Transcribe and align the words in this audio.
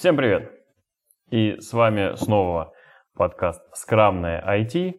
Всем 0.00 0.16
привет! 0.16 0.50
И 1.30 1.58
с 1.60 1.74
вами 1.74 2.16
снова 2.16 2.72
подкаст 3.14 3.60
«Скрамное 3.74 4.42
IT». 4.48 4.94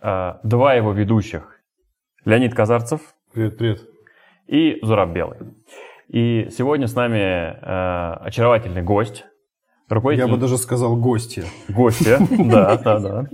А, 0.00 0.38
два 0.44 0.74
его 0.74 0.92
ведущих– 0.92 1.60
Леонид 2.24 2.54
Казарцев. 2.54 3.00
Привет, 3.32 3.58
привет. 3.58 3.80
И 4.46 4.78
Зураб 4.80 5.10
Белый. 5.10 5.38
И 6.06 6.46
сегодня 6.56 6.86
с 6.86 6.94
нами 6.94 7.18
э, 7.18 8.26
очаровательный 8.26 8.82
гость. 8.82 9.24
Руководитель... 9.88 10.28
Я 10.28 10.32
бы 10.32 10.38
даже 10.38 10.56
сказал 10.56 10.94
гости. 10.94 11.42
Гости, 11.68 12.16
да, 12.48 12.76
да, 12.76 13.00
да. 13.00 13.26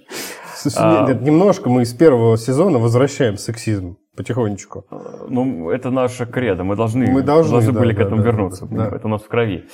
А, 0.79 1.13
немножко 1.13 1.69
мы 1.69 1.83
из 1.83 1.93
первого 1.93 2.39
сезона 2.39 2.79
возвращаем 2.79 3.37
сексизм 3.37 3.99
потихонечку. 4.17 4.87
Ну, 5.29 5.69
это 5.69 5.91
наша 5.91 6.25
кредо, 6.25 6.65
мы 6.65 6.77
должны, 6.77 7.11
мы 7.11 7.23
должны, 7.23 7.53
должны 7.53 7.73
были 7.79 7.95
к 7.95 8.01
этому 8.01 8.23
вернуться, 8.23 8.67
это 8.67 9.07
у 9.07 9.11
нас 9.11 9.23
в 9.23 9.29
крови. 9.29 9.69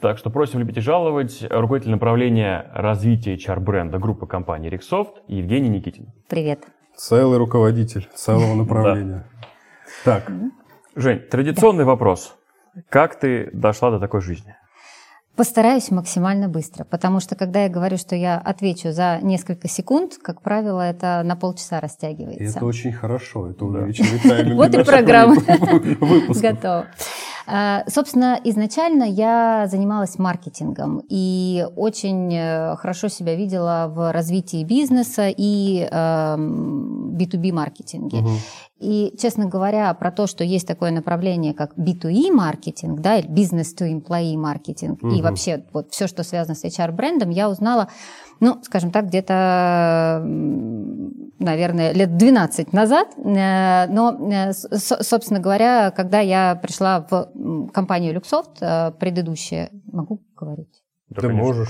Так 0.00 0.18
что 0.18 0.28
просим 0.28 0.58
любить 0.58 0.76
и 0.76 0.80
жаловать 0.80 1.42
руководитель 1.48 1.92
направления 1.92 2.70
развития 2.74 3.34
HR-бренда 3.36 3.98
группы 3.98 4.26
компании 4.26 4.68
Риксофт 4.68 5.22
Евгений 5.26 5.70
Никитин. 5.70 6.12
Привет. 6.28 6.64
Целый 6.94 7.38
руководитель 7.38 8.06
целого 8.14 8.54
направления. 8.54 9.26
Так, 10.04 10.30
Жень, 10.94 11.20
традиционный 11.20 11.84
вопрос. 11.84 12.36
Как 12.90 13.18
ты 13.18 13.50
дошла 13.52 13.90
до 13.90 13.98
такой 13.98 14.20
жизни? 14.20 14.54
Постараюсь 15.34 15.90
максимально 15.90 16.48
быстро, 16.48 16.84
потому 16.84 17.20
что 17.20 17.36
когда 17.36 17.64
я 17.64 17.68
говорю, 17.68 17.98
что 17.98 18.16
я 18.16 18.38
отвечу 18.38 18.92
за 18.92 19.18
несколько 19.20 19.68
секунд, 19.68 20.14
как 20.22 20.40
правило, 20.40 20.80
это 20.80 21.22
на 21.22 21.36
полчаса 21.36 21.80
растягивается. 21.80 22.42
И 22.42 22.46
это 22.48 22.64
очень 22.64 22.92
хорошо, 22.92 23.50
это 23.50 23.66
увеличивает 23.66 24.22
тайминг. 24.22 24.56
Вот 24.56 24.74
и 24.74 24.82
программа 24.82 25.36
готова. 25.36 26.86
А, 27.46 27.84
собственно, 27.88 28.40
изначально 28.44 29.04
я 29.04 29.66
занималась 29.70 30.18
маркетингом 30.18 31.02
и 31.08 31.64
очень 31.76 32.34
э, 32.34 32.76
хорошо 32.76 33.08
себя 33.08 33.36
видела 33.36 33.86
в 33.88 34.12
развитии 34.12 34.64
бизнеса 34.64 35.28
и 35.28 35.88
B2B 35.90 37.50
эм. 37.50 38.06
Угу. 38.16 38.30
И, 38.78 39.14
честно 39.18 39.46
говоря, 39.46 39.94
про 39.94 40.10
то, 40.10 40.26
что 40.26 40.44
есть 40.44 40.66
такое 40.66 40.90
направление, 40.90 41.54
как 41.54 41.78
B2E 41.78 42.30
маркетинг, 42.30 43.00
да, 43.00 43.16
или 43.16 43.28
business 43.28 43.68
to 43.78 43.90
employee 43.90 44.36
маркетинг, 44.36 45.02
угу. 45.02 45.14
и 45.14 45.22
вообще 45.22 45.64
вот 45.72 45.92
все, 45.92 46.06
что 46.06 46.22
связано 46.24 46.54
с 46.54 46.64
HR-брендом, 46.64 47.30
я 47.30 47.48
узнала, 47.48 47.88
ну, 48.40 48.60
скажем 48.62 48.90
так, 48.90 49.06
где-то, 49.06 50.22
наверное, 51.38 51.92
лет 51.92 52.16
12 52.16 52.72
назад. 52.72 53.08
Э, 53.16 53.86
но, 53.88 54.18
э, 54.30 54.52
собственно 54.52 55.40
говоря, 55.40 55.90
когда 55.90 56.20
я 56.20 56.54
пришла 56.56 57.06
в 57.10 57.70
компанию 57.72 58.12
Люксофт, 58.14 58.58
э, 58.60 58.92
предыдущая, 58.98 59.70
могу 59.90 60.22
говорить? 60.36 60.82
Да, 61.08 61.22
ты 61.22 61.28
конечно, 61.28 61.46
можешь. 61.46 61.68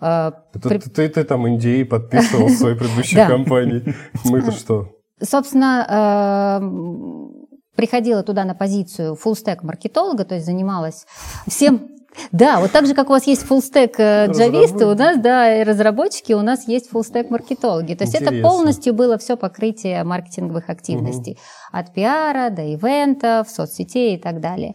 А, 0.00 0.42
это, 0.54 0.68
При... 0.68 0.78
ты, 0.78 0.90
ты, 0.90 1.08
ты 1.08 1.24
там 1.24 1.46
Индии 1.46 1.84
подписывал 1.84 2.46
в 2.48 2.52
своей 2.52 2.76
предыдущей 2.76 3.16
компании. 3.16 3.94
Мы-то 4.24 4.52
что? 4.52 4.88
Собственно, 5.22 6.60
приходила 7.76 8.22
туда 8.22 8.44
на 8.44 8.54
позицию 8.54 9.18
full 9.22 9.34
stack 9.34 9.58
маркетолога, 9.62 10.24
то 10.24 10.34
есть 10.34 10.46
занималась 10.46 11.06
всем 11.46 11.99
да, 12.32 12.60
вот 12.60 12.72
так 12.72 12.86
же, 12.86 12.94
как 12.94 13.08
у 13.08 13.12
вас 13.12 13.26
есть 13.26 13.42
фуллстек 13.42 13.98
э, 13.98 14.26
джависты, 14.30 14.86
у 14.86 14.94
нас, 14.94 15.18
да, 15.18 15.60
и 15.60 15.64
разработчики, 15.64 16.32
у 16.32 16.42
нас 16.42 16.66
есть 16.66 16.90
фуллстек 16.90 17.30
маркетологи. 17.30 17.94
То 17.94 18.04
есть 18.04 18.14
Интересно. 18.14 18.34
это 18.34 18.42
полностью 18.42 18.94
было 18.94 19.18
все 19.18 19.36
покрытие 19.36 20.02
маркетинговых 20.04 20.68
активностей. 20.68 21.32
Угу. 21.32 21.40
От 21.72 21.92
пиара 21.92 22.50
до 22.50 22.62
ивентов, 22.74 23.48
соцсетей 23.48 24.16
и 24.16 24.18
так 24.18 24.40
далее. 24.40 24.74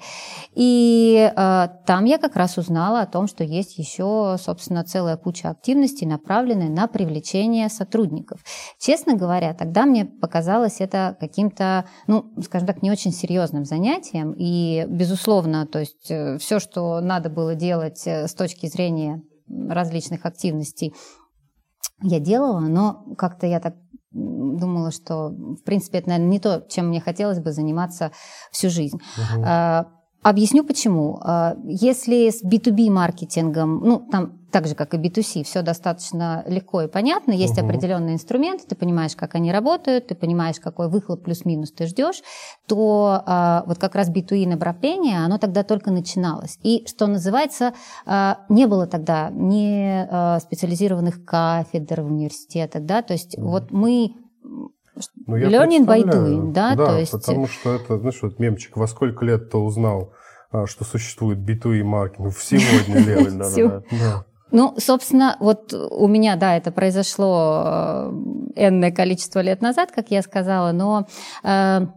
И 0.53 1.31
э, 1.35 1.67
там 1.85 2.05
я 2.05 2.17
как 2.17 2.35
раз 2.35 2.57
узнала 2.57 3.01
о 3.01 3.05
том, 3.05 3.27
что 3.27 3.43
есть 3.43 3.77
еще, 3.77 4.37
собственно, 4.39 4.83
целая 4.83 5.17
куча 5.17 5.49
активностей, 5.49 6.07
направленных 6.07 6.69
на 6.69 6.87
привлечение 6.87 7.69
сотрудников. 7.69 8.39
Честно 8.79 9.15
говоря, 9.15 9.53
тогда 9.53 9.85
мне 9.85 10.05
показалось 10.05 10.79
это 10.79 11.17
каким-то, 11.19 11.85
ну, 12.07 12.31
скажем 12.43 12.67
так, 12.67 12.81
не 12.81 12.91
очень 12.91 13.11
серьезным 13.11 13.65
занятием. 13.65 14.33
И, 14.37 14.85
безусловно, 14.87 15.65
то 15.67 15.79
есть 15.79 16.09
э, 16.09 16.37
все, 16.37 16.59
что 16.59 17.01
надо 17.01 17.29
было 17.29 17.55
делать 17.55 18.03
э, 18.05 18.27
с 18.27 18.33
точки 18.33 18.67
зрения 18.67 19.21
различных 19.47 20.25
активностей, 20.25 20.93
я 22.01 22.19
делала, 22.19 22.59
но 22.59 23.05
как-то 23.17 23.47
я 23.47 23.59
так 23.59 23.75
думала, 24.15 24.91
что, 24.91 25.29
в 25.29 25.63
принципе, 25.63 25.99
это, 25.99 26.09
наверное, 26.09 26.31
не 26.31 26.39
то, 26.39 26.65
чем 26.69 26.87
мне 26.87 27.01
хотелось 27.01 27.39
бы 27.39 27.51
заниматься 27.51 28.11
всю 28.51 28.69
жизнь. 28.69 28.97
Угу. 29.17 29.45
Объясню 30.25 30.63
почему. 30.63 31.19
А, 31.21 31.55
если 31.65 32.31
с 32.31 32.43
B2B 32.43 32.89
маркетингом, 32.89 33.79
ну, 33.81 33.99
там 34.11 34.39
так 34.49 34.65
же, 34.65 34.73
как 34.73 34.95
и 34.95 34.97
B2C, 34.97 35.43
все 35.43 35.61
достаточно 35.61 36.43
легко 36.47 36.81
и 36.81 36.87
понятно, 36.87 37.31
есть 37.31 37.59
угу. 37.59 37.67
определенные 37.67 38.15
инструменты, 38.15 38.65
ты 38.65 38.75
понимаешь, 38.75 39.15
как 39.15 39.35
они 39.35 39.51
работают, 39.51 40.07
ты 40.07 40.15
понимаешь, 40.15 40.59
какой 40.59 40.89
выхлоп 40.89 41.25
плюс-минус 41.25 41.73
ты 41.73 41.85
ждешь, 41.85 42.23
то 42.65 43.21
а, 43.23 43.65
вот 43.67 43.77
как 43.77 43.93
раз 43.93 44.09
B2E 44.09 44.47
направление, 44.47 45.23
оно 45.23 45.37
тогда 45.37 45.61
только 45.61 45.91
начиналось. 45.91 46.57
И, 46.63 46.87
что 46.87 47.05
называется, 47.05 47.75
а, 48.07 48.39
не 48.49 48.65
было 48.65 48.87
тогда 48.87 49.29
ни 49.29 50.39
специализированных 50.39 51.23
кафедр 51.23 52.01
в 52.01 52.07
университетах, 52.07 52.83
да, 52.83 53.03
то 53.03 53.13
есть 53.13 53.37
угу. 53.37 53.47
вот 53.49 53.69
мы 53.69 54.15
ну, 55.27 55.37
Learning 55.37 55.85
by 55.85 56.03
doing, 56.03 56.51
да? 56.51 56.75
Да, 56.75 56.85
то 56.85 56.97
есть... 56.99 57.11
потому 57.11 57.47
что 57.47 57.75
это, 57.75 57.97
знаешь, 57.97 58.19
вот 58.21 58.39
мемчик, 58.39 58.77
во 58.77 58.87
сколько 58.87 59.25
лет 59.25 59.49
ты 59.49 59.57
узнал, 59.57 60.13
а, 60.51 60.67
что 60.67 60.83
существует 60.85 61.39
B2E 61.39 61.83
маркетинг? 61.83 62.35
В 62.35 62.43
сегодня 62.43 62.99
лет. 63.91 64.25
Ну, 64.51 64.75
собственно, 64.77 65.35
вот 65.39 65.73
у 65.73 66.07
меня, 66.07 66.35
да, 66.35 66.55
это 66.55 66.71
произошло 66.71 67.63
э, 67.65 68.11
энное 68.55 68.91
количество 68.91 69.39
лет 69.41 69.61
назад, 69.61 69.91
как 69.91 70.11
я 70.11 70.21
сказала, 70.21 70.71
но 70.71 71.07
Э, 71.43 71.87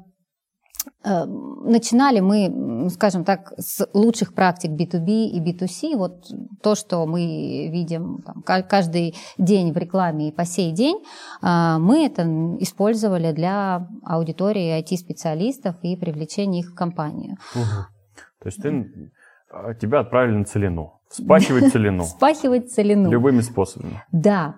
начинали 1.04 2.20
мы, 2.20 2.90
скажем 2.90 3.24
так, 3.24 3.52
с 3.56 3.88
лучших 3.94 4.34
практик 4.34 4.70
B2B 4.70 5.26
и 5.26 5.40
B2C. 5.40 5.96
Вот 5.96 6.26
то, 6.62 6.74
что 6.74 7.06
мы 7.06 7.68
видим 7.68 8.22
там, 8.22 8.42
каждый 8.42 9.14
день 9.38 9.72
в 9.72 9.76
рекламе 9.76 10.28
и 10.28 10.32
по 10.32 10.44
сей 10.44 10.72
день, 10.72 10.96
э, 11.42 11.76
мы 11.78 12.06
это 12.06 12.22
использовали 12.60 13.32
для 13.32 13.88
аудитории 14.04 14.80
IT-специалистов 14.82 15.76
и 15.82 15.96
привлечения 15.96 16.60
их 16.60 16.70
в 16.70 16.74
компанию. 16.74 17.36
Угу. 17.54 17.64
То 18.40 18.46
есть 18.46 18.62
ты, 18.62 19.10
а, 19.50 19.74
тебя 19.74 20.00
отправили 20.00 20.36
на 20.36 20.44
целину. 20.44 21.00
Вспахивать 21.10 21.68
целину. 21.72 22.04
Вспахивать 22.04 22.70
целину. 22.72 23.10
Любыми 23.10 23.40
способами. 23.40 24.02
Да 24.12 24.56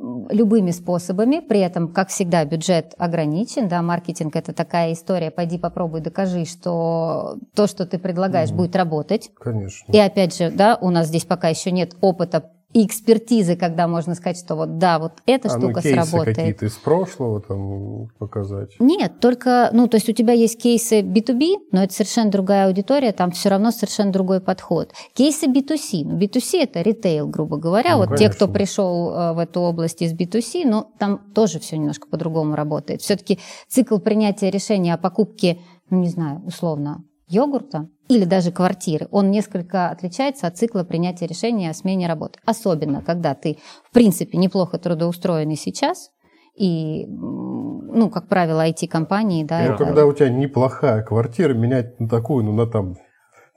любыми 0.00 0.70
способами, 0.70 1.40
при 1.40 1.60
этом, 1.60 1.88
как 1.92 2.08
всегда, 2.08 2.44
бюджет 2.44 2.94
ограничен, 2.96 3.68
да, 3.68 3.82
маркетинг 3.82 4.34
это 4.34 4.52
такая 4.52 4.94
история, 4.94 5.30
пойди 5.30 5.58
попробуй, 5.58 6.00
докажи, 6.00 6.46
что 6.46 7.36
то, 7.54 7.66
что 7.66 7.86
ты 7.86 7.98
предлагаешь, 7.98 8.50
угу. 8.50 8.58
будет 8.58 8.76
работать. 8.76 9.30
Конечно. 9.38 9.92
И 9.92 9.98
опять 9.98 10.36
же, 10.36 10.50
да, 10.50 10.78
у 10.80 10.90
нас 10.90 11.08
здесь 11.08 11.24
пока 11.24 11.48
еще 11.48 11.70
нет 11.70 11.94
опыта 12.00 12.50
и 12.72 12.86
экспертизы, 12.86 13.56
когда 13.56 13.88
можно 13.88 14.14
сказать, 14.14 14.38
что 14.38 14.54
вот 14.54 14.78
да, 14.78 14.98
вот 15.00 15.14
эта 15.26 15.48
а, 15.48 15.50
штука 15.50 15.66
ну, 15.76 15.82
кейсы 15.82 16.02
сработает. 16.04 16.36
какие-то 16.36 16.66
из 16.66 16.74
прошлого 16.74 17.40
там 17.40 18.08
показать? 18.18 18.76
Нет, 18.78 19.18
только, 19.20 19.70
ну, 19.72 19.88
то 19.88 19.96
есть 19.96 20.08
у 20.08 20.12
тебя 20.12 20.32
есть 20.34 20.60
кейсы 20.60 21.00
B2B, 21.00 21.68
но 21.72 21.82
это 21.82 21.92
совершенно 21.92 22.30
другая 22.30 22.68
аудитория, 22.68 23.12
там 23.12 23.32
все 23.32 23.48
равно 23.48 23.72
совершенно 23.72 24.12
другой 24.12 24.40
подход. 24.40 24.92
Кейсы 25.14 25.46
B2C, 25.46 26.04
ну, 26.04 26.16
B2C 26.16 26.62
это 26.62 26.82
ритейл, 26.82 27.26
грубо 27.26 27.56
говоря, 27.56 27.92
ну, 27.92 27.98
вот 27.98 28.08
конечно. 28.08 28.28
те, 28.28 28.34
кто 28.34 28.46
пришел 28.46 29.12
э, 29.12 29.32
в 29.32 29.38
эту 29.38 29.60
область 29.60 30.00
из 30.02 30.14
B2C, 30.14 30.62
ну, 30.64 30.86
там 30.98 31.18
тоже 31.34 31.58
все 31.58 31.76
немножко 31.76 32.06
по-другому 32.08 32.54
работает. 32.54 33.02
Все-таки 33.02 33.40
цикл 33.68 33.98
принятия 33.98 34.48
решения 34.48 34.94
о 34.94 34.98
покупке, 34.98 35.58
ну, 35.90 35.98
не 35.98 36.08
знаю, 36.08 36.40
условно, 36.46 37.02
йогурта 37.30 37.88
или 38.08 38.24
даже 38.24 38.50
квартиры, 38.50 39.08
он 39.10 39.30
несколько 39.30 39.88
отличается 39.88 40.46
от 40.46 40.58
цикла 40.58 40.84
принятия 40.84 41.26
решения 41.26 41.70
о 41.70 41.74
смене 41.74 42.08
работы. 42.08 42.38
Особенно, 42.44 43.02
когда 43.02 43.34
ты, 43.34 43.58
в 43.88 43.92
принципе, 43.92 44.36
неплохо 44.36 44.78
трудоустроенный 44.78 45.56
сейчас, 45.56 46.10
и, 46.56 47.06
ну, 47.06 48.10
как 48.10 48.28
правило, 48.28 48.68
IT-компании, 48.68 49.44
да. 49.44 49.60
Ну, 49.60 49.74
это... 49.74 49.84
когда 49.84 50.06
у 50.06 50.12
тебя 50.12 50.28
неплохая 50.28 51.02
квартира, 51.02 51.54
менять 51.54 51.98
на 52.00 52.08
такую, 52.08 52.44
ну, 52.44 52.52
на 52.52 52.66
там 52.66 52.96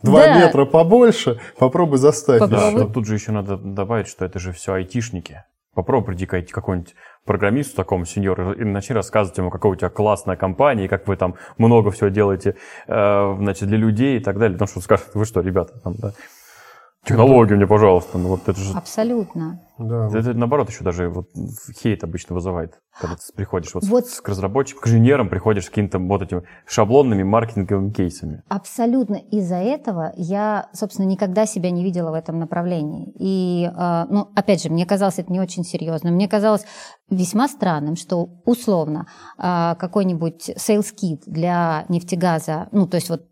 Два 0.04 0.26
да. 0.26 0.40
метра 0.40 0.66
побольше, 0.66 1.40
попробуй 1.58 1.98
заставить. 1.98 2.42
Попробуй. 2.42 2.82
Да, 2.82 2.88
тут 2.88 3.08
же 3.08 3.16
еще 3.16 3.32
надо 3.32 3.58
добавить, 3.58 4.08
что 4.08 4.26
это 4.26 4.38
же 4.38 4.52
все 4.52 4.74
айтишники. 4.74 5.46
Попробуй 5.74 6.08
приди 6.08 6.26
к 6.26 6.52
какой-нибудь 6.52 6.94
программисту 7.26 7.76
такому 7.76 8.06
сеньору 8.06 8.54
и 8.54 8.64
начни 8.64 8.96
рассказывать 8.96 9.38
ему, 9.38 9.50
какая 9.50 9.72
у 9.72 9.76
тебя 9.76 9.90
классная 9.90 10.36
компания, 10.36 10.86
и 10.86 10.88
как 10.88 11.08
вы 11.08 11.16
там 11.16 11.36
много 11.58 11.92
всего 11.92 12.10
делаете 12.10 12.56
э, 12.88 13.36
значит, 13.40 13.68
для 13.68 13.78
людей 13.78 14.18
и 14.18 14.20
так 14.20 14.38
далее. 14.38 14.54
Потому 14.54 14.68
что 14.68 14.80
он 14.80 14.84
скажет, 14.84 15.10
вы 15.14 15.26
что, 15.26 15.42
ребята, 15.42 15.74
там, 15.84 15.96
да, 15.96 16.14
Технологию 17.06 17.58
мне, 17.58 17.68
пожалуйста. 17.68 18.18
Ну, 18.18 18.30
вот 18.30 18.48
это 18.48 18.58
же... 18.58 18.74
Абсолютно. 18.74 19.60
Да. 19.78 20.08
Это, 20.08 20.20
это 20.20 20.34
наоборот 20.34 20.70
еще 20.70 20.84
даже 20.84 21.10
вот 21.10 21.28
хейт 21.82 22.04
обычно 22.04 22.36
вызывает, 22.36 22.80
когда 22.98 23.16
ты 23.16 23.22
приходишь 23.36 23.74
вот, 23.74 23.84
вот. 23.86 24.08
С, 24.08 24.22
к 24.22 24.30
разработчикам, 24.30 24.84
к 24.84 24.88
инженерам, 24.88 25.28
приходишь 25.28 25.66
с 25.66 25.70
какими-то 25.70 26.00
вот 26.00 26.22
этими 26.22 26.44
шаблонными 26.66 27.24
маркетинговыми 27.24 27.92
кейсами. 27.92 28.44
Абсолютно. 28.48 29.16
Из-за 29.16 29.56
этого 29.56 30.14
я, 30.16 30.70
собственно, 30.72 31.06
никогда 31.06 31.46
себя 31.46 31.72
не 31.72 31.84
видела 31.84 32.12
в 32.12 32.14
этом 32.14 32.40
направлении. 32.40 33.12
И, 33.20 33.70
а, 33.76 34.06
ну, 34.10 34.30
опять 34.36 34.64
же, 34.64 34.70
мне 34.70 34.86
казалось 34.86 35.20
это 35.20 35.32
не 35.32 35.42
очень 35.42 35.66
серьезно. 35.66 36.12
Мне 36.12 36.30
казалось 36.30 36.64
весьма 37.10 37.50
странным, 37.50 37.98
что 37.98 38.30
условно 38.46 39.08
а, 39.38 39.76
какой-нибудь 39.76 40.52
sales 40.52 40.94
kit 40.94 41.24
для 41.26 41.86
нефтегаза, 41.90 42.70
ну, 42.72 42.88
то 42.88 42.96
есть 42.96 43.10
вот 43.10 43.24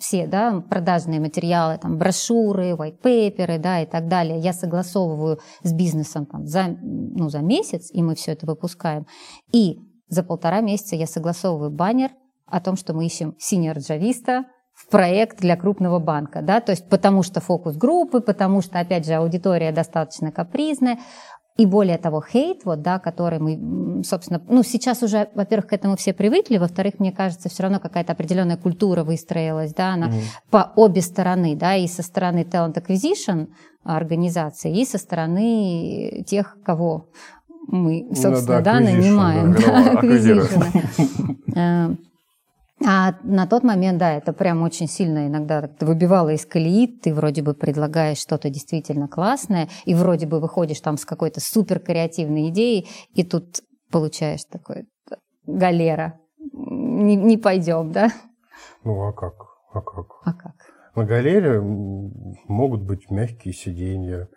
все 0.00 0.26
да, 0.26 0.60
продажные 0.60 1.20
материалы, 1.20 1.78
там, 1.78 1.98
брошюры, 1.98 2.72
white 2.72 3.58
да, 3.58 3.82
и 3.82 3.86
так 3.86 4.08
далее, 4.08 4.38
я 4.38 4.52
согласовываю 4.52 5.40
с 5.62 5.72
бизнесом 5.72 6.26
там, 6.26 6.46
за, 6.46 6.76
ну, 6.80 7.28
за 7.28 7.40
месяц, 7.40 7.90
и 7.92 8.02
мы 8.02 8.14
все 8.14 8.32
это 8.32 8.46
выпускаем. 8.46 9.06
И 9.52 9.78
за 10.08 10.22
полтора 10.22 10.60
месяца 10.60 10.96
я 10.96 11.06
согласовываю 11.06 11.70
баннер 11.70 12.10
о 12.46 12.60
том, 12.60 12.76
что 12.76 12.94
мы 12.94 13.06
ищем 13.06 13.34
senior 13.38 13.80
джависта 13.80 14.44
в 14.74 14.88
проект 14.90 15.40
для 15.40 15.56
крупного 15.56 15.98
банка, 15.98 16.40
да, 16.40 16.60
то 16.60 16.70
есть 16.70 16.88
потому 16.88 17.24
что 17.24 17.40
фокус 17.40 17.76
группы, 17.76 18.20
потому 18.20 18.62
что, 18.62 18.78
опять 18.78 19.06
же, 19.06 19.14
аудитория 19.14 19.72
достаточно 19.72 20.30
капризная, 20.30 20.98
и 21.58 21.66
более 21.66 21.98
того, 21.98 22.22
хейт, 22.22 22.64
вот, 22.64 22.82
да, 22.82 23.00
который 23.00 23.40
мы, 23.40 24.04
собственно, 24.04 24.40
ну, 24.48 24.62
сейчас 24.62 25.02
уже, 25.02 25.28
во-первых, 25.34 25.66
к 25.66 25.72
этому 25.72 25.96
все 25.96 26.12
привыкли, 26.14 26.56
во-вторых, 26.56 27.00
мне 27.00 27.10
кажется, 27.10 27.48
все 27.48 27.64
равно 27.64 27.80
какая-то 27.80 28.12
определенная 28.12 28.56
культура 28.56 29.02
выстроилась, 29.02 29.74
да, 29.74 29.94
она 29.94 30.06
mm-hmm. 30.06 30.22
по 30.50 30.72
обе 30.76 31.02
стороны, 31.02 31.56
да, 31.56 31.74
и 31.74 31.88
со 31.88 32.04
стороны 32.04 32.46
talent 32.48 32.74
acquisition 32.74 33.48
организации, 33.82 34.80
и 34.80 34.84
со 34.84 34.98
стороны 34.98 36.24
тех, 36.28 36.58
кого 36.64 37.08
мы, 37.66 38.06
ну 38.08 38.14
собственно, 38.14 38.40
ну, 38.40 38.46
да, 38.46 38.60
да 38.60 38.80
нанимаем. 38.80 39.56
Да, 41.46 41.96
А 42.86 43.14
на 43.24 43.46
тот 43.46 43.64
момент, 43.64 43.98
да, 43.98 44.12
это 44.12 44.32
прям 44.32 44.62
очень 44.62 44.86
сильно 44.86 45.26
иногда 45.26 45.68
выбивало 45.80 46.30
из 46.30 46.46
колеи, 46.46 46.86
ты 46.86 47.12
вроде 47.12 47.42
бы 47.42 47.54
предлагаешь 47.54 48.18
что-то 48.18 48.50
действительно 48.50 49.08
классное, 49.08 49.68
и 49.84 49.94
вроде 49.94 50.26
бы 50.26 50.38
выходишь 50.38 50.80
там 50.80 50.96
с 50.96 51.04
какой-то 51.04 51.40
супер 51.40 51.80
креативной 51.80 52.50
идеей, 52.50 52.88
и 53.14 53.24
тут 53.24 53.62
получаешь 53.90 54.44
такой 54.44 54.86
галера. 55.46 56.20
Не, 56.52 57.16
не 57.16 57.36
пойдем, 57.36 57.90
да? 57.90 58.10
Ну 58.84 59.08
а 59.08 59.12
как? 59.12 59.34
А 59.72 59.80
как? 59.80 60.06
А 60.24 60.32
как? 60.32 60.54
На 60.94 61.04
галере 61.04 61.60
могут 61.60 62.82
быть 62.82 63.10
мягкие 63.10 63.54
сиденья. 63.54 64.28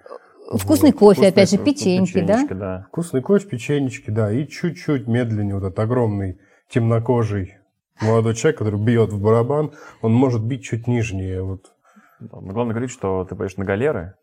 Вкусный 0.53 0.91
вот. 0.91 0.99
кофе, 0.99 1.21
Вкусный, 1.21 1.29
опять 1.29 1.51
же, 1.51 1.57
печеньки, 1.57 2.21
да? 2.21 2.45
да? 2.49 2.85
Вкусный 2.89 3.21
кофе, 3.21 3.47
печенечки, 3.47 4.09
да. 4.09 4.31
И 4.31 4.47
чуть-чуть 4.47 5.07
медленнее 5.07 5.55
вот 5.55 5.63
этот 5.63 5.79
огромный 5.79 6.39
темнокожий 6.69 7.60
молодой 7.99 8.35
человек, 8.35 8.59
который 8.59 8.79
бьет 8.79 9.11
в 9.11 9.21
барабан, 9.21 9.71
он 10.01 10.13
может 10.13 10.43
бить 10.43 10.63
чуть 10.63 10.87
нижнее. 10.87 11.43
Вот. 11.43 11.71
Да, 12.19 12.39
но 12.39 12.53
главное 12.53 12.73
говорить, 12.73 12.91
что 12.91 13.25
ты 13.25 13.35
поешь 13.35 13.57
на 13.57 13.65
галеры, 13.65 14.15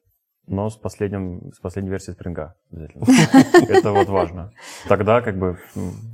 но 0.47 0.71
с, 0.71 0.77
последним, 0.77 1.53
с 1.53 1.59
последней 1.59 1.91
версией 1.91 2.15
спринга 2.15 2.55
обязательно. 2.73 3.05
Это 3.69 3.93
вот 3.93 4.09
важно. 4.09 4.53
Тогда 4.89 5.21
как 5.21 5.39
бы 5.39 5.59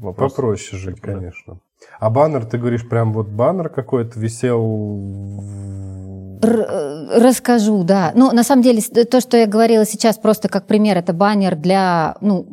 вопрос... 0.01 0.33
Попроще 0.33 0.79
жить, 0.81 1.01
конечно. 1.01 1.61
А 2.01 2.11
баннер, 2.11 2.45
ты 2.47 2.59
говоришь, 2.59 2.89
прям 2.89 3.13
вот 3.13 3.29
баннер 3.29 3.69
какой-то 3.69 4.19
висел 4.19 4.61
Р- 6.43 7.23
расскажу, 7.23 7.85
да. 7.85 8.13
Ну, 8.15 8.33
на 8.33 8.43
самом 8.43 8.63
деле, 8.63 8.81
то, 8.81 9.21
что 9.21 9.37
я 9.37 9.47
говорила 9.47 9.85
сейчас, 9.85 10.19
просто 10.19 10.49
как 10.49 10.67
пример, 10.67 10.97
это 10.99 11.13
баннер 11.13 11.57
для, 11.57 12.17
ну, 12.21 12.45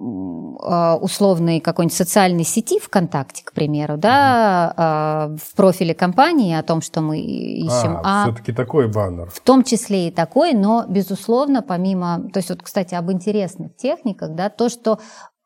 условной 0.62 1.60
какой-нибудь 1.60 1.96
социальной 1.96 2.44
сети 2.44 2.80
ВКонтакте, 2.80 3.44
к 3.44 3.54
примеру, 3.54 3.98
да, 3.98 5.28
угу. 5.28 5.38
в 5.38 5.56
профиле 5.56 5.94
компании 5.94 6.56
о 6.56 6.64
том, 6.64 6.82
что 6.82 7.02
мы 7.02 7.20
ищем. 7.20 7.98
А, 8.04 8.24
а 8.24 8.26
все-таки 8.26 8.52
такой 8.52 8.88
баннер. 8.88 9.30
В 9.30 9.40
том 9.40 9.64
числе 9.64 10.08
и 10.08 10.12
такой, 10.12 10.54
но, 10.54 10.86
безусловно, 10.88 11.62
помимо, 11.62 12.30
то 12.34 12.38
есть 12.38 12.50
вот, 12.50 12.62
кстати, 12.62 12.96
об 12.96 13.12
интересных 13.12 13.76
техниках, 13.76 14.36
да, 14.36 14.50
то, 14.50 14.70
что 14.70 15.00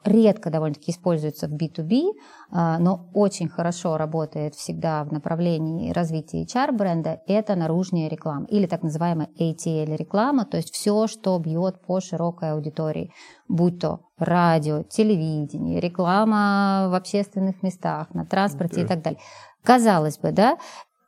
редко 0.05 0.49
довольно-таки 0.49 0.91
используется 0.91 1.47
в 1.47 1.53
B2B, 1.53 2.13
а, 2.51 2.79
но 2.79 3.09
очень 3.13 3.49
хорошо 3.49 3.97
работает 3.97 4.55
всегда 4.55 5.03
в 5.03 5.11
направлении 5.11 5.91
развития 5.91 6.43
HR-бренда, 6.43 7.21
это 7.27 7.55
наружная 7.55 8.07
реклама 8.07 8.45
или 8.47 8.67
так 8.67 8.83
называемая 8.83 9.29
ATL-реклама, 9.39 10.45
то 10.45 10.57
есть 10.57 10.73
все, 10.73 11.07
что 11.07 11.37
бьет 11.39 11.81
по 11.81 11.99
широкой 11.99 12.51
аудитории, 12.51 13.11
будь 13.47 13.79
то 13.79 14.01
радио, 14.17 14.83
телевидение, 14.83 15.79
реклама 15.79 16.87
в 16.89 16.95
общественных 16.95 17.63
местах, 17.63 18.13
на 18.13 18.25
транспорте 18.25 18.81
okay. 18.81 18.85
и 18.85 18.87
так 18.87 19.01
далее. 19.01 19.19
Казалось 19.63 20.17
бы, 20.17 20.31
да? 20.31 20.57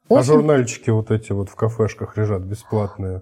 А 0.09 0.13
очень... 0.13 0.21
А 0.21 0.23
журнальчики 0.23 0.89
вот 0.89 1.11
эти 1.11 1.31
вот 1.31 1.49
в 1.49 1.55
кафешках 1.55 2.17
лежат 2.17 2.41
бесплатные? 2.43 3.21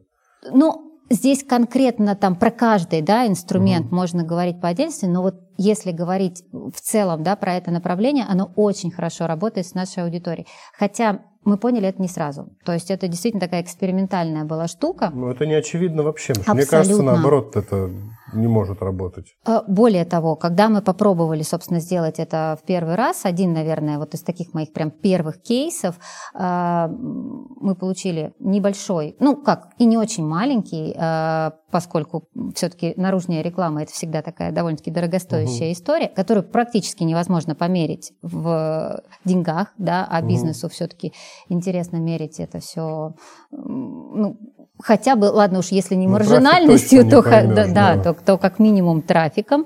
Ну, 0.52 0.85
Здесь 1.10 1.44
конкретно 1.44 2.16
там 2.16 2.36
про 2.36 2.50
каждый 2.50 3.02
да, 3.02 3.28
инструмент 3.28 3.88
угу. 3.88 3.96
можно 3.96 4.24
говорить 4.24 4.60
по 4.60 4.70
отдельности, 4.70 5.06
но 5.06 5.22
вот 5.22 5.36
если 5.58 5.92
говорить 5.92 6.44
в 6.52 6.80
целом 6.82 7.24
да, 7.24 7.36
про 7.36 7.56
это 7.56 7.72
направление, 7.72 8.26
оно 8.28 8.52
очень 8.56 8.92
хорошо 8.92 9.28
работает 9.28 9.68
с 9.68 9.74
нашей 9.74 10.04
аудиторией. 10.04 10.48
Хотя 10.78 11.22
мы 11.44 11.58
поняли 11.58 11.88
это 11.88 12.02
не 12.02 12.08
сразу. 12.08 12.50
То 12.66 12.74
есть 12.74 12.90
это 12.90 13.08
действительно 13.08 13.42
такая 13.42 13.62
экспериментальная 13.62 14.46
была 14.46 14.68
штука. 14.68 15.12
Ну, 15.14 15.30
это 15.30 15.46
не 15.46 15.54
очевидно 15.54 16.02
вообще. 16.02 16.34
Мне 16.48 16.66
кажется, 16.66 17.04
наоборот, 17.04 17.56
это 17.56 17.92
не 18.34 18.48
может 18.48 18.82
работать. 18.82 19.36
А, 19.46 19.64
более 19.68 20.06
того, 20.06 20.36
когда 20.36 20.70
мы 20.70 20.82
попробовали, 20.82 21.44
собственно, 21.44 21.80
сделать 21.80 22.20
это 22.20 22.58
в 22.62 22.66
первый 22.66 22.96
раз, 22.96 23.26
один, 23.26 23.54
наверное, 23.54 24.00
вот 24.00 24.14
из 24.14 24.22
таких 24.22 24.54
моих 24.54 24.74
прям 24.74 24.92
первых 24.92 25.42
кейсов, 25.42 25.96
а, 26.34 26.88
мы 26.88 27.76
получили 27.76 28.34
небольшой, 28.40 29.16
ну 29.20 29.36
как, 29.36 29.70
и 29.78 29.86
не 29.86 29.98
очень 29.98 30.26
маленький, 30.26 30.96
а, 30.98 31.54
поскольку 31.72 32.28
все-таки 32.56 32.94
наружная 32.96 33.42
реклама 33.42 33.84
это 33.84 33.92
всегда 33.92 34.22
такая 34.22 34.52
довольно-таки 34.52 34.92
дорогостоящая 34.92 35.68
угу. 35.68 35.74
история, 35.74 36.08
которую 36.08 36.44
практически 36.44 37.04
невозможно 37.04 37.54
померить 37.54 38.14
в 38.22 39.02
деньгах, 39.24 39.74
да, 39.78 40.08
а 40.10 40.22
бизнесу 40.22 40.68
угу. 40.68 40.74
все-таки 40.74 41.14
интересно 41.50 41.98
мерить 41.98 42.40
это 42.40 42.60
все 42.60 43.16
ну, 43.52 44.38
хотя 44.82 45.16
бы, 45.16 45.26
ладно 45.26 45.60
уж, 45.60 45.68
если 45.70 45.96
не 45.96 46.08
ну, 46.08 46.14
маржинальностью, 46.14 47.10
то, 47.10 47.22
поймешь, 47.22 47.56
да, 47.56 47.96
да. 47.96 48.04
То, 48.04 48.14
то 48.14 48.38
как 48.38 48.60
минимум 48.60 49.02
трафиком. 49.02 49.66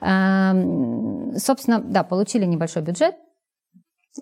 Собственно, 0.00 1.80
да, 1.80 2.04
получили 2.04 2.44
небольшой 2.44 2.82
бюджет, 2.82 3.14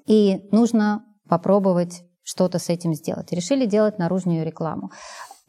и 0.07 0.49
нужно 0.53 1.05
попробовать 1.29 2.03
что-то 2.23 2.59
с 2.59 2.69
этим 2.69 2.95
сделать. 2.95 3.33
Решили 3.33 3.67
делать 3.67 3.99
наружную 3.99 4.45
рекламу. 4.45 4.91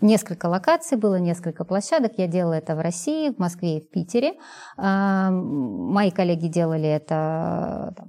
Несколько 0.02 0.46
локаций 0.46 0.98
было, 0.98 1.20
несколько 1.20 1.66
площадок. 1.66 2.14
Я 2.16 2.28
делала 2.28 2.54
это 2.54 2.74
в 2.74 2.80
России, 2.80 3.32
в 3.32 3.38
Москве 3.38 3.80
и 3.80 3.82
в 3.82 3.90
Питере. 3.90 4.36
Мои 4.78 6.10
коллеги 6.12 6.48
делали 6.48 6.88
это 6.88 7.94
там, 7.98 8.08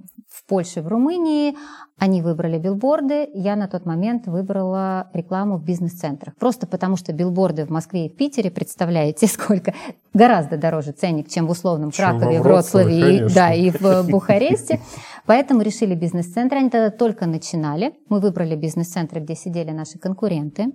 Польше, 0.51 0.81
в 0.81 0.89
Румынии. 0.89 1.55
Они 1.97 2.21
выбрали 2.21 2.59
билборды. 2.59 3.29
Я 3.33 3.55
на 3.55 3.69
тот 3.69 3.85
момент 3.85 4.27
выбрала 4.27 5.09
рекламу 5.13 5.55
в 5.55 5.63
бизнес-центрах. 5.63 6.35
Просто 6.35 6.67
потому, 6.67 6.97
что 6.97 7.13
билборды 7.13 7.65
в 7.65 7.69
Москве 7.69 8.07
и 8.07 8.09
в 8.09 8.17
Питере, 8.17 8.51
представляете, 8.51 9.27
сколько 9.35 9.73
гораздо 10.13 10.57
дороже 10.57 10.91
ценник, 10.91 11.29
чем 11.29 11.47
в 11.47 11.51
условном 11.51 11.91
чем 11.91 12.19
Кракове, 12.19 12.41
Вроцлаве 12.41 13.27
и, 13.27 13.33
да, 13.33 13.53
и 13.53 13.69
в 13.69 14.03
Бухаресте. 14.09 14.81
Поэтому 15.25 15.61
решили 15.61 15.95
бизнес-центры. 15.95 16.57
Они 16.57 16.69
тогда 16.69 16.89
только 16.89 17.27
начинали. 17.27 17.93
Мы 18.09 18.19
выбрали 18.19 18.57
бизнес-центры, 18.57 19.21
где 19.21 19.35
сидели 19.35 19.71
наши 19.71 19.99
конкуренты. 19.99 20.73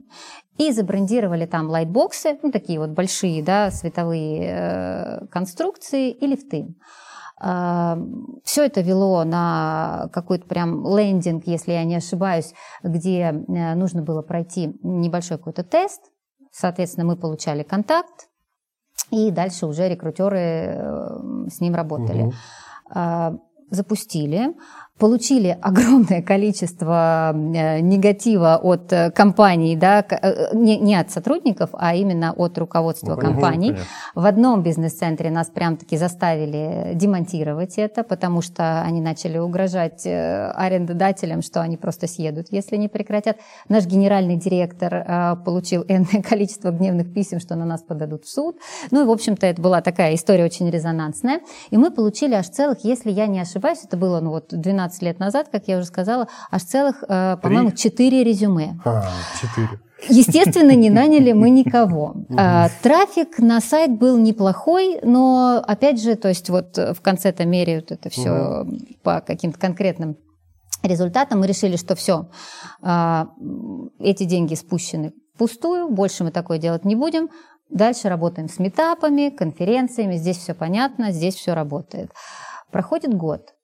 И 0.57 0.73
забрендировали 0.73 1.45
там 1.45 1.69
лайтбоксы, 1.69 2.39
ну, 2.43 2.51
такие 2.51 2.79
вот 2.79 2.93
большие, 2.93 3.43
да, 3.43 3.71
световые 3.71 4.41
э, 4.41 5.27
конструкции 5.27 6.13
и 6.13 6.27
лифты. 6.27 6.69
Все 7.39 8.65
это 8.65 8.81
вело 8.81 9.25
на 9.25 10.09
какой-то 10.13 10.47
прям 10.47 10.87
лендинг, 10.97 11.47
если 11.47 11.73
я 11.73 11.85
не 11.85 11.97
ошибаюсь, 11.97 12.55
где 12.83 13.19
э, 13.21 13.75
нужно 13.75 14.01
было 14.01 14.23
пройти 14.23 14.79
небольшой 14.83 15.37
какой-то 15.37 15.63
тест. 15.63 16.01
Соответственно, 16.51 17.07
мы 17.07 17.17
получали 17.17 17.63
контакт, 17.63 18.29
и 19.11 19.31
дальше 19.31 19.67
уже 19.67 19.89
рекрутеры 19.89 20.39
э, 20.39 21.19
с 21.51 21.61
ним 21.61 21.75
работали. 21.75 22.23
Угу. 22.23 23.41
Запустили. 23.71 24.55
Получили 24.99 25.57
огромное 25.63 26.23
количество 26.23 27.33
э, 27.35 27.81
негатива 27.81 28.57
от 28.57 28.93
э, 28.93 29.11
компаний, 29.11 29.77
да, 29.77 30.05
э, 30.09 30.55
не, 30.55 30.79
не 30.79 30.95
от 30.95 31.11
сотрудников, 31.11 31.71
а 31.73 31.95
именно 31.95 32.33
от 32.33 32.59
руководства 32.59 33.15
ну, 33.15 33.21
компаний. 33.21 33.71
Понятно. 33.73 33.87
В 34.15 34.27
одном 34.27 34.63
бизнес-центре 34.63 35.31
нас 35.31 35.49
прям-таки 35.49 35.97
заставили 35.97 36.93
демонтировать 36.95 37.79
это, 37.79 38.03
потому 38.03 38.43
что 38.43 38.83
они 38.83 39.01
начали 39.01 39.39
угрожать 39.39 40.07
арендодателям, 40.07 41.43
что 41.43 41.61
они 41.61 41.77
просто 41.77 42.07
съедут, 42.07 42.47
если 42.51 42.77
не 42.77 42.89
прекратят. 42.89 43.39
Наш 43.69 43.87
генеральный 43.87 44.37
директор 44.37 45.37
получил 45.45 45.85
энное 45.89 46.23
количество 46.23 46.71
гневных 46.71 47.13
писем, 47.13 47.41
что 47.41 47.55
на 47.55 47.65
нас 47.65 47.83
подадут 47.83 48.25
в 48.25 48.29
суд. 48.29 48.57
Ну 48.91 49.03
и, 49.03 49.07
в 49.07 49.11
общем-то, 49.11 49.47
это 49.47 49.61
была 49.61 49.81
такая 49.81 50.15
история 50.15 50.45
очень 50.45 50.71
резонансная. 50.71 51.41
И 51.71 51.77
мы 51.77 51.91
получили 51.91 52.35
аж 52.35 52.49
целых, 52.49 52.85
если 52.85 53.11
я 53.11 53.27
не 53.27 53.41
ошибаюсь, 53.41 53.81
это 53.85 53.97
было 53.97 54.21
ну, 54.21 54.31
вот 54.31 54.47
12 54.51 54.86
15 54.87 55.03
лет 55.03 55.19
назад, 55.19 55.49
как 55.51 55.69
я 55.69 55.79
уже 55.79 55.87
сказала, 55.87 56.29
аж 56.51 56.63
целых, 56.63 57.03
э, 57.09 57.37
по-моему, 57.43 57.73
4 57.73 58.25
резюме. 58.25 58.79
А, 58.85 59.05
4. 59.41 59.69
Естественно, 60.09 60.73
не 60.73 60.91
наняли 60.91 61.33
мы 61.33 61.51
никого. 61.51 62.15
А, 62.39 62.69
трафик 62.83 63.39
на 63.39 63.61
сайт 63.61 63.99
был 63.99 64.19
неплохой, 64.19 64.99
но 65.03 65.63
опять 65.67 66.01
же, 66.01 66.17
то 66.17 66.29
есть 66.29 66.51
вот 66.51 66.77
в 66.77 67.01
конце-то 67.01 67.45
меряют 67.47 67.93
это 67.93 68.11
все 68.11 68.67
по 69.03 69.21
каким-то 69.21 69.59
конкретным 69.59 70.17
результатам. 70.83 71.41
Мы 71.41 71.47
решили, 71.47 71.77
что 71.77 71.95
все, 71.95 72.29
а, 72.83 73.29
эти 73.99 74.25
деньги 74.25 74.55
спущены 74.55 75.13
впустую, 75.35 75.89
больше 75.89 76.25
мы 76.25 76.31
такое 76.31 76.59
делать 76.59 76.85
не 76.85 76.95
будем. 76.95 77.29
Дальше 77.71 78.09
работаем 78.09 78.49
с 78.49 78.59
метапами, 78.59 79.31
конференциями, 79.31 80.17
здесь 80.17 80.37
все 80.37 80.55
понятно, 80.55 81.11
здесь 81.11 81.35
все 81.35 81.55
работает. 81.55 82.11
Проходит 82.71 83.15
год 83.15 83.56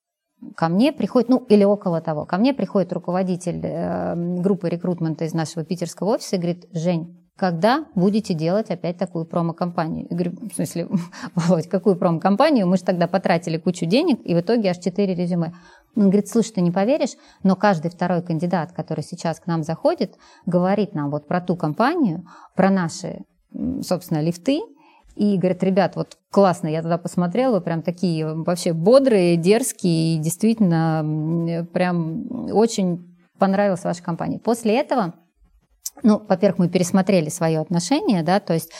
ко 0.57 0.69
мне 0.69 0.93
приходит, 0.93 1.29
ну 1.29 1.39
или 1.49 1.65
около 1.65 2.01
того, 2.01 2.25
ко 2.27 2.37
мне 2.37 2.53
приходит 2.55 2.93
руководитель 2.93 3.61
э, 3.63 4.41
группы 4.41 4.69
рекрутмента 4.69 5.25
из 5.25 5.35
нашего 5.35 5.65
питерского 5.65 6.15
офиса 6.15 6.37
и 6.37 6.39
говорит, 6.39 6.67
Жень, 6.73 7.19
когда 7.37 7.87
будете 7.95 8.35
делать 8.35 8.71
опять 8.71 8.99
такую 8.99 9.25
промо-компанию? 9.25 10.07
Я 10.11 10.17
говорю, 10.17 10.33
в 10.49 10.55
смысле, 10.55 10.89
Володь, 11.35 11.69
какую 11.69 11.97
промо-компанию? 11.97 12.67
Мы 12.67 12.77
же 12.77 12.85
тогда 12.85 13.07
потратили 13.07 13.57
кучу 13.57 13.87
денег, 13.87 14.21
и 14.25 14.35
в 14.35 14.41
итоге 14.41 14.71
аж 14.71 14.79
4 14.79 15.15
резюме. 15.15 15.55
Он 15.97 16.05
говорит, 16.05 16.29
слушай, 16.29 16.53
ты 16.53 16.61
не 16.61 16.71
поверишь, 16.71 17.17
но 17.43 17.57
каждый 17.57 17.91
второй 17.91 18.23
кандидат, 18.23 18.73
который 18.73 19.03
сейчас 19.03 19.41
к 19.41 19.47
нам 19.47 19.63
заходит, 19.63 20.15
говорит 20.47 20.95
нам 20.95 21.11
вот 21.11 21.27
про 21.27 21.41
ту 21.41 21.57
компанию, 21.57 22.25
про 22.55 22.71
наши, 22.71 23.23
собственно, 23.83 24.21
лифты, 24.21 24.61
и 25.15 25.37
говорят, 25.37 25.63
ребят, 25.63 25.97
вот 25.97 26.19
классно, 26.31 26.69
я 26.69 26.81
тогда 26.81 26.99
посмотрела, 26.99 27.61
прям 27.61 27.83
такие 27.83 28.35
вообще 28.35 28.73
бодрые, 28.73 29.37
дерзкие, 29.37 30.17
и 30.17 30.19
действительно 30.19 31.67
прям 31.73 32.51
очень 32.53 33.17
понравилась 33.39 33.85
ваша 33.85 34.03
компания. 34.03 34.39
После 34.39 34.79
этого 34.79 35.15
ну, 36.03 36.23
во-первых, 36.29 36.59
мы 36.59 36.69
пересмотрели 36.69 37.29
свое 37.29 37.61
отношение, 37.61 38.23
да, 38.23 38.41
то 38.41 38.55
есть 38.55 38.71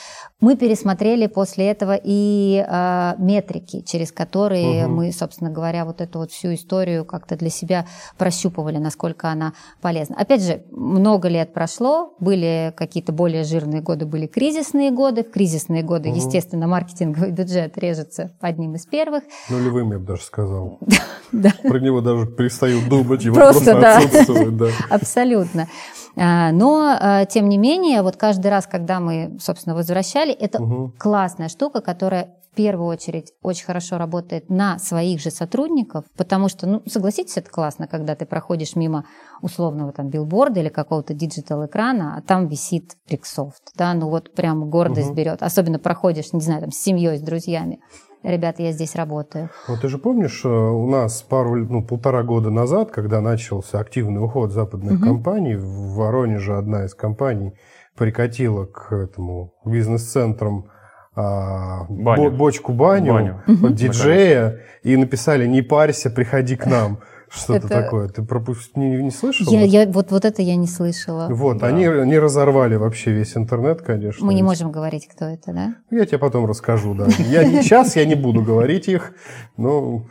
мы 0.43 0.57
пересмотрели 0.57 1.29
после 1.29 1.71
этого 1.71 1.99
и 2.03 2.65
э, 2.67 3.13
метрики, 3.19 3.81
через 3.83 4.11
которые 4.11 4.87
угу. 4.87 4.95
мы, 4.95 5.13
собственно 5.13 5.51
говоря, 5.51 5.85
вот 5.85 6.01
эту 6.01 6.19
вот 6.19 6.33
всю 6.33 6.55
историю 6.55 7.05
как-то 7.05 7.37
для 7.37 7.49
себя 7.49 7.87
прощупывали, 8.19 8.79
насколько 8.79 9.29
она 9.29 9.53
полезна. 9.81 10.17
Опять 10.17 10.43
же, 10.43 10.65
много 10.73 11.29
лет 11.29 11.53
прошло, 11.53 12.15
были 12.19 12.75
какие-то 12.77 13.13
более 13.13 13.45
жирные 13.45 13.83
годы, 13.83 14.05
были 14.05 14.27
кризисные 14.27 14.91
годы. 14.91 15.23
В 15.23 15.31
кризисные 15.31 15.85
годы, 15.85 16.09
угу. 16.09 16.17
естественно, 16.17 16.67
маркетинговый 16.67 17.31
бюджет 17.31 17.79
режется 17.79 18.33
одним 18.41 18.75
из 18.75 18.85
первых. 18.85 19.23
Нулевым, 19.49 19.93
я 19.93 20.01
бы 20.01 20.07
даже 20.07 20.23
сказал. 20.23 20.81
Про 21.31 21.79
него 21.79 22.01
даже 22.01 22.27
перестаю 22.27 22.81
думать, 22.89 23.25
его 23.25 23.37
просто 23.37 23.97
отсутствует. 23.97 24.73
Абсолютно. 24.91 25.69
А, 26.17 26.53
но, 26.53 26.97
а, 26.99 27.25
тем 27.25 27.49
не 27.49 27.59
менее, 27.59 28.03
вот 28.03 28.17
каждый 28.17 28.49
раз, 28.51 28.67
когда 28.67 29.01
мы, 29.01 29.37
собственно, 29.41 29.75
возвращали, 29.75 30.33
это 30.33 30.63
угу. 30.63 30.93
классная 30.99 31.49
штука, 31.49 31.81
которая 31.81 32.37
в 32.53 32.55
первую 32.55 32.89
очередь 32.89 33.33
очень 33.43 33.65
хорошо 33.65 33.97
работает 33.97 34.51
на 34.51 34.79
своих 34.79 35.21
же 35.21 35.31
сотрудников, 35.31 36.05
потому 36.19 36.49
что, 36.49 36.67
ну, 36.67 36.83
согласитесь, 36.87 37.39
это 37.39 37.51
классно, 37.51 37.87
когда 37.87 38.15
ты 38.15 38.27
проходишь 38.27 38.77
мимо 38.77 39.07
условного 39.41 39.93
там 39.93 40.11
билборда 40.11 40.61
или 40.61 40.69
какого-то 40.69 41.15
диджитал-экрана, 41.15 42.17
а 42.17 42.21
там 42.21 42.49
висит 42.49 42.93
Рексофт, 43.09 43.73
да, 43.75 43.95
ну 43.95 44.11
вот 44.11 44.35
прям 44.35 44.69
гордость 44.69 45.09
угу. 45.09 45.17
берет, 45.17 45.43
особенно 45.43 45.79
проходишь, 45.79 46.35
не 46.35 46.41
знаю, 46.41 46.61
там 46.61 46.73
с 46.73 46.77
семьей, 46.77 47.17
с 47.17 47.23
друзьями 47.23 47.81
ребята, 48.23 48.63
я 48.63 48.73
здесь 48.73 48.95
работаю. 48.95 49.51
Вот 49.69 49.81
ты 49.81 49.89
же 49.89 49.99
помнишь, 49.99 50.43
э, 50.45 50.49
у 50.49 50.89
нас 50.89 51.23
пару, 51.23 51.57
ну, 51.57 51.85
полтора 51.85 52.23
года 52.23 52.51
назад, 52.51 52.91
когда 52.91 53.21
начался 53.21 53.81
активный 53.81 54.23
уход 54.25 54.53
западных 54.53 54.95
угу. 54.95 55.05
компаний, 55.05 55.57
в 55.57 55.95
Воронеже 55.95 56.57
одна 56.57 56.85
из 56.85 56.95
компаний 56.95 57.55
прикатила 57.97 58.67
к 58.67 58.93
этому 58.93 59.55
бизнес-центрам 59.65 60.67
а, 61.15 61.85
баню. 61.89 62.31
бочку 62.31 62.73
баню, 62.73 63.13
баню. 63.13 63.43
Угу. 63.47 63.69
диджея 63.75 64.61
и 64.83 64.97
написали 64.97 65.47
«Не 65.47 65.63
парься, 65.63 66.11
приходи 66.11 66.57
к 66.57 66.67
нам». 66.67 67.01
Что-то 67.33 67.67
это... 67.67 67.69
такое. 67.69 68.09
Ты 68.09 68.23
пропуск... 68.23 68.77
не, 68.77 69.03
не 69.03 69.11
слышала? 69.11 69.51
Я, 69.51 69.63
я, 69.63 69.87
вот, 69.87 70.11
вот 70.11 70.25
это 70.25 70.43
я 70.43 70.55
не 70.57 70.67
слышала. 70.67 71.29
Вот, 71.31 71.59
да. 71.59 71.69
они, 71.69 71.87
они 71.87 72.19
разорвали 72.19 72.77
вообще 72.77 73.13
весь 73.13 73.37
интернет, 73.37 73.81
конечно. 73.81 74.25
Мы 74.25 74.35
не 74.35 74.43
можем 74.43 74.71
говорить, 74.71 75.09
кто 75.09 75.25
это, 75.25 75.53
да? 75.53 75.75
Я 75.91 76.05
тебе 76.05 76.19
потом 76.19 76.45
расскажу, 76.45 76.95
да. 76.95 77.07
Я 77.19 77.45
сейчас 77.63 77.97
я 77.97 78.05
не 78.05 78.15
буду 78.17 78.43
говорить 78.43 78.87
их, 78.87 79.15
но 79.57 80.05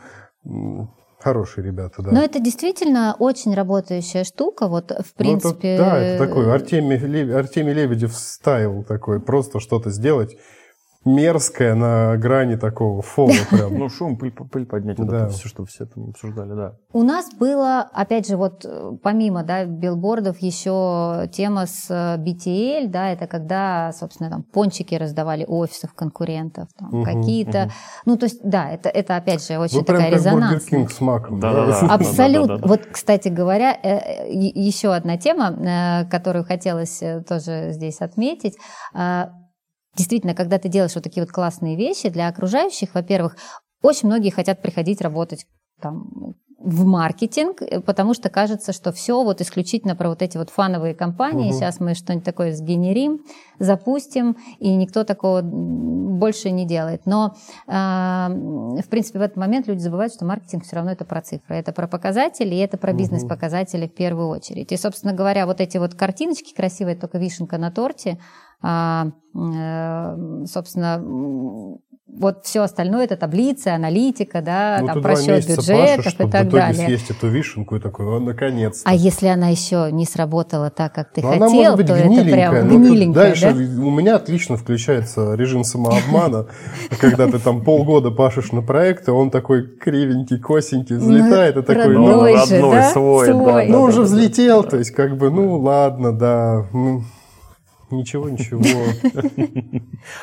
хорошие 1.20 1.64
ребята, 1.64 2.02
да. 2.02 2.10
Но 2.10 2.22
это 2.22 2.40
действительно 2.40 3.14
очень 3.16 3.54
работающая 3.54 4.24
штука, 4.24 4.66
вот 4.66 4.90
в 4.90 4.96
ну, 4.96 5.04
принципе. 5.16 5.76
Ну, 5.78 5.84
это, 5.84 5.84
да, 5.84 5.98
это 5.98 6.26
такой 6.26 6.52
Артемий, 6.52 7.34
Артемий 7.34 7.72
Лебедев 7.72 8.14
стайл 8.14 8.82
такой, 8.82 9.20
просто 9.20 9.60
что-то 9.60 9.90
сделать 9.90 10.36
мерзкое 11.04 11.74
на 11.74 12.16
грани 12.16 12.56
такого 12.56 13.02
фола 13.02 13.32
прям. 13.50 13.78
Ну, 13.78 13.88
шум, 13.88 14.16
пыль, 14.16 14.30
пыль 14.30 14.66
поднять, 14.66 14.98
вот 14.98 15.08
да. 15.08 15.24
это 15.24 15.28
все, 15.30 15.48
что 15.48 15.64
все 15.64 15.86
там 15.86 16.10
обсуждали, 16.10 16.54
да. 16.54 16.74
У 16.92 17.02
нас 17.02 17.32
было, 17.34 17.80
опять 17.92 18.28
же, 18.28 18.36
вот 18.36 18.64
э, 18.64 18.92
помимо, 19.02 19.42
да, 19.42 19.64
билбордов 19.64 20.38
еще 20.38 21.28
тема 21.32 21.66
с 21.66 21.86
э, 21.90 22.18
BTL, 22.18 22.88
да, 22.88 23.10
это 23.10 23.26
когда, 23.26 23.92
собственно, 23.92 24.30
там 24.30 24.42
пончики 24.42 24.94
раздавали 24.94 25.44
офисов 25.46 25.92
конкурентов, 25.94 26.68
там 26.78 26.88
угу, 26.94 27.04
какие-то, 27.04 27.64
угу. 27.64 27.72
ну, 28.06 28.16
то 28.16 28.26
есть, 28.26 28.40
да, 28.44 28.70
это, 28.70 28.88
это 28.88 29.16
опять 29.16 29.46
же 29.46 29.58
очень 29.58 29.78
Вы 29.78 29.84
такая 29.84 30.08
прям 30.08 30.14
резонансная. 30.14 30.88
с 30.88 31.00
маком. 31.00 31.40
Да, 31.40 31.52
да, 31.52 31.66
да. 31.66 31.94
Абсолютно. 31.94 32.58
Вот, 32.66 32.86
кстати 32.90 33.28
говоря, 33.28 33.76
э, 33.82 34.30
еще 34.30 34.94
одна 34.94 35.16
тема, 35.16 36.06
которую 36.10 36.44
хотелось 36.44 37.02
тоже 37.26 37.72
здесь 37.72 38.00
отметить, 38.00 38.56
Действительно, 39.96 40.34
когда 40.34 40.58
ты 40.58 40.68
делаешь 40.68 40.94
вот 40.94 41.04
такие 41.04 41.22
вот 41.22 41.32
классные 41.32 41.76
вещи 41.76 42.08
для 42.08 42.28
окружающих, 42.28 42.94
во-первых, 42.94 43.36
очень 43.82 44.08
многие 44.08 44.30
хотят 44.30 44.62
приходить 44.62 45.00
работать 45.00 45.46
там, 45.80 46.34
в 46.62 46.84
маркетинг, 46.84 47.60
э, 47.60 47.80
потому 47.80 48.14
что 48.14 48.30
кажется, 48.30 48.72
что 48.72 48.92
все 48.92 49.22
вот 49.22 49.40
исключительно 49.40 49.96
про 49.96 50.08
вот 50.08 50.22
эти 50.22 50.38
вот 50.38 50.50
фановые 50.50 50.94
компании. 50.94 51.50
Угу. 51.50 51.54
Сейчас 51.54 51.80
мы 51.80 51.94
что-нибудь 51.94 52.24
такое 52.24 52.52
сгенерим, 52.52 53.20
запустим, 53.58 54.36
и 54.58 54.74
никто 54.74 55.04
такого 55.04 55.42
больше 55.42 56.50
не 56.50 56.64
делает. 56.64 57.02
Но, 57.04 57.34
э, 57.66 57.72
в 57.72 58.88
принципе, 58.88 59.18
в 59.18 59.22
этот 59.22 59.36
момент 59.36 59.66
люди 59.66 59.80
забывают, 59.80 60.14
что 60.14 60.24
маркетинг 60.24 60.64
все 60.64 60.76
равно 60.76 60.92
это 60.92 61.04
про 61.04 61.20
цифры, 61.20 61.56
это 61.56 61.72
про 61.72 61.88
показатели, 61.88 62.54
и 62.54 62.58
это 62.58 62.78
про 62.78 62.92
бизнес-показатели 62.92 63.88
в 63.88 63.94
первую 63.94 64.28
очередь. 64.28 64.70
И, 64.72 64.76
собственно 64.76 65.12
говоря, 65.12 65.46
вот 65.46 65.60
эти 65.60 65.78
вот 65.78 65.94
картиночки 65.94 66.54
красивые, 66.54 66.96
только 66.96 67.18
вишенка 67.18 67.58
на 67.58 67.70
торте, 67.70 68.18
собственно, 70.46 71.00
вот 72.14 72.44
все 72.44 72.60
остальное 72.62 73.04
это 73.04 73.16
таблицы, 73.16 73.68
аналитика, 73.68 74.42
да, 74.42 74.78
ну, 74.80 74.86
там 74.86 75.02
просчет 75.02 75.46
бюджетов 75.48 76.04
пашешь, 76.04 76.14
и 76.14 76.30
так 76.30 76.46
в 76.46 76.50
далее. 76.50 76.86
съесть 76.86 77.10
эту 77.10 77.28
вишенку 77.28 77.76
и 77.76 77.80
такой, 77.80 78.06
о, 78.06 78.20
наконец-то. 78.20 78.88
А 78.88 78.94
если 78.94 79.28
она 79.28 79.48
еще 79.48 79.88
не 79.90 80.04
сработала 80.04 80.70
так, 80.70 80.94
как 80.94 81.12
ты 81.12 81.22
ну, 81.22 81.30
хотел, 81.30 81.76
то 81.76 81.82
это 81.94 82.24
прям 82.24 82.68
ну, 82.68 82.78
гниленькая, 82.78 83.28
Дальше 83.28 83.54
да? 83.54 83.82
у 83.82 83.90
меня 83.90 84.16
отлично 84.16 84.56
включается 84.56 85.34
режим 85.34 85.64
самообмана, 85.64 86.46
когда 87.00 87.26
ты 87.26 87.38
там 87.38 87.64
полгода 87.64 88.10
пашешь 88.10 88.52
на 88.52 88.60
проекты, 88.60 89.12
он 89.12 89.30
такой 89.30 89.66
кривенький, 89.66 90.38
косенький, 90.38 90.96
взлетает 90.96 91.56
и 91.56 91.62
такой, 91.62 91.96
ну, 91.96 92.24
родной, 92.24 92.82
свой. 92.92 93.68
Ну, 93.68 93.82
уже 93.82 94.02
взлетел, 94.02 94.64
то 94.64 94.76
есть 94.76 94.90
как 94.90 95.16
бы, 95.16 95.30
ну, 95.30 95.58
ладно, 95.58 96.12
да, 96.12 96.66
Ничего, 97.92 98.28
ничего. 98.28 98.62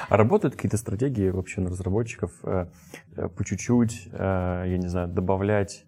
А 0.09 0.17
работают 0.17 0.55
какие-то 0.55 0.77
стратегии 0.77 1.29
вообще 1.29 1.61
на 1.61 1.69
разработчиков 1.69 2.31
э, 2.43 2.67
э, 3.15 3.27
по 3.29 3.45
чуть-чуть, 3.45 4.09
э, 4.11 4.63
я 4.67 4.77
не 4.77 4.87
знаю, 4.87 5.07
добавлять 5.07 5.85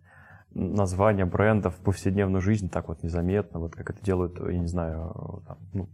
названия 0.53 1.25
брендов 1.25 1.75
в 1.75 1.79
повседневную 1.79 2.41
жизнь 2.41 2.69
так 2.69 2.87
вот 2.87 3.03
незаметно, 3.03 3.59
вот 3.59 3.75
как 3.75 3.89
это 3.89 4.03
делают, 4.03 4.39
я 4.39 4.57
не 4.57 4.67
знаю, 4.67 5.43
там, 5.47 5.57
ну, 5.73 5.89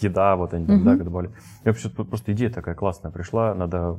еда, 0.00 0.36
вот 0.36 0.54
они 0.54 0.66
там, 0.66 0.84
да, 0.84 0.96
добавили. 0.96 1.32
Я 1.64 1.72
вообще 1.72 1.88
просто 1.88 2.32
идея 2.32 2.50
такая 2.50 2.74
классная 2.74 3.10
пришла, 3.10 3.54
надо 3.54 3.98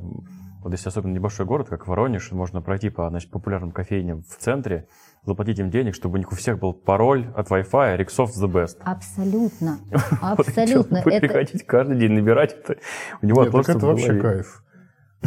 Вот 0.62 0.72
если 0.72 0.88
особенно 0.88 1.12
небольшой 1.12 1.46
город, 1.46 1.68
как 1.68 1.86
Воронеж, 1.86 2.32
можно 2.32 2.60
пройти 2.60 2.90
по 2.90 3.08
значит, 3.08 3.30
популярным 3.30 3.70
кофейням 3.70 4.22
в 4.22 4.36
центре, 4.38 4.88
заплатить 5.24 5.58
им 5.58 5.70
денег, 5.70 5.94
чтобы 5.94 6.14
у 6.14 6.18
них 6.18 6.32
у 6.32 6.34
всех 6.34 6.58
был 6.58 6.72
пароль 6.72 7.30
от 7.36 7.48
Wi-Fi 7.48 7.98
Rixoft 7.98 8.32
the 8.40 8.50
best. 8.50 8.76
Абсолютно. 8.80 9.78
Абсолютно. 10.20 11.02
Приходить 11.02 11.64
каждый 11.64 11.98
день 11.98 12.12
набирать 12.12 12.52
это. 12.52 12.76
У 13.22 13.26
него 13.26 13.44
Нет, 13.44 13.54
это 13.54 13.86
вообще 13.86 14.18
кайф. 14.18 14.64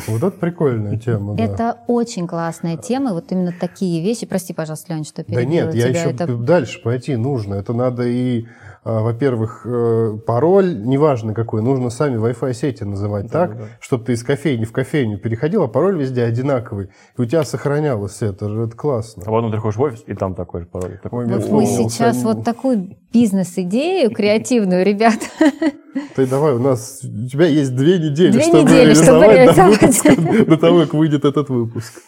Вот 0.07 0.23
это 0.23 0.31
прикольная 0.38 0.97
тема, 1.00 1.35
да. 1.35 1.43
Это 1.43 1.77
очень 1.88 2.27
классная 2.27 2.77
тема, 2.77 3.13
вот 3.13 3.31
именно 3.31 3.53
такие 3.57 4.01
вещи. 4.01 4.25
Прости, 4.25 4.53
пожалуйста, 4.53 4.93
Леонид, 4.93 5.07
что 5.07 5.23
перебила 5.23 5.45
Да 5.45 5.50
нет, 5.50 5.75
я 5.75 5.88
еще 5.88 6.11
это... 6.11 6.27
дальше 6.27 6.81
пойти 6.81 7.15
нужно. 7.15 7.55
Это 7.55 7.73
надо 7.73 8.03
и 8.03 8.45
во-первых, 8.83 9.61
э, 9.63 10.17
пароль, 10.25 10.75
неважно 10.75 11.35
какой, 11.35 11.61
нужно 11.61 11.91
сами 11.91 12.17
Wi-Fi 12.17 12.53
сети 12.53 12.83
называть 12.83 13.27
да, 13.27 13.47
так, 13.47 13.57
да. 13.57 13.65
чтобы 13.79 14.05
ты 14.05 14.13
из 14.13 14.23
кофейни 14.23 14.65
в 14.65 14.71
кофейню 14.71 15.19
переходил, 15.19 15.61
а 15.61 15.67
пароль 15.67 16.00
везде 16.00 16.23
одинаковый, 16.23 16.89
и 17.15 17.21
у 17.21 17.25
тебя 17.25 17.43
сохранялось 17.43 18.23
это, 18.23 18.47
это 18.47 18.75
классно. 18.75 19.21
А 19.23 19.25
потом 19.25 19.51
ты 19.51 19.57
приходишь 19.57 19.77
в 19.77 19.81
офис, 19.81 20.03
и 20.07 20.15
там 20.15 20.33
такой 20.33 20.61
же 20.61 20.67
пароль. 20.67 21.00
Такой 21.03 21.27
вот 21.27 21.50
мы 21.50 21.65
сейчас 21.67 22.23
вот 22.23 22.43
такую 22.43 22.97
бизнес-идею 23.13 24.09
креативную, 24.09 24.83
ребят. 24.83 25.19
Ты 26.15 26.25
давай, 26.25 26.53
у 26.53 26.59
нас, 26.59 27.01
у 27.03 27.27
тебя 27.27 27.47
есть 27.47 27.75
две 27.75 28.00
недели, 28.00 28.31
две 28.31 28.43
чтобы 28.43 28.63
недели, 28.63 28.85
реализовать 28.85 29.51
чтобы 29.51 29.69
выпуск, 29.69 30.45
до 30.47 30.57
того, 30.57 30.79
как 30.79 30.93
выйдет 30.93 31.25
этот 31.25 31.50
выпуск. 31.50 32.01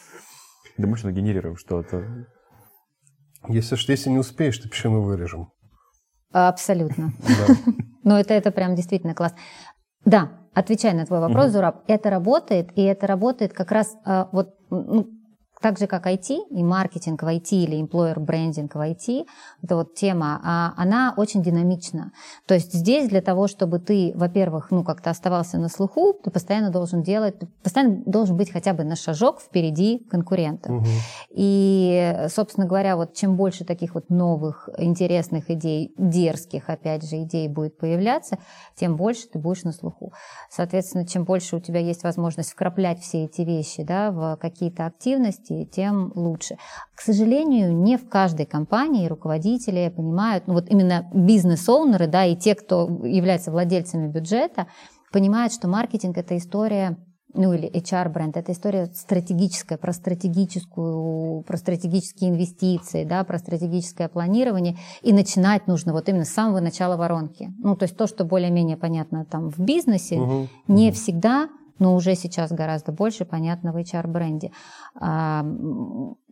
Да 0.77 0.87
мы 0.87 0.97
что 0.97 1.11
генерируем 1.11 1.57
что-то. 1.57 2.27
Если, 3.49 3.77
если 3.91 4.09
не 4.09 4.19
успеешь, 4.19 4.57
то 4.57 4.69
пиши, 4.69 4.89
мы 4.89 5.03
вырежем. 5.03 5.49
Абсолютно. 6.33 7.13
Но 8.03 8.19
это, 8.19 8.33
это 8.33 8.51
прям 8.51 8.75
действительно 8.75 9.13
класс. 9.13 9.33
Да, 10.03 10.31
отвечая 10.53 10.93
на 10.93 11.05
твой 11.05 11.19
вопрос, 11.19 11.51
Зураб, 11.51 11.83
это 11.87 12.09
работает, 12.09 12.71
и 12.75 12.81
это 12.81 13.07
работает 13.07 13.53
как 13.53 13.71
раз 13.71 13.95
а, 14.03 14.27
вот 14.31 14.55
ну, 14.69 15.07
так 15.63 15.79
же, 15.79 15.87
как 15.87 16.05
IT 16.05 16.49
и 16.49 16.61
маркетинг 16.61 17.23
в 17.23 17.25
IT 17.25 17.51
или 17.51 17.81
employer 17.81 18.19
брендинг 18.19 18.75
в 18.75 18.79
IT, 18.79 19.25
эта 19.63 19.75
вот 19.77 19.95
тема, 19.95 20.41
а, 20.43 20.73
она 20.75 21.13
очень 21.15 21.41
динамична. 21.41 22.11
То 22.45 22.53
есть 22.53 22.73
здесь 22.73 23.07
для 23.07 23.21
того, 23.21 23.47
чтобы 23.47 23.79
ты, 23.79 24.11
во-первых, 24.13 24.71
ну 24.71 24.83
как-то 24.83 25.09
оставался 25.09 25.57
на 25.57 25.69
слуху, 25.69 26.19
ты 26.21 26.31
постоянно 26.31 26.69
должен 26.69 27.01
делать, 27.01 27.35
постоянно 27.63 28.03
должен 28.05 28.35
быть 28.35 28.51
хотя 28.51 28.73
бы 28.73 28.83
на 28.83 28.97
шажок 28.97 29.39
впереди 29.39 29.99
конкурентов. 30.11 30.75
Угу. 30.75 30.87
И, 31.29 32.27
собственно 32.27 32.67
говоря, 32.67 32.97
вот 32.97 33.13
чем 33.13 33.37
больше 33.37 33.63
таких 33.63 33.95
вот 33.95 34.09
новых, 34.09 34.67
интересных 34.77 35.49
идей, 35.49 35.93
дерзких, 35.97 36.69
опять 36.69 37.07
же, 37.07 37.23
идей 37.23 37.47
будет 37.47 37.77
появляться, 37.77 38.37
тем 38.75 38.97
больше 38.97 39.29
ты 39.29 39.39
будешь 39.39 39.63
на 39.63 39.71
слуху. 39.71 40.11
Соответственно, 40.49 41.07
чем 41.07 41.23
больше 41.23 41.55
у 41.55 41.61
тебя 41.61 41.79
есть 41.79 42.03
возможность 42.03 42.51
вкраплять 42.51 42.99
все 42.99 43.23
эти 43.23 43.43
вещи 43.43 43.83
да, 43.83 44.11
в 44.11 44.35
какие-то 44.41 44.85
активности, 44.85 45.52
эффективности, 45.53 45.75
тем 45.75 46.11
лучше. 46.15 46.57
К 46.95 47.01
сожалению, 47.01 47.75
не 47.75 47.97
в 47.97 48.07
каждой 48.07 48.45
компании 48.45 49.07
руководители 49.07 49.91
понимают, 49.95 50.47
ну 50.47 50.53
вот 50.53 50.69
именно 50.69 51.09
бизнес-оунеры, 51.13 52.07
да, 52.07 52.25
и 52.25 52.35
те, 52.35 52.55
кто 52.55 52.87
являются 53.03 53.51
владельцами 53.51 54.07
бюджета, 54.07 54.67
понимают, 55.11 55.53
что 55.53 55.67
маркетинг– 55.67 56.17
это 56.19 56.37
история 56.37 56.97
ну 57.35 57.51
или 57.51 57.67
HR-бренд, 57.67 58.37
это 58.37 58.51
история 58.51 58.85
стратегическая, 58.93 59.77
про 59.77 59.91
стратегическую, 59.91 61.41
про 61.41 61.57
стратегические 61.57 62.29
инвестиции, 62.29 63.05
да, 63.05 63.23
про 63.23 63.39
стратегическое 63.39 64.07
планирование, 64.07 64.77
и 65.01 65.11
начинать 65.13 65.65
нужно 65.65 65.93
вот 65.93 66.07
именно 66.09 66.25
с 66.25 66.29
самого 66.29 66.59
начала 66.59 66.95
воронки. 66.95 67.51
Ну, 67.57 67.75
то 67.75 67.85
есть 67.85 67.97
то, 67.97 68.05
что 68.05 68.23
более-менее 68.23 68.77
понятно 68.77 69.25
там 69.25 69.49
в 69.49 69.57
бизнесе, 69.57 70.19
угу. 70.19 70.47
не 70.67 70.91
всегда 70.91 71.49
но 71.79 71.95
уже 71.95 72.15
сейчас 72.15 72.51
гораздо 72.51 72.91
больше 72.91 73.25
понятно 73.25 73.71
в 73.71 73.77
HR-бренде. 73.77 74.51
А, 74.99 75.45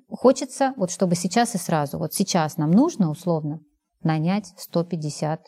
хочется, 0.10 0.74
вот 0.78 0.92
чтобы 0.92 1.16
сейчас 1.16 1.56
и 1.56 1.58
сразу, 1.58 1.98
вот 1.98 2.14
сейчас 2.14 2.58
нам 2.58 2.72
нужно 2.72 3.10
условно 3.10 3.62
нанять 4.04 4.54
150 4.58 5.42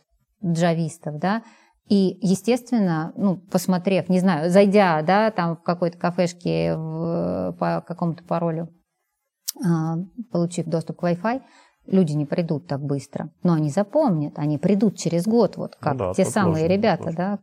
джавистов, 0.45 1.19
да, 1.19 1.43
и, 1.89 2.17
естественно, 2.21 3.13
ну, 3.17 3.37
посмотрев, 3.37 4.07
не 4.07 4.19
знаю, 4.19 4.49
зайдя, 4.49 5.01
да, 5.01 5.31
там 5.31 5.57
в 5.57 5.63
какой-то 5.63 5.97
кафешке 5.97 6.75
в, 6.75 7.55
по 7.59 7.83
какому-то 7.85 8.23
паролю, 8.23 8.69
а, 9.63 9.97
получив 10.31 10.67
доступ 10.67 10.99
к 10.99 11.03
Wi-Fi, 11.03 11.41
люди 11.87 12.13
не 12.13 12.25
придут 12.25 12.67
так 12.67 12.81
быстро, 12.81 13.29
но 13.43 13.53
они 13.53 13.69
запомнят, 13.69 14.39
они 14.39 14.57
придут 14.57 14.97
через 14.97 15.25
год, 15.25 15.57
вот 15.57 15.75
как 15.79 15.93
ну, 15.93 15.99
да, 15.99 16.13
те 16.13 16.25
самые 16.25 16.67
тоже, 16.67 16.77
ребята, 16.77 17.11
да. 17.15 17.39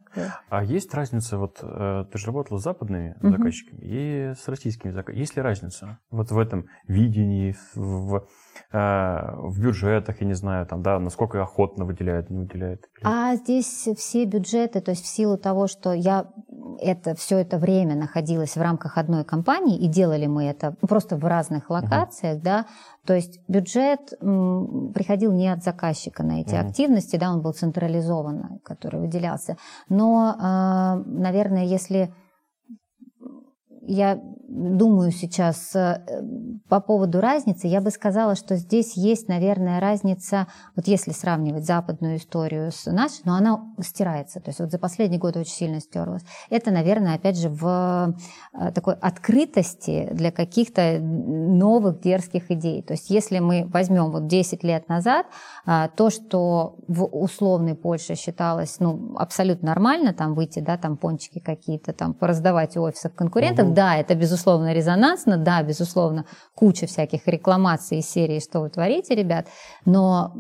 А 0.49 0.64
есть 0.64 0.92
разница, 0.94 1.38
вот 1.38 1.59
э, 1.62 2.04
ты 2.11 2.18
же 2.18 2.26
работала 2.26 2.59
с 2.59 2.62
западными 2.62 3.16
угу. 3.20 3.30
заказчиками 3.30 3.80
и 3.82 4.32
с 4.38 4.49
российскими 4.49 4.90
заказчиками, 4.90 5.20
есть 5.20 5.37
ли 5.37 5.42
разница 5.42 5.99
вот 6.11 6.30
в 6.30 6.38
этом 6.38 6.66
видении, 6.87 7.54
в, 7.75 8.26
в 8.73 9.61
бюджетах, 9.61 10.21
я 10.21 10.26
не 10.26 10.35
знаю, 10.35 10.64
там, 10.64 10.83
да, 10.83 10.99
насколько 11.00 11.42
охотно 11.42 11.85
выделяют, 11.85 12.30
не 12.30 12.38
выделяют. 12.38 12.88
А 13.02 13.35
здесь 13.35 13.89
все 13.97 14.25
бюджеты, 14.25 14.80
то 14.80 14.93
есть 14.93 15.04
в 15.04 15.08
силу 15.08 15.36
того, 15.36 15.67
что 15.67 15.93
я 15.93 16.26
это 16.80 17.15
все 17.15 17.39
это 17.39 17.58
время 17.58 17.95
находилась 17.95 18.56
в 18.56 18.60
рамках 18.60 18.99
одной 18.99 19.25
компании, 19.25 19.78
и 19.78 19.89
делали 19.89 20.26
мы 20.26 20.45
это 20.45 20.75
просто 20.80 21.17
в 21.17 21.25
разных 21.25 21.71
локациях, 21.71 22.39
uh 22.39 22.43
да, 22.43 22.67
то 23.04 23.15
есть 23.15 23.41
бюджет 23.49 24.13
м, 24.21 24.93
приходил 24.95 25.32
не 25.32 25.49
от 25.49 25.63
заказчика 25.63 26.23
на 26.23 26.41
эти 26.41 26.54
uh 26.54 26.60
активности, 26.60 27.17
да, 27.17 27.30
он 27.32 27.43
был 27.43 27.52
централизованно, 27.52 28.60
который 28.63 29.00
выделялся. 29.00 29.56
Но, 29.89 30.34
э, 30.39 31.02
наверное, 31.06 31.65
если 31.65 32.13
я 33.91 34.21
думаю 34.50 35.11
сейчас 35.13 35.75
э, 35.75 36.03
по 36.69 36.81
поводу 36.81 37.21
разницы, 37.21 37.67
я 37.67 37.81
бы 37.81 37.91
сказала, 37.91 38.35
что 38.35 38.57
здесь 38.57 38.97
есть, 38.97 39.29
наверное, 39.29 39.81
разница, 39.81 40.49
вот 40.75 40.89
если 40.89 41.13
сравнивать 41.13 41.65
западную 41.65 42.17
историю 42.17 42.73
с 42.73 42.87
нашей, 42.91 43.23
но 43.25 43.37
она 43.37 43.61
стирается, 43.81 44.41
то 44.41 44.50
есть 44.50 44.61
вот 44.61 44.71
за 44.71 44.79
последний 44.79 45.19
год 45.19 45.37
очень 45.37 45.53
сильно 45.53 45.81
стерлась. 45.81 46.23
Это, 46.50 46.71
наверное, 46.71 47.15
опять 47.15 47.39
же 47.39 47.49
в 47.49 48.15
э, 48.53 48.73
такой 48.73 48.95
открытости 48.95 50.09
для 50.13 50.33
каких-то 50.33 50.99
новых 51.00 52.00
дерзких 52.00 52.50
идей. 52.50 52.83
То 52.83 52.95
есть 52.95 53.11
если 53.11 53.39
мы 53.39 53.67
возьмем 53.67 54.11
вот 54.11 54.26
10 54.26 54.65
лет 54.65 54.89
назад, 54.89 55.26
э, 55.67 55.89
то, 55.97 56.11
что 56.11 56.76
в 56.89 57.05
условной 57.05 57.75
Польше 57.75 58.15
считалось 58.17 58.79
ну, 58.81 59.15
абсолютно 59.17 59.69
нормально, 59.69 60.13
там 60.13 60.35
выйти, 60.35 60.61
да, 60.61 60.76
там 60.76 60.97
пончики 60.97 61.39
какие-то, 61.39 61.93
там 61.93 62.15
пораздавать 62.15 62.76
у 62.76 62.83
офисов 62.83 63.15
конкурентов, 63.15 63.69
угу. 63.69 63.79
Да, 63.80 63.97
это 63.97 64.14
безусловно 64.14 64.75
резонансно, 64.75 65.38
да, 65.38 65.62
безусловно, 65.62 66.26
куча 66.54 66.86
всяких 66.86 67.26
рекламаций 67.26 68.00
из 68.00 68.10
серии 68.10 68.38
«Что 68.38 68.60
вы 68.60 68.69
творите, 68.69 69.14
ребят?», 69.14 69.47
но 69.86 70.32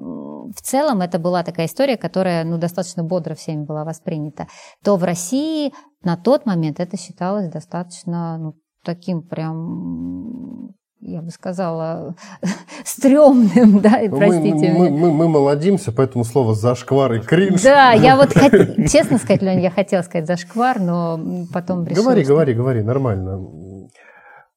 в 0.54 0.60
целом 0.60 1.00
это 1.00 1.18
была 1.18 1.42
такая 1.42 1.64
история, 1.64 1.96
которая, 1.96 2.44
ну, 2.44 2.58
достаточно 2.58 3.02
бодро 3.02 3.34
всеми 3.34 3.64
была 3.64 3.84
воспринята. 3.84 4.46
То 4.84 4.96
в 4.96 5.04
России 5.04 5.72
на 6.02 6.18
тот 6.18 6.44
момент 6.44 6.80
это 6.80 6.98
считалось 6.98 7.48
достаточно, 7.48 8.36
ну, 8.36 8.52
таким 8.84 9.22
прям 9.22 10.74
я 11.00 11.22
бы 11.22 11.30
сказала, 11.30 12.14
стрёмным, 12.84 13.80
да, 13.80 14.00
и 14.00 14.08
простите 14.08 14.72
мы, 14.72 14.90
мы, 14.90 14.90
мы, 14.90 15.12
мы 15.12 15.28
молодимся, 15.28 15.92
поэтому 15.92 16.24
слово 16.24 16.54
«зашквар» 16.54 17.14
и 17.14 17.20
«кринж». 17.20 17.62
Да, 17.62 17.92
я 17.94 18.16
вот, 18.16 18.32
хот... 18.32 18.52
честно 18.90 19.18
сказать, 19.18 19.42
Лень, 19.42 19.60
я 19.60 19.70
хотела 19.70 20.02
сказать 20.02 20.26
«зашквар», 20.26 20.80
но 20.80 21.46
потом 21.52 21.86
решила... 21.86 22.04
Говори, 22.04 22.24
что... 22.24 22.32
говори, 22.34 22.54
говори, 22.54 22.82
нормально. 22.82 23.88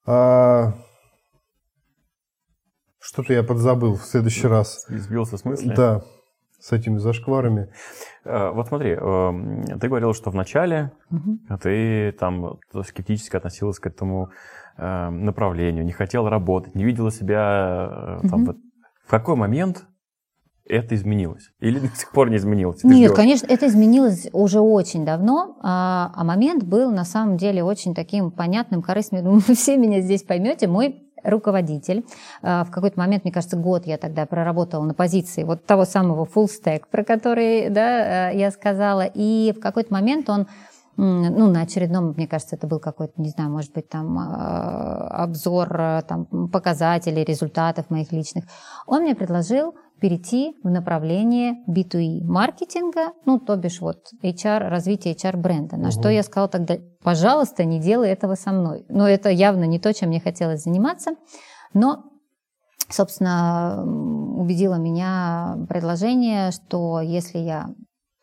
А... 0.05 0.73
Что-то 2.99 3.33
я 3.33 3.43
подзабыл 3.43 3.95
в 3.95 4.03
следующий 4.03 4.47
раз. 4.47 4.85
Избился 4.89 5.35
в 5.35 5.41
смысле? 5.41 5.75
Да, 5.75 6.01
с 6.63 6.71
этими 6.71 6.97
зашкварами. 6.97 7.69
А, 8.23 8.51
вот 8.51 8.69
смотри, 8.69 8.91
эм, 8.91 9.65
ты 9.77 9.89
говорил, 9.89 10.13
что 10.13 10.29
вначале 10.29 10.93
угу. 11.11 11.37
ты 11.61 12.13
там 12.13 12.59
скептически 12.87 13.35
относилась 13.35 13.79
к 13.79 13.87
этому 13.87 14.29
эм, 14.77 15.25
направлению, 15.25 15.85
не 15.85 15.91
хотела 15.91 16.29
работать, 16.29 16.75
не 16.75 16.83
видела 16.83 17.11
себя 17.11 18.19
угу. 18.21 18.29
там, 18.29 18.45
в 19.05 19.09
какой 19.09 19.35
момент 19.35 19.85
это 20.65 20.95
изменилось? 20.95 21.51
Или 21.59 21.79
до 21.79 21.95
сих 21.95 22.11
пор 22.11 22.29
не 22.29 22.37
изменилось? 22.37 22.83
Нет, 22.83 23.11
ждешь? 23.11 23.15
конечно, 23.15 23.47
это 23.49 23.67
изменилось 23.67 24.27
уже 24.31 24.59
очень 24.61 25.05
давно, 25.05 25.57
а, 25.61 26.11
а 26.15 26.23
момент 26.23 26.63
был 26.63 26.91
на 26.91 27.05
самом 27.05 27.37
деле 27.37 27.63
очень 27.63 27.93
таким 27.93 28.31
понятным, 28.31 28.81
корыстным. 28.81 29.23
Думаю, 29.23 29.43
вы 29.47 29.55
все 29.55 29.77
меня 29.77 30.01
здесь 30.01 30.23
поймете. 30.23 30.67
Мой 30.67 31.03
руководитель. 31.23 32.05
А, 32.41 32.63
в 32.63 32.71
какой-то 32.71 32.99
момент, 32.99 33.23
мне 33.23 33.33
кажется, 33.33 33.57
год 33.57 33.85
я 33.85 33.97
тогда 33.97 34.25
проработала 34.25 34.83
на 34.83 34.93
позиции 34.93 35.43
вот 35.43 35.65
того 35.65 35.85
самого 35.85 36.25
full 36.25 36.47
stack, 36.47 36.83
про 36.89 37.03
который 37.03 37.69
да, 37.69 38.31
э, 38.31 38.37
я 38.37 38.51
сказала. 38.51 39.05
И 39.13 39.53
в 39.55 39.59
какой-то 39.59 39.93
момент 39.93 40.29
он 40.29 40.47
ну, 40.95 41.51
на 41.51 41.61
очередном, 41.61 42.13
мне 42.15 42.27
кажется, 42.27 42.55
это 42.55 42.67
был 42.67 42.79
какой-то, 42.79 43.13
не 43.21 43.29
знаю, 43.29 43.49
может 43.49 43.73
быть, 43.73 43.89
там 43.89 44.17
а, 44.19 45.23
обзор 45.23 46.03
там, 46.07 46.25
показателей, 46.51 47.23
результатов 47.23 47.89
моих 47.89 48.11
личных. 48.11 48.45
Он 48.85 49.01
мне 49.01 49.15
предложил 49.15 49.75
перейти 49.99 50.55
в 50.63 50.69
направление 50.69 51.63
B2E 51.67 52.23
маркетинга, 52.25 53.13
ну, 53.25 53.39
то 53.39 53.55
бишь 53.55 53.79
вот 53.79 54.09
HR, 54.21 54.67
развитие 54.67 55.15
HR 55.15 55.37
бренда. 55.37 55.77
На 55.77 55.87
угу. 55.87 55.91
что 55.91 56.09
я 56.09 56.23
сказала 56.23 56.49
тогда, 56.49 56.77
пожалуйста, 57.01 57.63
не 57.63 57.79
делай 57.79 58.09
этого 58.09 58.35
со 58.35 58.51
мной. 58.51 58.85
Но 58.89 59.07
это 59.07 59.29
явно 59.29 59.63
не 59.63 59.79
то, 59.79 59.93
чем 59.93 60.09
мне 60.09 60.19
хотелось 60.19 60.63
заниматься. 60.63 61.11
Но 61.73 62.03
собственно, 62.89 63.83
убедило 63.83 64.75
меня 64.75 65.57
предложение, 65.67 66.51
что 66.51 67.01
если 67.01 67.39
я 67.39 67.69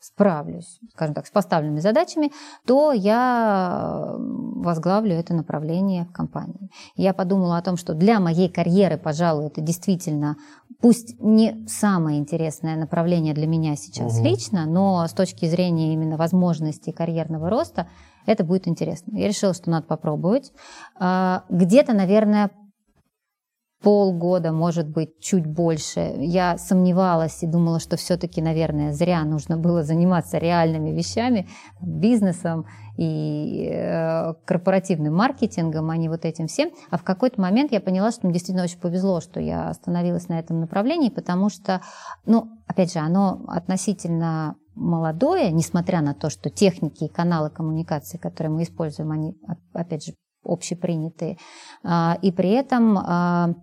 справлюсь, 0.01 0.81
скажем 0.95 1.15
так, 1.15 1.27
с 1.27 1.31
поставленными 1.31 1.81
задачами, 1.81 2.33
то 2.67 2.93
я 2.93 4.15
возглавлю 4.17 5.15
это 5.15 5.35
направление 5.35 6.07
в 6.07 6.13
компании. 6.13 6.71
Я 6.97 7.13
подумала 7.13 7.59
о 7.59 7.63
том, 7.63 7.77
что 7.77 7.95
для 7.95 8.19
моей 8.19 8.49
карьеры, 8.49 8.97
пожалуй, 8.97 9.47
это 9.47 9.61
действительно, 9.61 10.37
пусть 10.81 11.21
не 11.21 11.67
самое 11.69 12.19
интересное 12.19 12.77
направление 12.77 13.35
для 13.35 13.47
меня 13.47 13.77
сейчас 13.77 14.19
угу. 14.19 14.25
лично, 14.25 14.65
но 14.67 15.07
с 15.07 15.13
точки 15.13 15.47
зрения 15.47 15.93
именно 15.93 16.17
возможностей 16.17 16.93
карьерного 16.93 17.51
роста, 17.51 17.87
это 18.27 18.45
будет 18.45 18.69
интересно. 18.69 19.17
Я 19.17 19.29
решила, 19.29 19.55
что 19.55 19.71
надо 19.71 19.87
попробовать. 19.87 20.53
А, 20.99 21.45
где-то, 21.49 21.93
наверное, 21.93 22.51
полгода, 23.83 24.53
может 24.53 24.89
быть, 24.89 25.19
чуть 25.21 25.47
больше, 25.47 26.15
я 26.19 26.59
сомневалась 26.59 27.43
и 27.43 27.47
думала, 27.47 27.81
что 27.81 27.97
все-таки, 27.97 28.43
наверное, 28.43 28.93
зря 28.93 29.25
нужно 29.25 29.57
было 29.57 29.83
заниматься 29.83 30.39
реальными 30.39 30.91
вещами, 30.91 31.49
бизнесом 31.81 32.67
и 32.99 33.71
э, 33.73 34.35
корпоративным 34.45 35.15
маркетингом, 35.15 35.89
а 35.91 35.97
не 35.97 36.11
вот 36.11 36.27
этим 36.27 36.47
всем. 36.47 36.71
А 36.91 36.99
в 36.99 37.05
какой-то 37.05 37.41
момент 37.41 37.73
я 37.73 37.81
поняла, 37.81 38.11
что 38.11 38.27
мне 38.27 38.35
действительно 38.35 38.65
очень 38.65 38.79
повезло, 38.79 39.21
что 39.23 39.41
я 39.41 39.71
остановилась 39.71 40.29
на 40.29 40.39
этом 40.39 40.61
направлении, 40.61 41.09
потому 41.09 41.49
что, 41.49 41.81
ну, 42.27 42.51
опять 42.67 42.93
же, 42.93 42.99
оно 42.99 43.43
относительно 43.49 44.57
молодое, 44.75 45.51
несмотря 45.51 46.03
на 46.03 46.13
то, 46.15 46.29
что 46.29 46.51
техники 46.51 47.05
и 47.05 47.09
каналы 47.09 47.49
коммуникации, 47.49 48.19
которые 48.19 48.53
мы 48.53 48.63
используем, 48.65 49.11
они, 49.11 49.35
опять 49.73 50.05
же, 50.05 50.13
общепринятые. 50.45 51.39
А, 51.85 52.19
и 52.23 52.33
при 52.33 52.51
этом 52.51 52.99
а, 52.99 53.55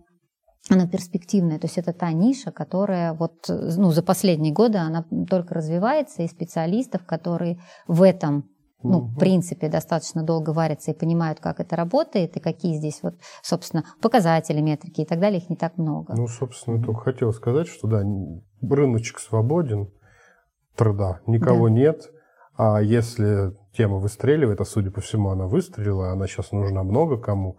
она 0.76 0.88
перспективная, 0.88 1.60
то 1.60 1.68
есть 1.68 1.78
это 1.78 1.94
та 1.94 2.12
ниша, 2.12 2.52
которая 2.52 3.14
вот 3.14 3.46
ну, 3.48 3.92
за 3.92 4.04
последние 4.04 4.54
годы 4.54 4.78
она 4.78 5.06
только 5.30 5.54
развивается, 5.54 6.24
и 6.24 6.28
специалистов, 6.28 7.06
которые 7.06 7.60
в 7.88 8.04
этом 8.04 8.50
ну, 8.84 9.02
в 9.02 9.18
принципе, 9.18 9.70
достаточно 9.70 10.24
долго 10.24 10.52
варятся 10.52 10.92
и 10.92 10.98
понимают, 10.98 11.40
как 11.40 11.60
это 11.60 11.76
работает, 11.76 12.38
и 12.38 12.40
какие 12.40 12.76
здесь 12.78 13.00
вот, 13.02 13.16
собственно, 13.42 13.84
показатели, 14.02 14.62
метрики 14.62 15.02
и 15.02 15.06
так 15.06 15.20
далее, 15.20 15.42
их 15.42 15.50
не 15.50 15.56
так 15.56 15.78
много. 15.78 16.14
Ну, 16.16 16.28
собственно, 16.28 16.82
только 16.82 17.02
хотел 17.02 17.34
сказать, 17.34 17.68
что 17.68 17.88
да, 17.88 18.04
рыночек 18.62 19.20
свободен, 19.20 19.90
труда, 20.76 21.22
никого 21.26 21.70
да. 21.70 21.74
нет, 21.74 22.12
а 22.56 22.82
если 22.82 23.56
тема 23.76 23.98
выстреливает, 23.98 24.62
а 24.62 24.66
судя 24.66 24.92
по 24.92 25.02
всему 25.02 25.30
она 25.30 25.48
выстрелила, 25.48 26.12
она 26.12 26.28
сейчас 26.28 26.52
нужна 26.52 26.84
много 26.84 27.18
кому, 27.18 27.58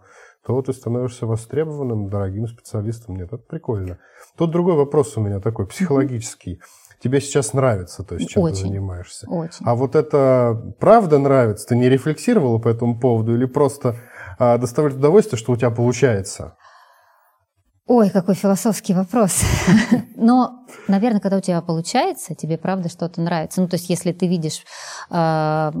то 0.49 0.63
ты 0.63 0.73
становишься 0.73 1.27
востребованным, 1.27 2.09
дорогим 2.09 2.47
специалистом. 2.47 3.17
Нет, 3.17 3.27
это 3.27 3.37
прикольно. 3.37 3.99
Тут 4.35 4.49
другой 4.49 4.73
вопрос 4.73 5.15
у 5.15 5.21
меня 5.21 5.39
такой, 5.39 5.67
психологический. 5.67 6.59
Тебе 6.99 7.21
сейчас 7.21 7.53
нравится, 7.53 8.03
то 8.03 8.15
есть, 8.15 8.31
чем 8.31 8.41
очень, 8.41 8.55
ты 8.55 8.61
занимаешься. 8.61 9.29
Очень. 9.29 9.63
А 9.63 9.75
вот 9.75 9.95
это 9.95 10.73
правда 10.79 11.19
нравится? 11.19 11.67
Ты 11.67 11.75
не 11.75 11.87
рефлексировала 11.87 12.57
по 12.57 12.67
этому 12.67 12.99
поводу 12.99 13.35
или 13.35 13.45
просто 13.45 13.95
а, 14.39 14.57
доставляет 14.57 14.97
удовольствие, 14.97 15.37
что 15.37 15.51
у 15.51 15.55
тебя 15.55 15.69
получается? 15.69 16.57
Ой, 17.85 18.09
какой 18.09 18.33
философский 18.33 18.95
вопрос. 18.95 19.43
Но, 20.15 20.65
наверное, 20.87 21.19
когда 21.19 21.37
у 21.37 21.41
тебя 21.41 21.61
получается, 21.61 22.33
тебе 22.33 22.57
правда 22.57 22.89
что-то 22.89 23.21
нравится. 23.21 23.61
Ну, 23.61 23.67
то 23.67 23.75
есть, 23.75 23.87
если 23.87 24.13
ты 24.13 24.27
видишь 24.27 24.63
э, 25.11 25.71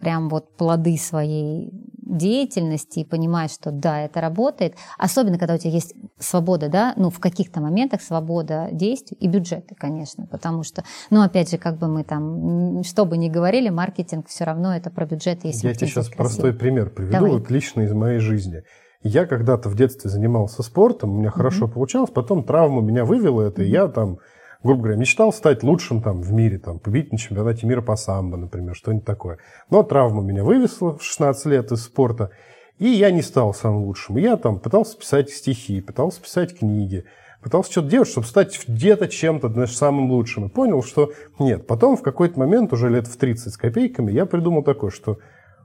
прям 0.00 0.28
вот 0.28 0.56
плоды 0.56 0.96
своей 0.96 1.72
деятельности 2.10 3.00
и 3.00 3.04
понимаешь, 3.04 3.52
что 3.52 3.70
да, 3.70 4.00
это 4.02 4.20
работает, 4.20 4.74
особенно 4.98 5.38
когда 5.38 5.54
у 5.54 5.58
тебя 5.58 5.70
есть 5.70 5.94
свобода, 6.18 6.68
да, 6.68 6.94
ну, 6.96 7.10
в 7.10 7.20
каких-то 7.20 7.60
моментах 7.60 8.02
свобода 8.02 8.68
действий 8.72 9.16
и 9.20 9.28
бюджеты, 9.28 9.74
конечно, 9.74 10.26
потому 10.26 10.62
что, 10.62 10.84
ну, 11.10 11.22
опять 11.22 11.50
же, 11.50 11.58
как 11.58 11.78
бы 11.78 11.88
мы 11.88 12.04
там, 12.04 12.82
что 12.82 13.04
бы 13.04 13.16
ни 13.16 13.28
говорили, 13.28 13.68
маркетинг 13.68 14.28
все 14.28 14.44
равно 14.44 14.74
это 14.74 14.90
про 14.90 15.06
бюджет. 15.06 15.44
Если 15.44 15.68
Я 15.68 15.74
тебе 15.74 15.86
сейчас 15.86 16.08
красиво. 16.08 16.24
простой 16.24 16.52
пример 16.52 16.90
приведу, 16.90 17.12
Давай. 17.12 17.30
вот 17.32 17.50
лично 17.50 17.82
из 17.82 17.92
моей 17.92 18.18
жизни. 18.18 18.62
Я 19.02 19.24
когда-то 19.24 19.70
в 19.70 19.76
детстве 19.76 20.10
занимался 20.10 20.62
спортом, 20.62 21.10
у 21.10 21.18
меня 21.20 21.30
хорошо 21.30 21.66
mm-hmm. 21.66 21.72
получалось, 21.72 22.10
потом 22.10 22.44
травма 22.44 22.82
меня 22.82 23.04
вывела 23.04 23.42
это, 23.42 23.62
и 23.62 23.70
я 23.70 23.88
там 23.88 24.18
грубо 24.62 24.82
говоря, 24.82 24.98
мечтал 24.98 25.32
стать 25.32 25.62
лучшим 25.62 26.02
там 26.02 26.20
в 26.20 26.32
мире, 26.32 26.58
там, 26.58 26.78
победить 26.78 27.12
на 27.12 27.18
чемпионате 27.18 27.66
мира 27.66 27.80
по 27.80 27.96
самбо, 27.96 28.36
например, 28.36 28.74
что-нибудь 28.74 29.04
такое. 29.04 29.38
Но 29.70 29.82
травма 29.82 30.22
меня 30.22 30.44
вывесла 30.44 30.96
в 30.96 31.02
16 31.02 31.46
лет 31.46 31.72
из 31.72 31.84
спорта, 31.84 32.30
и 32.78 32.88
я 32.88 33.10
не 33.10 33.22
стал 33.22 33.54
самым 33.54 33.84
лучшим. 33.84 34.16
Я 34.16 34.36
там 34.36 34.58
пытался 34.58 34.98
писать 34.98 35.30
стихи, 35.30 35.80
пытался 35.80 36.20
писать 36.22 36.58
книги, 36.58 37.04
пытался 37.42 37.70
что-то 37.70 37.88
делать, 37.88 38.08
чтобы 38.08 38.26
стать 38.26 38.58
где-то 38.66 39.08
чем-то, 39.08 39.48
знаешь, 39.48 39.76
самым 39.76 40.10
лучшим. 40.10 40.46
И 40.46 40.48
понял, 40.48 40.82
что 40.82 41.12
нет. 41.38 41.66
Потом 41.66 41.96
в 41.96 42.02
какой-то 42.02 42.38
момент, 42.38 42.72
уже 42.72 42.88
лет 42.88 43.06
в 43.06 43.16
30 43.16 43.52
с 43.52 43.56
копейками, 43.56 44.12
я 44.12 44.26
придумал 44.26 44.62
такое, 44.62 44.90
что 44.90 45.18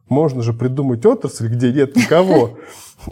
можно 0.08 0.42
же 0.42 0.54
придумать 0.54 1.06
отрасль, 1.06 1.48
где 1.48 1.72
нет 1.72 1.96
никого, 1.96 2.58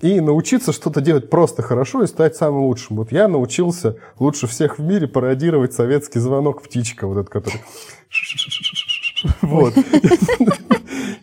и 0.02 0.20
научиться 0.20 0.72
что-то 0.72 1.02
делать 1.02 1.30
просто 1.30 1.62
хорошо 1.62 2.04
и 2.04 2.08
стать 2.08 2.36
самым 2.36 2.64
лучшим. 2.64 2.98
Вот 2.98 3.12
я 3.12 3.28
научился 3.28 3.98
лучше 4.20 4.48
всех 4.48 4.78
в 4.78 4.82
мире 4.82 5.08
пародировать 5.08 5.74
советский 5.74 6.20
звонок 6.20 6.62
птичка, 6.62 7.08
вот 7.08 7.18
этот, 7.18 7.30
который... 7.30 7.62
Вот. 9.42 9.74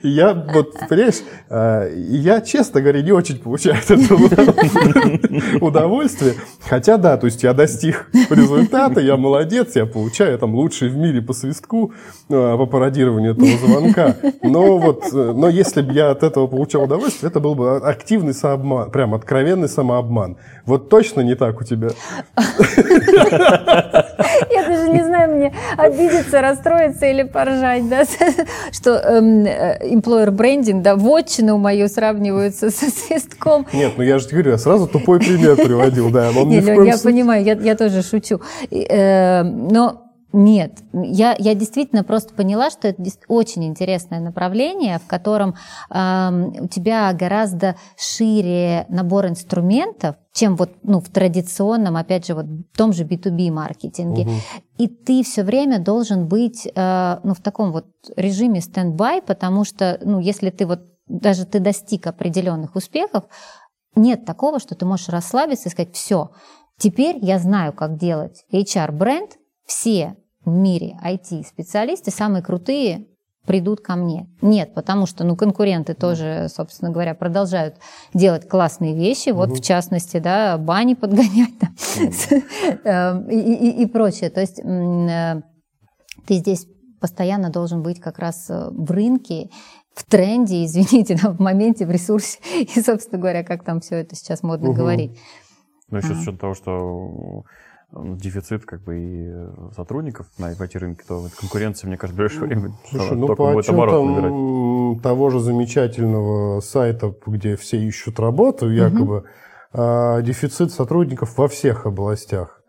Я, 0.02 0.32
вот, 0.32 0.74
понимаешь, 0.88 1.20
а, 1.50 1.86
я, 1.94 2.40
честно 2.40 2.80
говоря, 2.80 3.02
не 3.02 3.12
очень 3.12 3.38
получаю 3.38 3.76
этого 3.76 4.28
удовольствие. 5.60 6.34
Хотя, 6.66 6.96
да, 6.96 7.18
то 7.18 7.26
есть 7.26 7.42
я 7.42 7.52
достиг 7.52 8.08
результата, 8.30 9.00
я 9.00 9.16
молодец, 9.16 9.76
я 9.76 9.84
получаю 9.84 10.38
там 10.38 10.54
лучший 10.54 10.88
в 10.88 10.96
мире 10.96 11.20
по 11.20 11.34
свистку, 11.34 11.92
а, 12.30 12.56
по 12.56 12.66
пародированию 12.66 13.32
этого 13.32 13.50
звонка. 13.58 14.16
Но 14.42 14.78
вот, 14.78 15.12
но 15.12 15.48
если 15.48 15.82
бы 15.82 15.92
я 15.92 16.10
от 16.10 16.22
этого 16.22 16.46
получал 16.46 16.84
удовольствие, 16.84 17.28
это 17.28 17.40
был 17.40 17.54
бы 17.54 17.76
активный 17.76 18.32
самообман, 18.32 18.90
прям 18.90 19.14
откровенный 19.14 19.68
самообман. 19.68 20.38
Вот 20.64 20.88
точно 20.88 21.20
не 21.20 21.34
так 21.34 21.60
у 21.60 21.64
тебя. 21.64 21.90
Я 24.50 24.66
даже 24.66 24.90
не 24.90 25.02
мне 25.40 25.54
обидеться, 25.76 26.40
расстроиться 26.40 27.06
или 27.06 27.22
поржать, 27.22 27.88
да, 27.88 28.04
что 28.72 28.96
эм, 28.96 29.44
э, 29.46 29.78
employer 29.94 30.30
branding, 30.30 30.82
да, 30.82 30.96
вотчину 30.96 31.58
мою 31.58 31.88
сравниваются 31.88 32.70
со 32.70 32.90
свистком. 32.90 33.66
Нет, 33.72 33.92
ну 33.96 34.02
я 34.02 34.18
же 34.18 34.28
говорю, 34.28 34.52
я 34.52 34.58
сразу 34.58 34.86
тупой 34.86 35.18
пример 35.18 35.56
приводил, 35.56 36.10
да. 36.10 36.32
Не, 36.32 36.60
Лёнь, 36.60 36.86
я 36.86 36.98
понимаю, 36.98 37.44
я, 37.44 37.54
я 37.54 37.76
тоже 37.76 38.02
шучу. 38.02 38.40
Э, 38.70 39.42
но 39.42 40.06
нет, 40.32 40.78
я, 40.92 41.34
я 41.38 41.54
действительно 41.54 42.04
просто 42.04 42.34
поняла, 42.34 42.70
что 42.70 42.86
это 42.86 43.02
очень 43.26 43.64
интересное 43.64 44.20
направление, 44.20 44.98
в 44.98 45.06
котором 45.08 45.56
э, 45.90 46.30
у 46.60 46.68
тебя 46.68 47.12
гораздо 47.12 47.74
шире 47.98 48.86
набор 48.88 49.26
инструментов, 49.26 50.14
чем 50.32 50.56
вот 50.56 50.70
ну, 50.82 51.00
в 51.00 51.08
традиционном, 51.08 51.96
опять 51.96 52.26
же, 52.26 52.34
вот 52.34 52.46
в 52.46 52.76
том 52.76 52.92
же 52.92 53.04
B2B 53.04 53.50
маркетинге. 53.50 54.22
Угу. 54.22 54.30
И 54.78 54.88
ты 54.88 55.22
все 55.24 55.42
время 55.42 55.80
должен 55.80 56.28
быть 56.28 56.66
э, 56.66 57.20
ну, 57.24 57.34
в 57.34 57.40
таком 57.40 57.72
вот 57.72 57.86
режиме 58.16 58.60
стендбай, 58.60 59.22
потому 59.22 59.64
что 59.64 59.98
ну, 60.02 60.20
если 60.20 60.50
ты 60.50 60.66
вот 60.66 60.80
даже 61.06 61.44
ты 61.44 61.58
достиг 61.58 62.06
определенных 62.06 62.76
успехов, 62.76 63.24
нет 63.96 64.24
такого, 64.24 64.60
что 64.60 64.76
ты 64.76 64.86
можешь 64.86 65.08
расслабиться 65.08 65.68
и 65.68 65.72
сказать, 65.72 65.94
все, 65.94 66.30
теперь 66.78 67.18
я 67.20 67.38
знаю, 67.38 67.72
как 67.72 67.98
делать 67.98 68.44
HR-бренд, 68.52 69.32
все 69.66 70.16
в 70.44 70.50
мире 70.50 70.96
IT-специалисты, 71.04 72.12
самые 72.12 72.42
крутые, 72.42 73.08
придут 73.46 73.80
ко 73.80 73.96
мне. 73.96 74.28
Нет, 74.42 74.74
потому 74.74 75.06
что 75.06 75.24
ну, 75.24 75.36
конкуренты 75.36 75.94
тоже, 75.94 76.48
собственно 76.54 76.90
говоря, 76.90 77.14
продолжают 77.14 77.76
делать 78.14 78.48
классные 78.48 78.94
вещи, 78.94 79.30
вот 79.30 79.50
угу. 79.50 79.56
в 79.56 79.60
частности, 79.60 80.18
да, 80.18 80.58
бани 80.58 80.94
подгонять 80.94 81.54
эм, 82.84 83.28
и, 83.28 83.38
и, 83.38 83.82
и 83.82 83.86
прочее. 83.86 84.30
То 84.30 84.40
есть 84.40 84.60
э, 84.60 85.42
ты 86.26 86.34
здесь 86.34 86.66
постоянно 87.00 87.50
должен 87.50 87.82
быть 87.82 87.98
как 87.98 88.18
раз 88.18 88.50
э, 88.50 88.68
в 88.70 88.90
рынке, 88.90 89.50
в 89.94 90.04
тренде, 90.04 90.64
извините, 90.64 91.18
да, 91.20 91.30
в 91.30 91.40
моменте, 91.40 91.86
в 91.86 91.90
ресурсе, 91.90 92.38
и, 92.60 92.80
собственно 92.80 93.18
говоря, 93.18 93.42
как 93.42 93.64
там 93.64 93.80
все 93.80 93.96
это 93.96 94.14
сейчас 94.14 94.42
модно 94.42 94.70
угу. 94.70 94.78
говорить. 94.78 95.18
Ну, 95.88 95.98
еще 95.98 96.14
с 96.14 96.18
учетом 96.18 96.38
того, 96.38 96.54
что 96.54 97.42
дефицит 97.92 98.64
как 98.64 98.82
бы 98.82 98.98
и 98.98 99.28
э, 99.28 99.70
сотрудников 99.74 100.26
на 100.38 100.52
IT-рынке, 100.52 101.04
то 101.06 101.26
конкуренция, 101.38 101.88
мне 101.88 101.96
кажется, 101.96 102.14
в 102.14 102.18
ближайшее 102.18 102.48
время 102.48 102.72
Слушай, 102.88 103.16
ну, 103.16 103.26
только 103.26 103.42
по 103.42 103.52
будет 103.52 103.68
оборот 103.68 104.06
набирать. 104.06 105.02
того 105.02 105.30
же 105.30 105.40
замечательного 105.40 106.60
сайта, 106.60 107.14
где 107.26 107.56
все 107.56 107.78
ищут 107.78 108.20
работу, 108.20 108.70
якобы, 108.70 109.18
угу. 109.18 109.26
а, 109.72 110.22
дефицит 110.22 110.72
сотрудников 110.72 111.36
во 111.36 111.48
всех 111.48 111.86
областях 111.86 112.60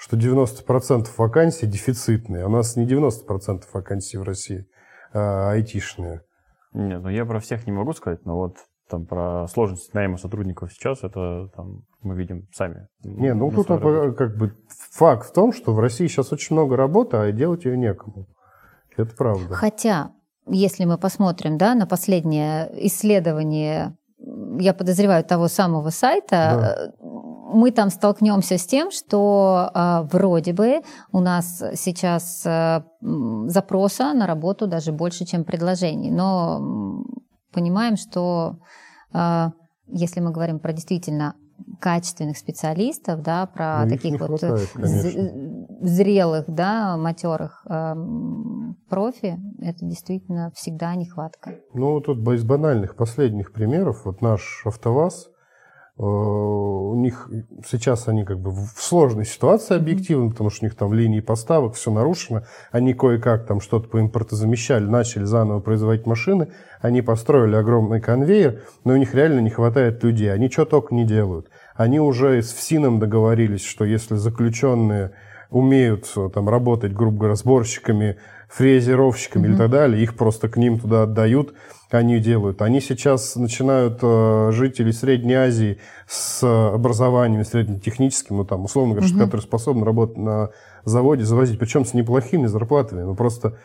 что 0.00 0.16
90% 0.16 1.08
вакансий 1.18 1.66
дефицитные. 1.66 2.46
У 2.46 2.48
нас 2.48 2.74
не 2.74 2.86
90% 2.86 3.64
вакансий 3.70 4.16
в 4.16 4.22
России, 4.22 4.66
а 5.12 5.50
айтишные. 5.50 6.22
Нет, 6.72 7.02
ну 7.02 7.10
я 7.10 7.26
про 7.26 7.38
всех 7.38 7.66
не 7.66 7.72
могу 7.72 7.92
сказать, 7.92 8.24
но 8.24 8.34
вот 8.34 8.56
там 8.90 9.06
про 9.06 9.46
сложность 9.48 9.94
найма 9.94 10.18
сотрудников 10.18 10.72
сейчас, 10.72 11.02
это 11.02 11.48
там 11.54 11.82
мы 12.02 12.16
видим 12.16 12.48
сами. 12.52 12.88
Не, 13.04 13.34
ну 13.34 13.50
тут 13.50 13.68
как 13.68 14.36
бы 14.36 14.54
факт 14.92 15.28
в 15.28 15.32
том, 15.32 15.52
что 15.52 15.72
в 15.72 15.80
России 15.80 16.06
сейчас 16.06 16.32
очень 16.32 16.56
много 16.56 16.76
работы, 16.76 17.16
а 17.16 17.32
делать 17.32 17.64
ее 17.64 17.76
некому. 17.76 18.26
Это 18.96 19.14
правда. 19.16 19.54
Хотя, 19.54 20.10
если 20.46 20.84
мы 20.84 20.98
посмотрим 20.98 21.56
да, 21.56 21.74
на 21.74 21.86
последнее 21.86 22.70
исследование, 22.86 23.96
я 24.58 24.74
подозреваю, 24.74 25.24
того 25.24 25.48
самого 25.48 25.90
сайта, 25.90 26.28
да. 26.28 26.92
мы 27.00 27.70
там 27.70 27.90
столкнемся 27.90 28.58
с 28.58 28.66
тем, 28.66 28.90
что 28.90 29.70
э, 29.74 30.02
вроде 30.10 30.52
бы 30.52 30.80
у 31.12 31.20
нас 31.20 31.62
сейчас 31.74 32.42
э, 32.44 32.82
запроса 33.00 34.12
на 34.12 34.26
работу 34.26 34.66
даже 34.66 34.92
больше, 34.92 35.24
чем 35.24 35.44
предложений. 35.44 36.10
Но 36.10 37.04
понимаем, 37.52 37.96
что 37.96 38.58
э, 39.12 39.50
если 39.88 40.20
мы 40.20 40.30
говорим 40.30 40.58
про 40.58 40.72
действительно 40.72 41.34
качественных 41.80 42.36
специалистов, 42.38 43.22
да, 43.22 43.46
про 43.46 43.84
ну, 43.84 43.90
таких 43.90 44.20
вот 44.20 44.40
хватает, 44.40 44.68
зрелых, 45.82 46.44
да, 46.48 46.96
матерых 46.96 47.64
э, 47.68 47.94
профи, 48.88 49.38
это 49.60 49.84
действительно 49.84 50.50
всегда 50.54 50.94
нехватка. 50.94 51.56
Ну, 51.74 52.00
тут 52.00 52.26
из 52.32 52.44
банальных 52.44 52.96
последних 52.96 53.52
примеров, 53.52 54.04
вот 54.04 54.20
наш 54.20 54.62
АвтоВАЗ, 54.64 55.30
у 56.02 56.94
них 56.94 57.28
сейчас 57.68 58.08
они 58.08 58.24
как 58.24 58.38
бы 58.40 58.50
в 58.52 58.72
сложной 58.76 59.26
ситуации 59.26 59.76
объективно, 59.76 60.30
потому 60.30 60.48
что 60.48 60.64
у 60.64 60.66
них 60.66 60.74
там 60.74 60.94
линии 60.94 61.20
поставок, 61.20 61.74
все 61.74 61.90
нарушено. 61.90 62.44
Они 62.72 62.94
кое-как 62.94 63.46
там 63.46 63.60
что-то 63.60 63.88
по 63.88 64.00
импортозамещали, 64.00 64.84
начали 64.84 65.24
заново 65.24 65.60
производить 65.60 66.06
машины. 66.06 66.48
Они 66.80 67.02
построили 67.02 67.54
огромный 67.54 68.00
конвейер, 68.00 68.62
но 68.84 68.94
у 68.94 68.96
них 68.96 69.14
реально 69.14 69.40
не 69.40 69.50
хватает 69.50 70.02
людей. 70.02 70.32
Они 70.32 70.48
что 70.48 70.64
только 70.64 70.94
не 70.94 71.04
делают. 71.04 71.50
Они 71.74 72.00
уже 72.00 72.40
с 72.40 72.52
ФСИНом 72.54 72.98
договорились, 72.98 73.64
что 73.64 73.84
если 73.84 74.14
заключенные 74.14 75.12
умеют 75.50 76.10
э, 76.16 76.30
там 76.32 76.48
работать, 76.48 76.94
грубо 76.94 77.18
говоря, 77.18 77.34
сборщиками, 77.34 78.16
фрезеровщиками 78.50 79.48
mm-hmm. 79.48 79.54
и 79.54 79.56
так 79.56 79.70
далее, 79.70 80.02
их 80.02 80.16
просто 80.16 80.48
к 80.48 80.56
ним 80.56 80.78
туда 80.78 81.04
отдают 81.04 81.54
они 81.94 82.20
делают. 82.20 82.62
Они 82.62 82.80
сейчас 82.80 83.36
начинают 83.36 83.98
э, 84.02 84.50
жители 84.52 84.90
Средней 84.92 85.34
Азии 85.34 85.78
с 86.06 86.42
образованием 86.44 87.44
среднетехническим, 87.44 88.38
ну 88.38 88.44
там, 88.44 88.64
условно 88.64 88.94
говоря, 88.94 89.12
угу. 89.12 89.24
которые 89.24 89.42
способны 89.42 89.84
работать 89.84 90.16
на 90.16 90.50
заводе, 90.84 91.24
завозить, 91.24 91.58
причем 91.58 91.84
с 91.84 91.94
неплохими 91.94 92.46
зарплатами. 92.46 93.02
Ну 93.02 93.14
просто 93.14 93.58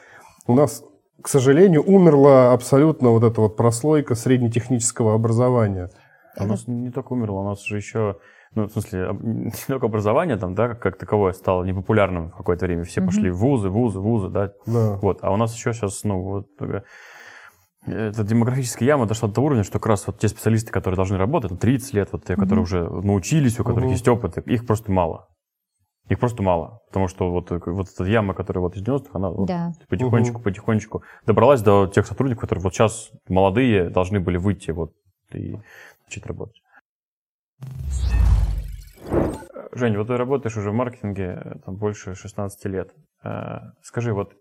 у 0.47 0.55
нас, 0.55 0.83
к 1.21 1.27
сожалению, 1.27 1.83
умерла 1.83 2.53
абсолютно 2.53 3.09
вот 3.09 3.23
эта 3.23 3.41
вот 3.41 3.55
прослойка 3.55 4.15
среднетехнического 4.15 5.13
образования. 5.13 5.91
А 6.35 6.43
у 6.43 6.47
нас 6.47 6.67
не 6.67 6.91
только 6.91 7.13
умерла, 7.13 7.41
у 7.41 7.45
нас 7.45 7.63
же 7.63 7.77
еще 7.77 8.17
ну, 8.55 8.67
в 8.67 8.71
смысле, 8.71 9.09
не 9.21 9.51
только 9.67 9.85
образование 9.85 10.37
там, 10.37 10.55
да, 10.55 10.73
как, 10.73 10.97
таковое 10.97 11.33
стало 11.33 11.63
непопулярным 11.63 12.31
в 12.31 12.37
какое-то 12.37 12.65
время. 12.65 12.83
Все 12.83 13.01
mm 13.01 13.05
пошли 13.05 13.29
в 13.29 13.37
вузы, 13.37 13.69
вузы, 13.69 13.99
вузы, 13.99 14.29
да. 14.29 14.51
да. 14.65 14.97
Вот. 15.01 15.19
А 15.21 15.31
у 15.31 15.37
нас 15.37 15.53
еще 15.55 15.73
сейчас, 15.73 16.03
ну, 16.03 16.21
вот 16.21 16.47
эта 17.87 18.23
демографическая 18.23 18.87
яма 18.87 19.05
дошла 19.05 19.27
до 19.29 19.35
того 19.35 19.47
уровня, 19.47 19.63
что 19.63 19.73
как 19.73 19.87
раз 19.87 20.07
вот 20.07 20.17
те 20.17 20.27
специалисты, 20.27 20.71
которые 20.71 20.95
должны 20.95 21.17
работать, 21.17 21.51
на 21.51 21.57
30 21.57 21.93
лет, 21.93 22.09
вот 22.11 22.25
те, 22.25 22.33
mm-hmm. 22.33 22.39
которые 22.39 22.63
уже 22.63 22.89
научились, 22.89 23.59
у 23.59 23.63
которых 23.63 23.89
mm-hmm. 23.89 23.91
есть 23.91 24.07
опыт, 24.07 24.37
их 24.39 24.65
просто 24.65 24.91
мало. 24.91 25.27
Их 26.09 26.19
просто 26.19 26.43
мало. 26.43 26.81
Потому 26.87 27.07
что 27.07 27.31
вот, 27.31 27.51
вот 27.51 27.87
эта 27.87 28.03
яма, 28.05 28.33
которая 28.33 28.61
вот 28.61 28.75
из 28.75 28.83
90-х, 28.83 29.09
она 29.13 29.31
да. 29.45 29.73
вот 29.77 29.87
потихонечку, 29.87 30.39
mm-hmm. 30.39 30.43
потихонечку 30.43 31.03
добралась 31.25 31.61
до 31.61 31.87
тех 31.87 32.07
сотрудников, 32.07 32.41
которые 32.41 32.63
вот 32.63 32.73
сейчас 32.73 33.11
молодые 33.27 33.89
должны 33.89 34.19
были 34.19 34.37
выйти 34.37 34.71
вот 34.71 34.93
и 35.33 35.57
начать 36.07 36.25
работать. 36.25 36.61
Женя, 39.75 39.97
вот 39.97 40.07
ты 40.07 40.15
работаешь 40.15 40.55
уже 40.57 40.71
в 40.71 40.73
маркетинге 40.73 41.59
там, 41.65 41.75
больше 41.75 42.15
16 42.15 42.65
лет. 42.65 42.93
Э, 43.23 43.59
скажи, 43.81 44.13
вот 44.13 44.33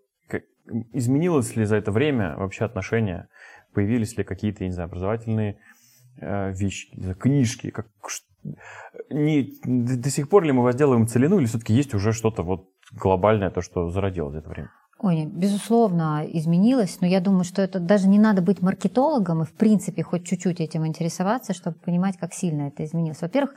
изменилось 0.93 1.55
ли 1.55 1.65
за 1.65 1.75
это 1.75 1.91
время 1.91 2.35
вообще 2.37 2.65
отношение? 2.65 3.27
Появились 3.73 4.17
ли 4.17 4.23
какие-то, 4.23 4.63
не 4.63 4.71
знаю, 4.71 4.87
образовательные 4.87 5.59
э, 6.21 6.51
вещи, 6.53 6.89
книжки? 7.15 7.69
Как, 7.69 7.87
не, 9.09 9.51
до 9.65 10.09
сих 10.09 10.29
пор 10.29 10.43
ли 10.43 10.53
мы 10.53 10.63
возделываем 10.63 11.07
целину, 11.07 11.39
или 11.39 11.45
все-таки 11.45 11.73
есть 11.73 11.93
уже 11.93 12.13
что-то 12.13 12.43
вот 12.43 12.69
глобальное, 12.93 13.49
то, 13.49 13.61
что 13.61 13.89
зародилось 13.89 14.33
за 14.33 14.39
это 14.39 14.49
время? 14.49 14.71
Ой, 14.99 15.25
безусловно, 15.25 16.25
изменилось, 16.25 17.01
но 17.01 17.07
я 17.07 17.19
думаю, 17.19 17.43
что 17.43 17.61
это 17.61 17.79
даже 17.79 18.07
не 18.07 18.17
надо 18.17 18.41
быть 18.41 18.61
маркетологом 18.61 19.41
и, 19.41 19.45
в 19.45 19.53
принципе, 19.53 20.03
хоть 20.03 20.25
чуть-чуть 20.25 20.61
этим 20.61 20.87
интересоваться, 20.87 21.53
чтобы 21.53 21.77
понимать, 21.77 22.17
как 22.17 22.33
сильно 22.33 22.69
это 22.69 22.85
изменилось. 22.85 23.21
Во-первых, 23.21 23.55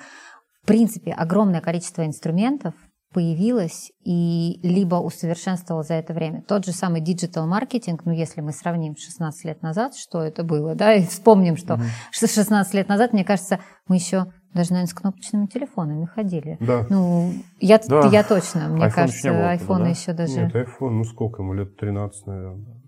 принципе, 0.69 1.13
огромное 1.13 1.61
количество 1.61 2.07
инструментов, 2.07 2.75
появилась 3.13 3.91
и 4.05 4.61
либо 4.63 4.97
усовершенствовала 4.97 5.83
за 5.83 5.95
это 5.95 6.13
время. 6.13 6.43
Тот 6.43 6.67
же 6.67 6.73
самый 6.73 7.01
digital 7.01 7.47
маркетинг, 7.47 8.03
ну 8.05 8.13
если 8.13 8.43
мы 8.43 8.53
сравним 8.53 8.97
16 8.97 9.45
лет 9.47 9.63
назад, 9.63 9.97
что 9.97 10.23
это 10.23 10.43
было, 10.45 10.75
да, 10.75 10.95
и 10.95 11.07
вспомним, 11.07 11.57
что 11.57 11.75
угу. 11.75 11.85
16 12.13 12.75
лет 12.75 12.89
назад, 12.89 13.13
мне 13.13 13.25
кажется, 13.25 13.61
мы 13.87 13.97
еще 13.97 14.27
даже, 14.55 14.73
наверное, 14.73 14.91
с 14.91 14.95
кнопочными 14.95 15.47
телефонами 15.47 16.07
ходили. 16.07 16.57
Да. 16.61 16.87
Ну, 16.91 17.33
я, 17.61 17.79
да. 17.79 18.09
я 18.09 18.23
точно, 18.25 18.69
мне 18.69 18.87
iPhone 18.87 18.91
кажется, 18.91 19.29
еще 19.29 19.31
айфона 19.31 19.85
да? 19.85 19.91
еще 19.91 20.13
даже... 20.13 20.41
Нет, 20.41 20.55
iPhone, 20.55 20.91
ну 20.91 21.05
сколько 21.05 21.43
ему, 21.43 21.55
лет 21.55 21.77
13, 21.77 22.27
наверное. 22.27 22.83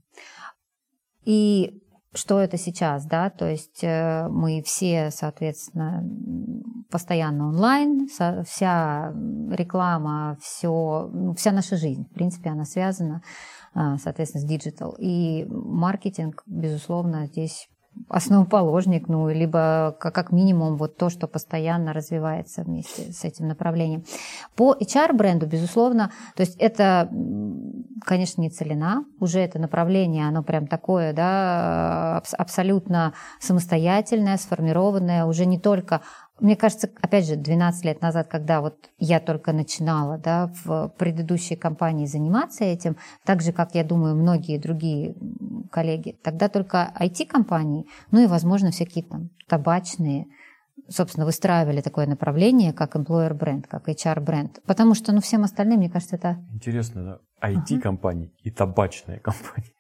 И 1.25 1.83
что 2.15 2.41
это 2.41 2.57
сейчас, 2.57 3.07
да, 3.07 3.31
то 3.31 3.49
есть 3.49 3.85
э, 3.85 4.27
мы 4.29 4.63
все, 4.63 5.11
соответственно, 5.11 6.05
постоянно 6.91 7.49
онлайн, 7.49 8.09
вся 8.09 9.13
реклама, 9.51 10.37
все, 10.41 11.09
ну, 11.13 11.35
вся 11.35 11.53
наша 11.53 11.77
жизнь, 11.77 12.05
в 12.11 12.15
принципе, 12.15 12.51
она 12.51 12.65
связана, 12.65 13.23
а, 13.75 13.97
соответственно, 13.99 14.43
с 14.43 14.49
digital. 14.49 14.97
И 14.99 15.47
маркетинг, 15.49 16.43
безусловно, 16.47 17.27
здесь 17.27 17.69
основоположник, 18.09 19.09
ну, 19.09 19.29
либо 19.29 19.97
как 19.99 20.33
минимум 20.33 20.77
вот 20.77 20.97
то, 20.97 21.11
что 21.11 21.29
постоянно 21.29 21.93
развивается 21.93 22.63
вместе 22.63 23.13
с 23.13 23.25
этим 23.25 23.49
направлением. 23.49 24.05
По 24.57 24.75
HR-бренду, 24.75 25.47
безусловно, 25.47 26.11
то 26.35 26.43
есть 26.43 26.57
это, 26.57 27.09
конечно, 28.05 28.41
не 28.41 28.51
целина, 28.51 29.05
уже 29.21 29.41
это 29.41 29.59
направление, 29.59 30.27
оно 30.27 30.43
прям 30.43 30.67
такое, 30.67 31.13
да, 31.13 32.23
абсолютно 32.39 33.13
самостоятельное, 33.39 34.37
сформированное, 34.39 35.25
уже 35.25 35.47
не 35.47 35.59
только 35.59 36.01
мне 36.41 36.57
кажется, 36.57 36.91
опять 37.01 37.27
же, 37.27 37.37
12 37.37 37.85
лет 37.85 38.01
назад, 38.01 38.29
когда 38.29 38.61
вот 38.61 38.91
я 38.99 39.21
только 39.21 39.53
начинала 39.53 40.19
да, 40.19 40.51
в 40.65 40.93
предыдущей 40.99 41.57
компании 41.57 42.07
заниматься 42.07 42.65
этим, 42.65 42.97
так 43.25 43.43
же, 43.43 43.53
как, 43.53 43.75
я 43.75 43.85
думаю, 43.85 44.17
многие 44.17 44.59
другие 44.59 45.15
коллеги, 45.71 46.19
тогда 46.23 46.49
только 46.49 46.93
IT-компании, 46.99 47.87
ну 48.11 48.21
и, 48.21 48.27
возможно, 48.27 48.71
всякие 48.71 49.05
там 49.05 49.31
табачные, 49.49 50.27
собственно, 50.89 51.27
выстраивали 51.27 51.81
такое 51.81 52.07
направление, 52.07 52.73
как 52.73 52.97
employer 52.97 53.35
бренд, 53.35 53.67
как 53.67 53.89
HR 53.89 54.21
бренд. 54.21 54.61
Потому 54.67 54.95
что, 54.95 55.13
ну, 55.13 55.21
всем 55.21 55.45
остальным, 55.45 55.79
мне 55.79 55.91
кажется, 55.91 56.17
это... 56.17 56.39
Интересно, 56.53 57.21
да? 57.41 57.49
IT-компании 57.49 58.29
uh-huh. 58.29 58.43
и 58.43 58.51
табачные 58.51 59.19
компании. 59.21 59.75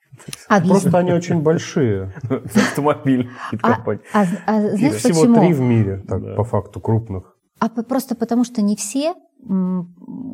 А 0.48 0.60
Просто 0.60 0.98
они 0.98 1.12
очень 1.12 1.40
большие. 1.42 2.12
Автомобиль 2.30 3.30
а, 3.62 3.82
а, 3.84 4.24
а 4.46 4.60
знаешь 4.76 4.94
Всего 4.96 5.20
почему? 5.20 5.40
три 5.40 5.52
в 5.52 5.60
мире, 5.60 6.04
так, 6.08 6.22
да. 6.22 6.34
по 6.34 6.44
факту, 6.44 6.80
крупных. 6.80 7.36
А 7.58 7.68
просто 7.68 8.14
потому, 8.14 8.44
что 8.44 8.62
не 8.62 8.76
все 8.76 9.14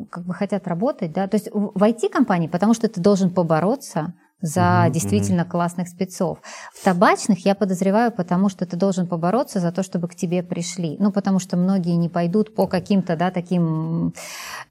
как 0.09 0.25
бы 0.25 0.33
хотят 0.33 0.67
работать, 0.67 1.13
да, 1.13 1.27
то 1.27 1.35
есть 1.35 1.49
в 1.51 1.81
IT-компании, 1.81 2.47
потому 2.47 2.73
что 2.73 2.89
ты 2.89 2.99
должен 2.99 3.29
побороться, 3.29 4.13
за 4.41 4.83
угу, 4.85 4.93
действительно 4.93 5.43
угу. 5.43 5.51
классных 5.51 5.87
спецов. 5.87 6.39
В 6.73 6.83
табачных 6.83 7.45
я 7.45 7.55
подозреваю, 7.55 8.11
потому 8.11 8.49
что 8.49 8.65
ты 8.65 8.77
должен 8.77 9.07
побороться 9.07 9.59
за 9.59 9.71
то, 9.71 9.83
чтобы 9.83 10.07
к 10.07 10.15
тебе 10.15 10.43
пришли. 10.43 10.95
Ну, 10.99 11.11
потому 11.11 11.39
что 11.39 11.57
многие 11.57 11.95
не 11.95 12.09
пойдут 12.09 12.53
по 12.53 12.67
каким-то, 12.67 13.15
да, 13.15 13.31
таким 13.31 14.13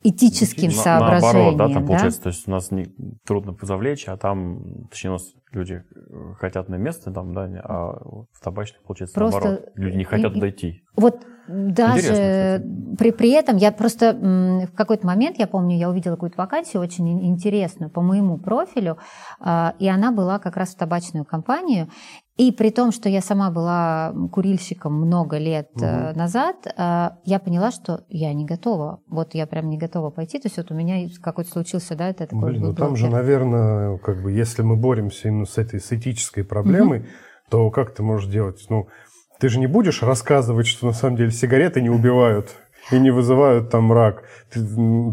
этическим 0.02 0.68
На, 0.68 0.72
соображениям. 0.72 1.34
Наоборот, 1.34 1.56
да, 1.56 1.64
там 1.74 1.82
да? 1.82 1.88
получается, 1.88 2.22
то 2.22 2.28
есть 2.28 2.46
у 2.46 2.50
нас 2.50 2.70
не, 2.70 2.86
трудно 3.24 3.56
завлечь, 3.60 4.04
а 4.06 4.16
там, 4.16 4.86
точнее, 4.90 5.10
у 5.10 5.14
нас 5.14 5.24
люди 5.52 5.82
хотят 6.38 6.68
на 6.68 6.76
место, 6.76 7.12
там, 7.12 7.32
да, 7.32 7.44
а 7.64 7.92
в 8.32 8.40
табачных, 8.42 8.82
получается, 8.82 9.14
Просто... 9.14 9.40
наоборот. 9.40 9.68
Люди 9.74 9.96
не 9.96 10.04
хотят 10.04 10.36
и, 10.36 10.40
дойти. 10.40 10.82
Вот 10.96 11.26
даже 11.48 12.62
при, 12.98 13.12
при 13.12 13.30
этом 13.30 13.56
я 13.56 13.70
просто 13.70 14.12
в 14.12 14.76
какой-то 14.76 15.06
момент, 15.06 15.38
я 15.38 15.46
помню, 15.46 15.76
я 15.76 15.88
увидела 15.88 16.14
какую-то 16.14 16.36
вакансию 16.38 16.82
очень 16.82 17.26
интересную 17.26 17.90
по 17.90 18.00
моему 18.00 18.38
профилю, 18.38 18.98
а, 19.38 19.74
и 19.78 19.88
она 19.88 20.12
была 20.12 20.38
как 20.38 20.56
раз 20.56 20.74
в 20.74 20.78
табачную 20.78 21.24
компанию. 21.24 21.88
И 22.36 22.52
при 22.52 22.70
том, 22.70 22.92
что 22.92 23.08
я 23.08 23.22
сама 23.22 23.50
была 23.50 24.14
курильщиком 24.30 24.92
много 24.92 25.38
лет 25.38 25.70
угу. 25.74 25.86
назад, 26.14 26.66
э, 26.66 27.10
я 27.24 27.38
поняла, 27.38 27.70
что 27.70 28.04
я 28.08 28.34
не 28.34 28.44
готова. 28.44 29.00
Вот 29.08 29.34
я 29.34 29.46
прям 29.46 29.70
не 29.70 29.78
готова 29.78 30.10
пойти. 30.10 30.38
То 30.38 30.48
есть 30.48 30.58
вот 30.58 30.70
у 30.70 30.74
меня 30.74 31.08
какой-то 31.22 31.50
случился, 31.50 31.94
да, 31.94 32.10
это 32.10 32.26
такой 32.26 32.50
Блин, 32.50 32.62
ну 32.62 32.74
там 32.74 32.94
же, 32.94 33.08
наверное, 33.08 33.96
как 33.98 34.22
бы, 34.22 34.32
если 34.32 34.60
мы 34.60 34.76
боремся 34.76 35.28
именно 35.28 35.46
с 35.46 35.56
этой 35.56 35.80
с 35.80 35.92
этической 35.92 36.44
проблемой, 36.44 37.00
угу. 37.00 37.06
то 37.50 37.70
как 37.70 37.94
ты 37.94 38.02
можешь 38.02 38.30
делать? 38.30 38.66
Ну, 38.68 38.88
ты 39.40 39.48
же 39.48 39.58
не 39.58 39.66
будешь 39.66 40.02
рассказывать, 40.02 40.66
что 40.66 40.86
на 40.86 40.92
самом 40.92 41.16
деле 41.16 41.30
сигареты 41.30 41.80
не 41.80 41.90
убивают 41.90 42.54
и 42.90 42.98
не 42.98 43.10
вызывают 43.10 43.70
там 43.70 43.92
рак. 43.92 44.22
Ты, 44.52 44.60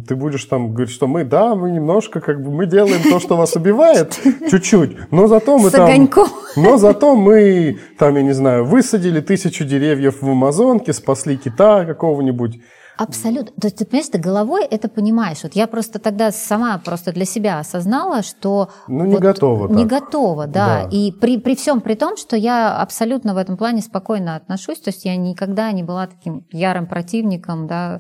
ты 0.07 0.15
будешь 0.15 0.45
там 0.45 0.73
говорить, 0.73 0.93
что 0.93 1.07
мы, 1.07 1.23
да, 1.23 1.55
мы 1.55 1.71
немножко, 1.71 2.21
как 2.21 2.41
бы, 2.41 2.51
мы 2.51 2.65
делаем 2.65 3.01
то, 3.03 3.19
что 3.19 3.36
вас 3.36 3.55
убивает, 3.55 4.19
чуть-чуть, 4.49 5.12
но 5.12 5.27
зато 5.27 5.57
мы 5.57 5.69
там... 5.71 5.88
Но 6.55 6.77
зато 6.77 7.15
мы, 7.15 7.79
там, 7.97 8.15
я 8.15 8.21
не 8.21 8.33
знаю, 8.33 8.65
высадили 8.65 9.21
тысячу 9.21 9.65
деревьев 9.65 10.21
в 10.21 10.29
Амазонке, 10.29 10.93
спасли 10.93 11.36
кита 11.38 11.86
какого-нибудь, 11.86 12.59
Абсолютно. 12.97 13.51
То 13.60 13.67
есть 13.67 13.77
ты 13.77 13.86
понимаешь, 13.86 14.10
ты 14.10 14.17
головой 14.19 14.65
это 14.65 14.88
понимаешь. 14.88 15.43
Вот 15.43 15.53
я 15.53 15.67
просто 15.67 15.99
тогда 15.99 16.32
сама 16.32 16.77
просто 16.77 17.12
для 17.12 17.25
себя 17.25 17.60
осознала, 17.60 18.21
что... 18.21 18.69
Ну, 18.88 19.06
не 19.06 19.13
вот 19.13 19.21
готова. 19.21 19.67
Не 19.73 19.88
так. 19.88 20.03
готова, 20.03 20.47
да. 20.47 20.84
да. 20.84 20.89
И 20.91 21.12
при, 21.12 21.38
при 21.38 21.56
всем 21.56 21.82
при 21.82 21.95
том, 21.95 22.17
что 22.17 22.36
я 22.36 22.75
абсолютно 22.77 23.34
в 23.34 23.38
этом 23.38 23.58
плане 23.58 23.82
спокойно 23.82 24.36
отношусь, 24.36 24.79
то 24.79 24.89
есть 24.89 25.06
я 25.06 25.15
никогда 25.15 25.71
не 25.71 25.84
была 25.84 26.08
таким 26.08 26.45
ярым 26.51 26.88
противником, 26.88 27.67
да. 27.67 27.99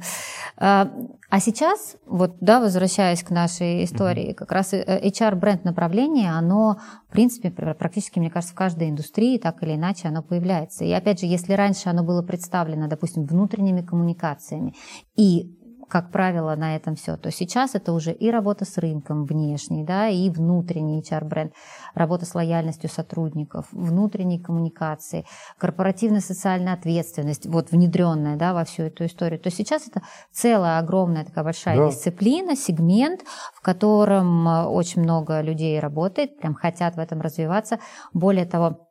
А, 1.33 1.39
сейчас, 1.39 1.97
вот, 2.05 2.35
да, 2.41 2.59
возвращаясь 2.59 3.23
к 3.23 3.31
нашей 3.31 3.85
истории, 3.85 4.29
mm-hmm. 4.29 4.33
как 4.35 4.51
раз 4.51 4.71
HR-бренд 4.71 5.63
направление, 5.63 6.29
оно, 6.29 6.77
в 7.09 7.11
принципе, 7.11 7.49
практически, 7.49 8.19
мне 8.19 8.29
кажется, 8.29 8.53
в 8.53 8.55
каждой 8.55 8.91
индустрии 8.91 9.39
так 9.39 9.63
или 9.63 9.73
иначе 9.73 10.09
оно 10.09 10.21
появляется. 10.21 10.85
И 10.85 10.91
опять 10.91 11.21
же, 11.21 11.25
если 11.25 11.53
раньше 11.53 11.89
оно 11.89 12.03
было 12.03 12.21
представлено, 12.21 12.87
допустим, 12.87 13.25
внутренними 13.25 13.81
коммуникациями 13.81 14.75
и 15.15 15.57
как 15.93 16.09
правило, 16.09 16.55
на 16.55 16.75
этом 16.75 16.95
все, 16.95 17.17
то 17.17 17.29
сейчас 17.29 17.75
это 17.75 17.93
уже 17.93 18.13
и 18.13 18.31
работа 18.31 18.65
с 18.65 18.79
рынком 18.79 19.25
внешний, 19.25 19.83
да, 19.83 20.07
и 20.07 20.31
внутренний 20.31 21.01
HR-бренд, 21.01 21.53
работа 21.93 22.25
с 22.25 22.33
лояльностью 22.33 22.89
сотрудников, 22.89 23.67
внутренние 23.71 24.39
коммуникации, 24.39 25.23
корпоративная 25.59 26.21
социальная 26.21 26.73
ответственность, 26.73 27.45
вот 27.45 27.69
внедренная, 27.69 28.37
да, 28.37 28.55
во 28.55 28.63
всю 28.65 28.81
эту 28.81 29.05
историю, 29.05 29.39
то 29.39 29.51
сейчас 29.51 29.87
это 29.87 30.01
целая 30.31 30.79
огромная 30.79 31.25
такая 31.25 31.43
большая 31.43 31.77
да. 31.77 31.89
дисциплина, 31.91 32.55
сегмент, 32.55 33.21
в 33.53 33.61
котором 33.61 34.47
э, 34.47 34.63
очень 34.63 35.03
много 35.03 35.41
людей 35.41 35.79
работает, 35.79 36.39
прям 36.39 36.55
хотят 36.55 36.95
в 36.95 36.99
этом 36.99 37.21
развиваться. 37.21 37.77
Более 38.13 38.47
того, 38.47 38.89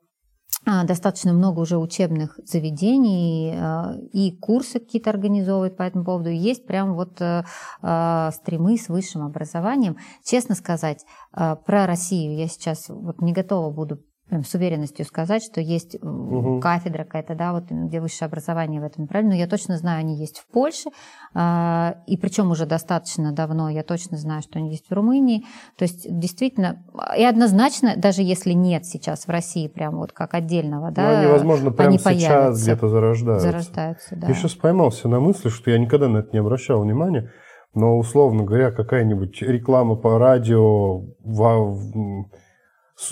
достаточно 0.64 1.32
много 1.32 1.60
уже 1.60 1.76
учебных 1.76 2.38
заведений 2.44 3.52
а, 3.56 3.96
и 4.12 4.30
курсы 4.30 4.78
какие-то 4.78 5.10
организовывают 5.10 5.76
по 5.76 5.82
этому 5.82 6.04
поводу. 6.04 6.30
Есть 6.30 6.66
прям 6.66 6.94
вот 6.94 7.20
э, 7.20 7.44
а, 7.80 8.30
стримы 8.30 8.76
с 8.76 8.88
высшим 8.88 9.22
образованием. 9.22 9.96
Честно 10.24 10.54
сказать, 10.54 11.04
про 11.32 11.86
Россию 11.86 12.36
я 12.36 12.46
сейчас 12.46 12.88
вот 12.88 13.20
не 13.20 13.32
готова 13.32 13.70
буду 13.70 14.02
прям 14.32 14.44
с 14.44 14.54
уверенностью 14.54 15.04
сказать, 15.04 15.42
что 15.44 15.60
есть 15.60 15.96
угу. 16.02 16.58
кафедра 16.58 17.04
какая-то, 17.04 17.34
да, 17.34 17.52
вот 17.52 17.64
где 17.70 18.00
высшее 18.00 18.28
образование 18.28 18.80
в 18.80 18.84
этом 18.84 19.02
направлении. 19.02 19.34
Но 19.36 19.38
я 19.38 19.46
точно 19.46 19.76
знаю, 19.76 20.00
они 20.00 20.16
есть 20.16 20.38
в 20.38 20.46
Польше, 20.46 20.88
э, 21.34 21.92
и 22.06 22.16
причем 22.16 22.50
уже 22.50 22.64
достаточно 22.64 23.32
давно. 23.32 23.68
Я 23.68 23.82
точно 23.82 24.16
знаю, 24.16 24.40
что 24.40 24.58
они 24.58 24.70
есть 24.70 24.88
в 24.88 24.94
Румынии. 24.94 25.44
То 25.76 25.82
есть 25.82 26.06
действительно, 26.08 26.82
и 27.14 27.22
однозначно, 27.22 27.92
даже 27.94 28.22
если 28.22 28.52
нет 28.52 28.86
сейчас 28.86 29.26
в 29.26 29.28
России 29.28 29.68
прям 29.68 29.98
вот 29.98 30.12
как 30.12 30.32
отдельного, 30.32 30.90
да, 30.90 31.02
ну, 31.02 31.18
они, 31.18 31.26
возможно, 31.26 31.70
прямо 31.70 31.90
они 31.90 31.98
сейчас 31.98 32.62
где-то 32.62 32.88
зарождаются. 32.88 33.50
Зарождаются, 33.50 34.16
да. 34.16 34.28
Я 34.28 34.34
сейчас 34.34 34.54
поймался 34.54 35.08
на 35.08 35.20
мысли, 35.20 35.50
что 35.50 35.70
я 35.70 35.76
никогда 35.76 36.08
на 36.08 36.18
это 36.18 36.30
не 36.32 36.38
обращал 36.38 36.80
внимания, 36.80 37.30
но 37.74 37.98
условно 37.98 38.44
говоря, 38.44 38.70
какая-нибудь 38.70 39.42
реклама 39.42 39.94
по 39.96 40.18
радио 40.18 41.00
в 41.22 41.76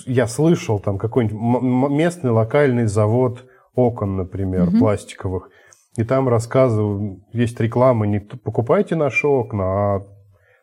я 0.07 0.27
слышал 0.27 0.79
там 0.79 0.99
какой-нибудь 0.99 1.91
местный 1.91 2.31
локальный 2.31 2.87
завод 2.87 3.45
окон, 3.75 4.17
например, 4.17 4.69
угу. 4.69 4.79
пластиковых, 4.79 5.51
и 5.97 6.05
там 6.05 6.29
рассказывают, 6.29 7.21
есть 7.33 7.59
реклама, 7.61 8.07
не 8.07 8.21
покупайте 8.21 8.95
наши 8.95 9.27
окна, 9.27 9.65
а 9.65 10.07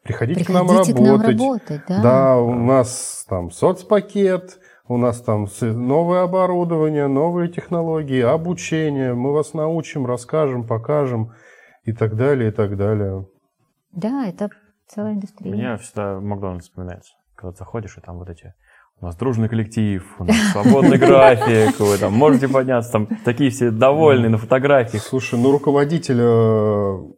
приходите, 0.03 0.39
приходите 0.39 0.45
к 0.45 0.49
нам 0.49 0.69
работать. 0.69 0.95
К 0.95 0.99
нам 0.99 1.21
работать 1.21 1.81
да. 1.87 2.01
да, 2.01 2.37
у 2.37 2.53
нас 2.53 3.25
там 3.27 3.51
соцпакет, 3.51 4.59
у 4.87 4.97
нас 4.97 5.21
там 5.21 5.47
новое 5.61 6.23
оборудование, 6.23 7.07
новые 7.07 7.49
технологии, 7.49 8.21
обучение, 8.21 9.13
мы 9.13 9.33
вас 9.33 9.53
научим, 9.53 10.05
расскажем, 10.05 10.65
покажем 10.65 11.33
и 11.83 11.91
так 11.91 12.15
далее, 12.15 12.49
и 12.49 12.53
так 12.53 12.77
далее. 12.77 13.27
Да, 13.91 14.27
это 14.27 14.49
целая 14.87 15.13
индустрия. 15.13 15.53
Мне 15.53 15.77
всегда 15.77 16.19
Макдональдс 16.19 16.67
вспоминается, 16.67 17.13
когда 17.35 17.55
заходишь, 17.57 17.97
и 17.97 18.01
там 18.01 18.17
вот 18.19 18.29
эти 18.29 18.53
у 18.99 19.05
нас 19.05 19.15
дружный 19.15 19.47
коллектив, 19.47 20.03
у 20.19 20.23
нас 20.23 20.35
свободный 20.51 20.97
график, 20.97 21.79
вы 21.79 21.97
там 21.97 22.13
можете 22.13 22.47
подняться, 22.47 22.91
там 22.91 23.07
такие 23.23 23.49
все 23.49 23.71
довольные 23.71 24.29
на 24.29 24.37
фотографиях. 24.37 25.03
Слушай, 25.03 25.39
ну 25.39 25.51
руководитель, 25.51 26.19
э, 26.19 27.17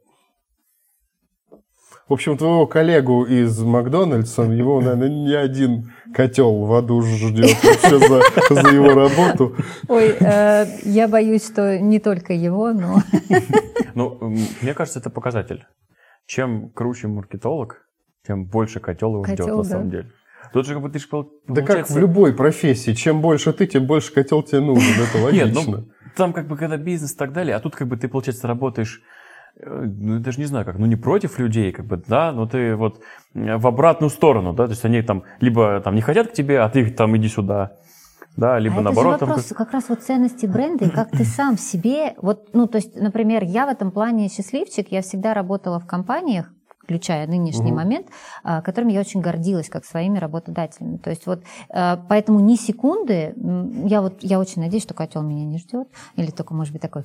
в 2.10 2.13
общем, 2.13 2.38
твоего 2.38 2.68
коллегу 2.68 3.24
из 3.24 3.62
Макдональдса, 3.62 4.42
его, 4.42 4.82
наверное, 4.82 5.10
не 5.10 5.34
один 5.34 5.94
котел 6.13 6.65
в 6.65 6.74
аду 6.74 7.02
ждет 7.02 7.56
вообще 7.63 8.00
за, 8.00 8.62
за 8.62 8.70
его 8.70 8.94
работу. 8.96 9.56
Ой, 9.88 10.15
э, 10.20 10.65
я 10.84 11.08
боюсь, 11.08 11.46
что 11.46 11.80
не 11.80 12.00
только 12.00 12.34
его, 12.34 12.74
но... 12.74 13.02
Ну, 13.96 14.18
мне 14.62 14.74
кажется, 14.74 15.00
это 15.00 15.10
показатель. 15.10 15.65
Чем 16.26 16.70
круче 16.70 17.08
маркетолог, 17.08 17.82
тем 18.26 18.46
больше 18.46 18.80
котел 18.80 19.13
его 19.15 19.26
ждет 19.26 19.48
на 19.48 19.63
самом 19.63 19.89
деле. 19.89 20.12
Тут 20.54 20.66
же 20.66 20.74
как 20.74 20.84
бы 20.84 20.90
ты 20.90 21.00
же 21.00 21.08
получается... 21.08 21.40
Да 21.48 21.62
как 21.62 21.90
в 21.90 21.98
любой 21.98 22.34
профессии. 22.34 22.94
Чем 22.94 23.22
больше 23.22 23.54
ты, 23.54 23.68
тем 23.68 23.86
больше 23.86 24.14
котел 24.14 24.44
тебе 24.44 24.62
нужен. 24.62 25.02
Это 25.02 25.24
логично. 25.24 25.46
Нет, 25.46 25.68
ну, 25.68 25.86
там 26.16 26.34
как 26.34 26.48
бы 26.48 26.58
когда 26.58 26.78
бизнес 26.78 27.14
и 27.14 27.18
так 27.18 27.34
далее, 27.34 27.56
а 27.56 27.60
тут 27.60 27.76
как 27.76 27.88
бы 27.88 27.98
ты, 27.98 28.08
получается, 28.08 28.48
работаешь 28.48 29.02
э, 29.60 29.70
ну, 29.70 30.16
я 30.16 30.20
даже 30.20 30.40
не 30.40 30.46
знаю 30.46 30.66
как, 30.66 30.78
ну, 30.78 30.86
не 30.86 30.96
против 30.96 31.40
людей, 31.40 31.72
как 31.72 31.86
бы, 31.86 32.02
да, 32.08 32.32
но 32.32 32.48
ты 32.48 32.76
вот 32.76 33.02
э, 33.36 33.58
в 33.58 33.68
обратную 33.68 34.10
сторону, 34.10 34.54
да, 34.54 34.66
то 34.66 34.72
есть 34.72 34.86
они 34.86 35.02
там 35.02 35.24
либо 35.40 35.82
там 35.82 35.96
не 35.96 36.02
хотят 36.02 36.30
к 36.30 36.34
тебе, 36.34 36.60
а 36.60 36.70
ты 36.70 36.90
там 36.90 37.16
иди 37.16 37.28
сюда, 37.28 37.78
да, 38.36 38.60
либо 38.60 38.80
а 38.80 38.82
наоборот. 38.82 39.16
Это 39.16 39.26
же 39.26 39.30
вопрос 39.30 39.46
там... 39.46 39.58
как 39.58 39.72
раз 39.72 39.90
вот 39.90 40.02
ценности 40.02 40.46
бренда 40.46 40.86
и 40.86 40.90
как 40.90 41.12
ты 41.12 41.24
сам 41.24 41.58
себе, 41.58 42.16
вот, 42.22 42.50
ну, 42.54 42.68
то 42.68 42.78
есть, 42.78 42.96
например, 42.96 43.44
я 43.44 43.66
в 43.66 43.70
этом 43.70 43.92
плане 43.92 44.30
счастливчик, 44.30 44.92
я 44.92 45.02
всегда 45.02 45.34
работала 45.34 45.80
в 45.80 45.86
компаниях, 45.86 46.52
включая 46.89 47.28
нынешний 47.28 47.71
угу. 47.71 47.75
момент, 47.75 48.08
а, 48.43 48.62
которым 48.63 48.89
я 48.89 48.99
очень 48.99 49.21
гордилась 49.21 49.69
как 49.69 49.86
своими 49.86 50.17
работодателями. 50.17 50.97
То 50.97 51.12
есть 51.12 51.28
вот 51.28 51.43
а, 51.69 52.04
поэтому 52.10 52.39
ни 52.39 52.56
секунды, 52.56 53.36
я 53.86 54.02
вот 54.02 54.17
я 54.21 54.39
очень 54.39 54.63
надеюсь, 54.63 54.84
что 54.84 54.95
котел 54.95 55.21
меня 55.21 55.45
не 55.45 55.60
ждет, 55.60 55.88
или 56.15 56.32
только 56.32 56.56
может 56.56 56.73
быть 56.73 56.82
такой 56.82 57.04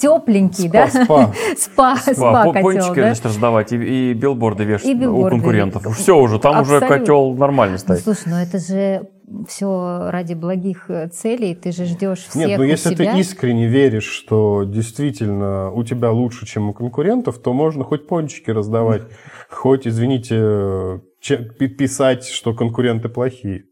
тепленький, 0.00 0.68
да? 0.70 0.88
Спа. 1.04 1.32
Спа, 1.58 1.96
спа 1.96 2.52
Пончики, 2.52 3.00
значит, 3.00 3.26
раздавать 3.26 3.72
и 3.72 4.14
билборды 4.14 4.64
вешать 4.64 4.96
у 5.04 5.28
конкурентов. 5.28 5.94
Все 5.98 6.16
уже, 6.16 6.38
там 6.38 6.62
уже 6.62 6.80
котел 6.80 7.34
нормально 7.34 7.76
стоит. 7.76 8.00
Слушай, 8.00 8.28
ну 8.28 8.36
это 8.36 8.58
же 8.58 9.08
все 9.48 10.10
ради 10.10 10.34
благих 10.34 10.90
э, 10.90 11.08
целей, 11.08 11.54
ты 11.54 11.72
же 11.72 11.84
ждешь 11.84 12.20
всех 12.20 12.48
Нет, 12.48 12.58
ну 12.58 12.64
если 12.64 12.94
себя. 12.94 13.12
ты 13.12 13.20
искренне 13.20 13.66
веришь, 13.66 14.06
что 14.06 14.64
действительно 14.64 15.70
у 15.70 15.84
тебя 15.84 16.10
лучше, 16.10 16.46
чем 16.46 16.70
у 16.70 16.72
конкурентов, 16.72 17.38
то 17.38 17.52
можно 17.52 17.84
хоть 17.84 18.06
пончики 18.06 18.50
раздавать, 18.50 19.02
хоть, 19.50 19.86
извините, 19.86 21.00
писать, 21.20 22.26
что 22.26 22.54
конкуренты 22.54 23.08
плохие. 23.08 23.64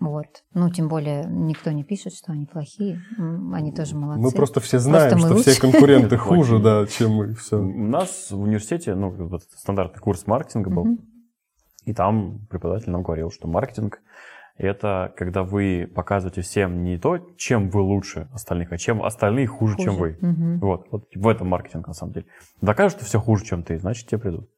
Вот. 0.00 0.26
Ну, 0.54 0.70
тем 0.70 0.88
более, 0.88 1.24
никто 1.26 1.72
не 1.72 1.82
пишет, 1.82 2.14
что 2.14 2.32
они 2.32 2.46
плохие. 2.46 3.00
Они 3.52 3.72
тоже 3.72 3.96
молодцы. 3.96 4.22
Мы 4.22 4.30
просто 4.30 4.60
все 4.60 4.78
знаем, 4.78 5.10
просто 5.10 5.26
что 5.26 5.36
лучше. 5.36 5.50
все 5.50 5.60
конкуренты 5.60 6.16
хуже, 6.18 6.58
да, 6.60 6.86
чем 6.86 7.12
мы. 7.12 7.34
Все. 7.34 7.58
У 7.58 7.86
нас 7.86 8.30
в 8.30 8.40
университете, 8.40 8.94
ну, 8.94 9.10
вот 9.10 9.42
стандартный 9.56 10.00
курс 10.00 10.26
маркетинга 10.26 10.70
был, 10.70 10.98
и 11.84 11.94
там 11.94 12.46
преподаватель 12.48 12.90
нам 12.90 13.02
говорил, 13.02 13.30
что 13.30 13.48
маркетинг 13.48 14.00
это 14.58 15.14
когда 15.16 15.44
вы 15.44 15.90
показываете 15.94 16.42
всем 16.42 16.82
не 16.82 16.98
то, 16.98 17.18
чем 17.36 17.70
вы 17.70 17.80
лучше 17.80 18.28
остальных, 18.32 18.72
а 18.72 18.76
чем 18.76 19.02
остальные 19.02 19.46
хуже, 19.46 19.76
хуже. 19.76 19.84
чем 19.84 19.96
вы. 19.96 20.18
Угу. 20.20 20.66
Вот, 20.66 20.86
вот 20.90 21.04
в 21.14 21.28
этом 21.28 21.46
маркетинг 21.46 21.86
на 21.86 21.94
самом 21.94 22.12
деле. 22.12 22.26
Докажешь, 22.60 22.96
что 22.96 23.04
все 23.04 23.20
хуже, 23.20 23.44
чем 23.44 23.62
ты, 23.62 23.78
значит, 23.78 24.08
тебе 24.08 24.18
придут. 24.18 24.50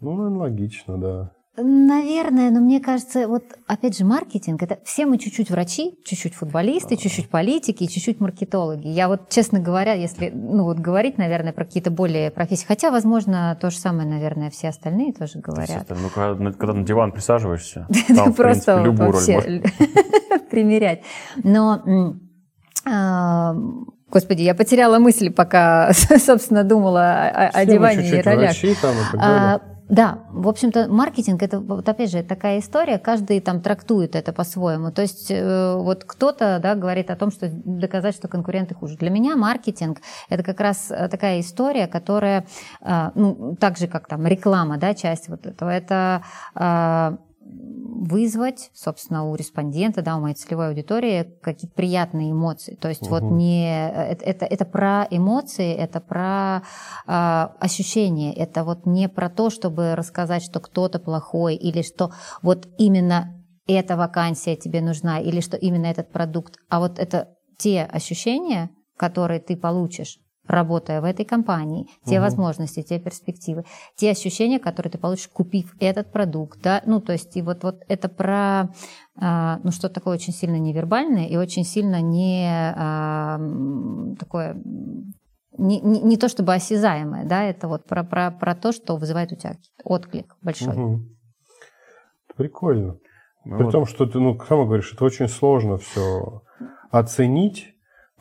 Ну, 0.00 0.16
наверное, 0.16 0.38
логично, 0.38 0.98
да. 0.98 1.32
Наверное, 1.56 2.50
но 2.50 2.60
мне 2.60 2.80
кажется, 2.80 3.26
вот 3.26 3.42
опять 3.66 3.98
же 3.98 4.04
маркетинг, 4.04 4.62
это 4.62 4.78
все 4.84 5.04
мы 5.04 5.18
чуть-чуть 5.18 5.50
врачи, 5.50 5.98
чуть-чуть 6.04 6.34
футболисты, 6.34 6.96
чуть-чуть 6.96 7.28
политики, 7.28 7.86
чуть-чуть 7.86 8.20
маркетологи. 8.20 8.86
Я 8.86 9.08
вот, 9.08 9.28
честно 9.30 9.58
говоря, 9.58 9.94
если, 9.94 10.30
ну 10.30 10.62
вот 10.62 10.78
говорить, 10.78 11.18
наверное, 11.18 11.52
про 11.52 11.64
какие-то 11.64 11.90
более 11.90 12.30
профессии, 12.30 12.66
хотя, 12.66 12.92
возможно, 12.92 13.58
то 13.60 13.70
же 13.70 13.78
самое, 13.78 14.08
наверное, 14.08 14.50
все 14.50 14.68
остальные 14.68 15.12
тоже 15.12 15.40
говорят. 15.40 15.86
Ну, 15.90 16.08
когда, 16.14 16.52
когда 16.52 16.72
на 16.72 16.84
диван 16.84 17.10
присаживаешься, 17.10 17.88
там, 18.08 18.32
просто 18.32 18.82
любую 18.84 19.10
роль 19.10 19.62
примерять. 20.50 21.02
Но 21.42 21.82
а, 22.86 23.54
Господи, 24.08 24.42
я 24.42 24.54
потеряла 24.54 24.98
мысль, 24.98 25.30
пока, 25.30 25.92
собственно, 25.92 26.64
думала 26.64 27.26
о, 27.52 27.64
диване 27.64 28.08
и 28.08 28.20
ролях. 28.20 28.50
Врачи, 28.50 28.76
там, 28.80 28.94
и. 29.14 29.70
Да, 29.90 30.20
в 30.30 30.48
общем-то, 30.48 30.86
маркетинг 30.86 31.42
это 31.42 31.58
вот 31.58 31.88
опять 31.88 32.12
же 32.12 32.22
такая 32.22 32.60
история, 32.60 32.96
каждый 32.96 33.40
там 33.40 33.60
трактует 33.60 34.14
это 34.14 34.32
по-своему. 34.32 34.92
То 34.92 35.02
есть 35.02 35.32
э, 35.32 35.74
вот 35.74 36.04
кто-то 36.04 36.60
да, 36.62 36.76
говорит 36.76 37.10
о 37.10 37.16
том, 37.16 37.32
что 37.32 37.50
доказать, 37.50 38.14
что 38.14 38.28
конкуренты 38.28 38.72
хуже. 38.76 38.96
Для 38.96 39.10
меня 39.10 39.34
маркетинг 39.34 39.98
это 40.28 40.44
как 40.44 40.60
раз 40.60 40.92
э, 40.92 41.08
такая 41.08 41.40
история, 41.40 41.88
которая, 41.88 42.46
э, 42.82 43.10
ну, 43.16 43.56
так 43.58 43.78
же 43.78 43.88
как 43.88 44.06
там 44.06 44.24
реклама, 44.28 44.78
да, 44.78 44.94
часть 44.94 45.28
вот 45.28 45.44
этого, 45.44 45.70
это 45.70 46.22
вызвать, 48.00 48.70
собственно, 48.74 49.30
у 49.30 49.34
респондента, 49.34 50.02
да, 50.02 50.16
у 50.16 50.20
моей 50.20 50.34
целевой 50.34 50.68
аудитории 50.68 51.34
какие-то 51.42 51.74
приятные 51.76 52.32
эмоции. 52.32 52.74
То 52.74 52.88
есть 52.88 53.02
угу. 53.02 53.10
вот 53.10 53.22
не 53.30 53.88
это, 53.88 54.24
это, 54.24 54.46
это 54.46 54.64
про 54.64 55.06
эмоции, 55.10 55.74
это 55.74 56.00
про 56.00 56.62
э, 57.06 57.12
ощущения, 57.60 58.32
это 58.34 58.64
вот 58.64 58.86
не 58.86 59.08
про 59.08 59.28
то, 59.28 59.50
чтобы 59.50 59.94
рассказать, 59.94 60.42
что 60.42 60.60
кто-то 60.60 60.98
плохой 60.98 61.56
или 61.56 61.82
что 61.82 62.12
вот 62.42 62.68
именно 62.78 63.36
эта 63.66 63.96
вакансия 63.96 64.56
тебе 64.56 64.80
нужна 64.80 65.20
или 65.20 65.40
что 65.40 65.56
именно 65.56 65.86
этот 65.86 66.10
продукт, 66.10 66.54
а 66.68 66.80
вот 66.80 66.98
это 66.98 67.28
те 67.58 67.82
ощущения, 67.82 68.70
которые 68.96 69.40
ты 69.40 69.56
получишь 69.56 70.18
работая 70.50 71.00
в 71.00 71.04
этой 71.04 71.24
компании, 71.24 71.88
те 72.04 72.16
угу. 72.16 72.24
возможности, 72.24 72.82
те 72.82 72.98
перспективы, 72.98 73.64
те 73.96 74.10
ощущения, 74.10 74.58
которые 74.58 74.90
ты 74.90 74.98
получишь, 74.98 75.28
купив 75.28 75.74
этот 75.80 76.12
продукт, 76.12 76.60
да, 76.62 76.82
ну, 76.86 77.00
то 77.00 77.12
есть, 77.12 77.36
и 77.36 77.42
вот, 77.42 77.62
вот 77.62 77.82
это 77.88 78.08
про, 78.08 78.70
а, 79.16 79.60
ну, 79.62 79.70
что 79.70 79.88
такое 79.88 80.14
очень 80.14 80.32
сильно 80.32 80.56
невербальное 80.56 81.26
и 81.26 81.36
очень 81.36 81.64
сильно 81.64 82.00
не 82.00 82.46
а, 82.76 83.40
такое 84.18 84.60
не, 85.58 85.80
не, 85.80 86.00
не 86.00 86.16
то 86.16 86.28
чтобы 86.28 86.54
осязаемое, 86.54 87.24
да, 87.24 87.42
это 87.44 87.68
вот 87.68 87.84
про, 87.84 88.02
про, 88.04 88.30
про 88.30 88.54
то, 88.54 88.72
что 88.72 88.96
вызывает 88.96 89.32
у 89.32 89.36
тебя 89.36 89.56
отклик 89.84 90.36
большой. 90.42 90.74
Угу. 90.74 91.00
Прикольно. 92.36 92.98
Ну, 93.44 93.56
При 93.56 93.64
вот. 93.64 93.72
том, 93.72 93.86
что 93.86 94.06
ты, 94.06 94.18
ну, 94.18 94.38
сама 94.48 94.64
говоришь, 94.64 94.92
это 94.92 95.04
очень 95.04 95.28
сложно 95.28 95.76
все 95.78 96.42
оценить, 96.90 97.74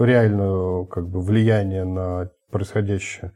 реальное 0.06 0.86
как 0.86 1.08
бы 1.08 1.22
влияние 1.22 1.86
на 1.86 2.30
происходящее. 2.52 3.34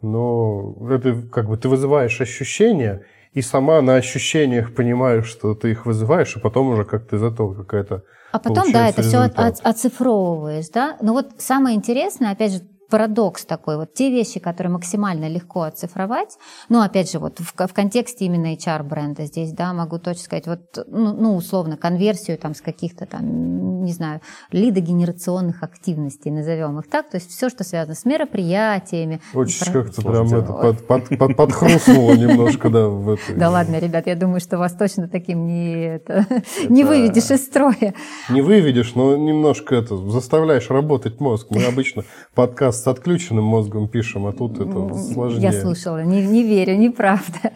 Но 0.00 0.76
это 0.90 1.22
как 1.30 1.48
бы 1.48 1.56
ты 1.56 1.68
вызываешь 1.68 2.20
ощущения, 2.20 3.04
и 3.32 3.42
сама 3.42 3.80
на 3.82 3.96
ощущениях 3.96 4.74
понимаешь, 4.74 5.26
что 5.26 5.54
ты 5.54 5.70
их 5.72 5.86
вызываешь, 5.86 6.36
и 6.36 6.40
потом 6.40 6.68
уже 6.68 6.84
как-то 6.84 7.16
из 7.16 7.22
этого 7.22 7.54
какая-то 7.54 8.04
А 8.32 8.38
потом, 8.38 8.72
да, 8.72 8.88
это 8.88 9.02
результат. 9.02 9.56
все 9.56 9.68
оцифровываешь, 9.68 10.68
да. 10.70 10.96
Но 11.02 11.12
вот 11.12 11.32
самое 11.38 11.76
интересное, 11.76 12.32
опять 12.32 12.52
же, 12.52 12.60
парадокс 12.88 13.44
такой. 13.44 13.76
Вот 13.76 13.94
те 13.94 14.10
вещи, 14.10 14.40
которые 14.40 14.72
максимально 14.72 15.28
легко 15.28 15.62
оцифровать, 15.62 16.38
ну, 16.68 16.80
опять 16.80 17.10
же, 17.10 17.18
вот 17.18 17.38
в, 17.40 17.52
в 17.54 17.74
контексте 17.74 18.24
именно 18.24 18.54
HR-бренда 18.54 19.26
здесь, 19.26 19.52
да, 19.52 19.72
могу 19.72 19.98
точно 19.98 20.22
сказать, 20.22 20.46
вот, 20.46 20.84
ну, 20.86 21.12
ну, 21.12 21.36
условно, 21.36 21.76
конверсию 21.76 22.38
там 22.38 22.54
с 22.54 22.60
каких-то 22.60 23.06
там, 23.06 23.84
не 23.84 23.92
знаю, 23.92 24.20
лидогенерационных 24.52 25.62
активностей, 25.62 26.30
назовем 26.30 26.78
их 26.78 26.88
так, 26.88 27.10
то 27.10 27.16
есть 27.16 27.30
все, 27.30 27.48
что 27.48 27.64
связано 27.64 27.94
с 27.94 28.04
мероприятиями. 28.04 29.20
Очень 29.34 29.64
про... 29.64 29.82
как-то 29.82 30.02
прям 30.02 30.26
это 30.26 30.52
под, 30.52 30.86
под, 30.86 31.18
под, 31.18 31.36
подхрустнуло 31.36 32.14
немножко, 32.14 32.70
да, 32.70 32.88
в 32.88 33.10
этой... 33.10 33.36
Да 33.36 33.50
ладно, 33.50 33.78
ребят, 33.78 34.06
я 34.06 34.14
думаю, 34.14 34.40
что 34.40 34.58
вас 34.58 34.72
точно 34.74 35.08
таким 35.08 35.46
не, 35.46 35.96
это, 35.96 36.26
не 36.68 36.84
выведешь 36.84 37.30
из 37.30 37.44
строя. 37.44 37.94
Не 38.30 38.40
выведешь, 38.40 38.94
но 38.94 39.16
немножко 39.16 39.74
это, 39.74 39.96
заставляешь 39.96 40.70
работать 40.70 41.20
мозг. 41.20 41.48
Мы 41.50 41.64
обычно 41.64 42.04
подкаст 42.34 42.77
с 42.82 42.86
отключенным 42.86 43.44
мозгом 43.44 43.88
пишем, 43.88 44.26
а 44.26 44.32
тут 44.32 44.60
это 44.60 44.94
сложнее. 44.94 45.42
Я 45.42 45.52
слушала, 45.52 46.02
не, 46.02 46.26
не 46.26 46.42
верю, 46.42 46.76
неправда. 46.76 47.52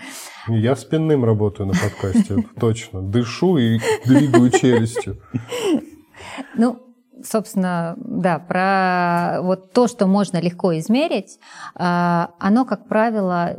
Я 0.49 0.77
спинным 0.77 1.25
работаю 1.25 1.69
на 1.69 1.75
подкасте, 1.75 2.45
точно. 2.61 3.03
Дышу 3.03 3.59
и 3.59 3.79
двигаю 4.05 4.51
челюстью. 4.51 5.19
Ну, 6.57 6.92
собственно, 7.25 7.95
да, 7.99 8.39
про 8.39 9.43
вот 9.43 9.73
то, 9.73 9.89
что 9.89 10.07
можно 10.07 10.41
легко 10.41 10.79
измерить, 10.79 11.39
а, 11.75 12.31
оно, 12.39 12.65
как 12.65 12.89
правило, 12.89 13.57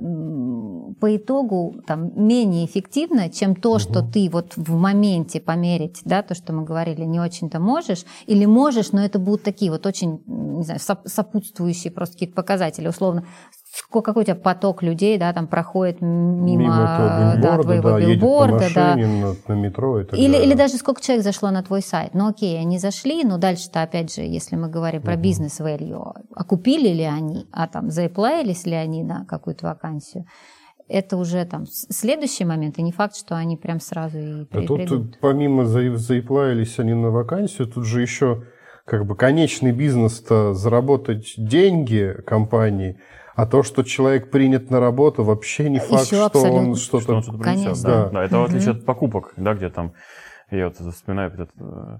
по 1.00 1.16
итогу 1.16 1.76
там, 1.86 2.12
менее 2.16 2.66
эффективно, 2.66 3.30
чем 3.30 3.56
то, 3.56 3.72
угу. 3.72 3.80
что 3.80 4.02
ты 4.02 4.30
вот 4.32 4.54
в 4.56 4.76
моменте 4.76 5.40
померить, 5.40 6.02
да, 6.06 6.22
то, 6.24 6.36
что 6.36 6.54
мы 6.54 6.64
говорили, 6.64 7.04
не 7.04 7.20
очень-то 7.20 7.60
можешь, 7.60 8.06
или 8.26 8.46
можешь, 8.46 8.92
но 8.92 9.04
это 9.04 9.20
будут 9.20 9.44
такие 9.44 9.72
вот 9.72 9.86
очень, 9.86 10.22
не 10.26 10.64
знаю, 10.64 10.80
сопутствующие 10.80 11.92
просто 11.92 12.16
какие-то 12.16 12.36
показатели, 12.36 12.88
условно, 12.88 13.26
какой 13.90 14.22
у 14.22 14.26
тебя 14.26 14.36
поток 14.36 14.84
людей, 14.84 15.18
да, 15.18 15.34
там 15.34 15.48
проходит 15.48 16.00
мимо, 16.00 16.46
мимо 16.46 17.38
да, 17.42 17.58
твоего 17.58 17.90
да, 17.90 18.00
билборда, 18.00 18.64
едет 18.66 18.76
да. 18.76 18.96
На, 18.96 19.36
на 19.48 19.60
метро 19.60 20.00
и 20.00 20.06
так 20.06 20.20
или, 20.20 20.32
далее. 20.32 20.46
или 20.46 20.54
даже 20.54 20.76
сколько 20.76 21.02
человек 21.02 21.24
зашло 21.24 21.50
на 21.50 21.64
твой 21.64 21.82
сайт. 21.82 22.14
Ну 22.14 22.28
окей, 22.28 22.60
они 22.60 22.78
зашли, 22.78 23.24
но 23.24 23.38
дальше-то 23.38 23.82
опять 23.82 24.14
же, 24.14 24.22
если 24.22 24.56
мы 24.56 24.70
говорим 24.70 25.02
про 25.02 25.16
бизнес 25.16 25.60
value, 25.60 26.14
окупили 26.36 26.90
ли 26.90 27.04
они, 27.04 27.48
а 27.52 27.68
там 27.68 27.90
заеплаялись 27.90 28.66
ли 28.66 28.76
они 28.76 29.04
на 29.04 29.26
какую-то 29.26 29.66
вакансию, 29.66 30.26
это 30.88 31.18
уже 31.18 31.44
там 31.46 31.66
следующий 31.66 32.46
момент, 32.46 32.78
и 32.78 32.84
не 32.84 32.92
факт, 32.92 33.16
что 33.16 33.36
они 33.36 33.58
прям 33.58 33.80
сразу 33.80 34.20
и 34.20 34.42
а 34.52 34.62
тут 34.68 34.78
придут. 34.78 35.18
помимо 35.20 35.66
заеплаялись 35.66 36.78
они 36.78 36.94
на 36.94 37.10
вакансию, 37.10 37.68
тут 37.68 37.86
же 37.86 38.02
еще 38.02 38.44
как 38.86 39.08
бы 39.08 39.16
конечный 39.16 39.72
бизнес-то 39.72 40.54
заработать 40.54 41.34
деньги 41.38 42.16
компании– 42.24 43.00
а 43.36 43.46
то, 43.46 43.64
что 43.64 43.84
человек 43.84 44.32
принят 44.32 44.70
на 44.70 44.80
работу, 44.80 45.24
вообще 45.24 45.70
не 45.70 45.80
факт, 45.80 46.06
Еще 46.06 46.28
что 46.28 46.42
он 46.42 46.76
что-то... 46.76 47.02
Что 47.04 47.16
он 47.16 47.24
что-то 47.24 47.38
принесет, 47.38 47.84
да. 47.84 48.10
да. 48.10 48.24
Это 48.24 48.38
в 48.40 48.44
отличие 48.44 48.72
от 48.72 48.86
покупок, 48.86 49.34
да, 49.38 49.54
где 49.54 49.70
там, 49.70 49.94
я 50.52 50.68
вот 50.68 50.78
вспоминаю 50.78 51.32
этот 51.34 51.50
э, 51.60 51.98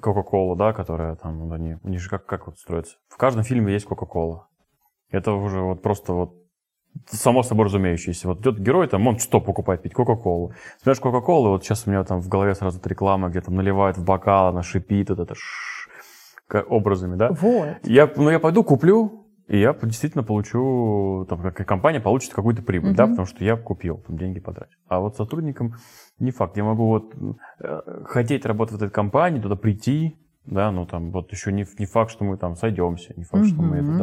Кока-Колу, 0.00 0.56
да, 0.56 0.72
которая 0.72 1.16
там, 1.16 1.52
они, 1.52 1.78
у 1.82 1.88
них 1.88 2.00
же 2.00 2.10
как, 2.10 2.26
как 2.26 2.46
вот 2.46 2.58
строится. 2.58 2.96
В 3.08 3.16
каждом 3.16 3.44
фильме 3.44 3.72
есть 3.72 3.86
Кока-Кола. 3.86 4.48
Это 5.10 5.32
уже 5.32 5.60
вот 5.60 5.82
просто 5.82 6.12
вот 6.12 6.34
само 7.10 7.42
собой 7.42 7.66
разумеющееся. 7.66 8.28
Вот 8.28 8.40
идет 8.40 8.58
герой, 8.58 8.86
там, 8.88 9.06
он 9.06 9.18
что 9.18 9.40
покупает? 9.40 9.82
Пить 9.82 9.94
Кока-Колу. 9.94 10.52
Смотришь 10.82 11.00
Кока-Колу, 11.00 11.50
вот 11.50 11.64
сейчас 11.64 11.86
у 11.86 11.90
меня 11.90 12.04
там 12.04 12.20
в 12.20 12.28
голове 12.28 12.54
сразу 12.54 12.78
эта 12.78 12.88
реклама, 12.88 13.28
где 13.28 13.40
там 13.40 13.54
наливают 13.54 13.96
в 13.96 14.04
бокал, 14.04 14.48
она 14.48 14.62
шипит, 14.62 15.10
вот 15.10 15.18
это 15.18 15.34
ш 15.34 15.90
образами, 16.68 17.16
да? 17.16 17.30
Вот. 17.30 17.78
Я, 17.84 18.10
ну, 18.16 18.30
я 18.30 18.38
пойду 18.38 18.62
куплю, 18.62 19.23
и 19.46 19.58
я 19.58 19.74
действительно 19.74 20.24
получу, 20.24 21.26
там, 21.28 21.42
как 21.42 21.66
компания 21.66 22.00
получит 22.00 22.32
какую-то 22.32 22.62
прибыль, 22.62 22.90
угу. 22.90 22.96
да, 22.96 23.06
потому 23.06 23.26
что 23.26 23.44
я 23.44 23.56
купил, 23.56 23.98
там, 24.06 24.16
деньги 24.16 24.40
потратил. 24.40 24.76
А 24.88 25.00
вот 25.00 25.16
сотрудникам 25.16 25.74
не 26.18 26.30
факт. 26.30 26.56
Я 26.56 26.64
могу 26.64 26.86
вот 26.86 27.14
э, 27.60 27.80
хотеть 28.06 28.46
работать 28.46 28.74
в 28.74 28.76
этой 28.82 28.90
компании, 28.90 29.40
туда 29.40 29.56
прийти, 29.56 30.16
да, 30.46 30.70
ну 30.70 30.86
там 30.86 31.10
вот 31.10 31.30
еще 31.32 31.52
не, 31.52 31.66
не 31.78 31.86
факт, 31.86 32.10
что 32.10 32.24
мы 32.24 32.36
там 32.36 32.54
сойдемся, 32.56 33.12
не 33.16 33.24
факт, 33.24 33.44
угу. 33.44 33.50
что 33.50 33.62
мы 33.62 33.76
это, 33.76 33.98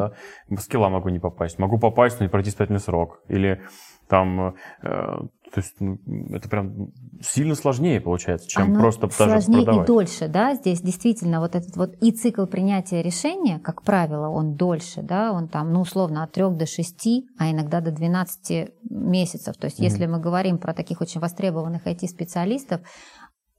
да, 0.49 0.57
скилла 0.57 0.89
могу 0.89 1.09
не 1.09 1.19
попасть. 1.19 1.57
Могу 1.57 1.79
попасть, 1.79 2.19
но 2.19 2.25
не 2.25 2.29
пройти 2.29 2.49
испытательный 2.49 2.79
срок. 2.79 3.21
Или 3.27 3.61
там 4.07 4.55
э, 4.83 5.17
то 5.53 5.59
есть 5.59 5.75
ну, 5.79 5.99
это 6.29 6.47
прям 6.49 6.91
сильно 7.21 7.55
сложнее 7.55 7.99
получается, 7.99 8.47
чем 8.47 8.71
Оно 8.71 8.79
просто 8.79 9.07
даже 9.07 9.41
сложнее 9.41 9.65
продавать. 9.65 9.83
и 9.83 9.87
дольше, 9.87 10.27
да, 10.27 10.55
здесь 10.55 10.81
действительно 10.81 11.39
вот 11.39 11.55
этот 11.55 11.75
вот 11.75 11.95
и 12.01 12.11
цикл 12.11 12.45
принятия 12.45 13.01
решения, 13.01 13.59
как 13.59 13.83
правило, 13.83 14.29
он 14.29 14.55
дольше, 14.55 15.01
да, 15.01 15.31
он 15.31 15.47
там, 15.47 15.73
ну, 15.73 15.81
условно, 15.81 16.23
от 16.23 16.31
3 16.31 16.51
до 16.51 16.65
6, 16.65 17.07
а 17.37 17.51
иногда 17.51 17.81
до 17.81 17.91
12 17.91 18.71
месяцев. 18.89 19.57
То 19.57 19.65
есть 19.65 19.79
mm-hmm. 19.79 19.83
если 19.83 20.05
мы 20.05 20.19
говорим 20.19 20.57
про 20.57 20.73
таких 20.73 21.01
очень 21.01 21.19
востребованных 21.19 21.85
IT-специалистов, 21.85 22.81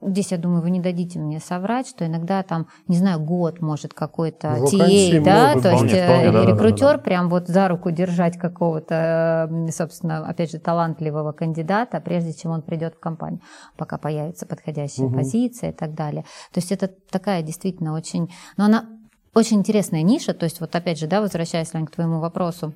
Здесь, 0.02 0.32
я 0.32 0.38
думаю, 0.38 0.62
вы 0.62 0.70
не 0.70 0.80
дадите 0.80 1.18
мне 1.18 1.38
соврать, 1.40 1.86
что 1.86 2.06
иногда 2.06 2.42
там, 2.42 2.66
не 2.88 2.96
знаю, 2.96 3.20
год 3.20 3.60
может 3.60 3.94
какой-то 3.94 4.48
TA, 4.48 5.18
ну, 5.18 5.24
да, 5.24 5.52
то 5.60 5.70
есть 5.70 5.84
вполне, 5.84 5.94
э, 5.94 6.32
да, 6.32 6.44
рекрутер 6.46 6.78
да, 6.80 6.92
да, 6.92 6.96
да. 6.96 6.98
прям 6.98 7.28
вот 7.28 7.48
за 7.48 7.68
руку 7.68 7.90
держать 7.90 8.38
какого-то, 8.38 9.68
собственно, 9.70 10.26
опять 10.26 10.50
же, 10.50 10.58
талантливого 10.58 11.32
кандидата, 11.32 12.00
прежде 12.00 12.32
чем 12.32 12.50
он 12.50 12.62
придет 12.62 12.94
в 12.94 13.00
компанию, 13.00 13.40
пока 13.76 13.98
появится 13.98 14.46
подходящая 14.46 15.06
угу. 15.06 15.16
позиция 15.16 15.70
и 15.70 15.74
так 15.74 15.94
далее. 15.94 16.24
То 16.52 16.58
есть 16.58 16.72
это 16.72 16.90
такая 17.10 17.42
действительно 17.42 17.94
очень, 17.94 18.32
но 18.56 18.64
она 18.64 18.86
очень 19.34 19.58
интересная 19.58 20.02
ниша, 20.02 20.34
то 20.34 20.44
есть 20.44 20.60
вот 20.60 20.74
опять 20.74 20.98
же, 20.98 21.06
да, 21.06 21.20
возвращаясь, 21.20 21.72
Лень, 21.72 21.86
к 21.86 21.92
твоему 21.92 22.20
вопросу, 22.20 22.74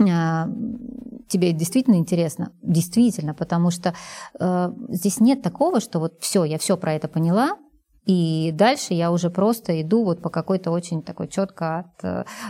а, 0.00 0.48
тебе 1.30 1.52
действительно 1.52 1.96
интересно? 1.96 2.52
Действительно, 2.62 3.34
потому 3.34 3.70
что 3.70 3.94
э, 4.38 4.72
здесь 4.88 5.20
нет 5.20 5.42
такого, 5.42 5.80
что 5.80 5.98
вот 5.98 6.14
все, 6.20 6.44
я 6.44 6.58
все 6.58 6.76
про 6.76 6.94
это 6.94 7.08
поняла, 7.08 7.56
и 8.06 8.50
дальше 8.52 8.94
я 8.94 9.12
уже 9.12 9.30
просто 9.30 9.80
иду 9.80 10.04
вот 10.04 10.22
по 10.22 10.30
какой-то 10.30 10.70
очень 10.70 11.02
такой 11.02 11.28
четко 11.28 11.92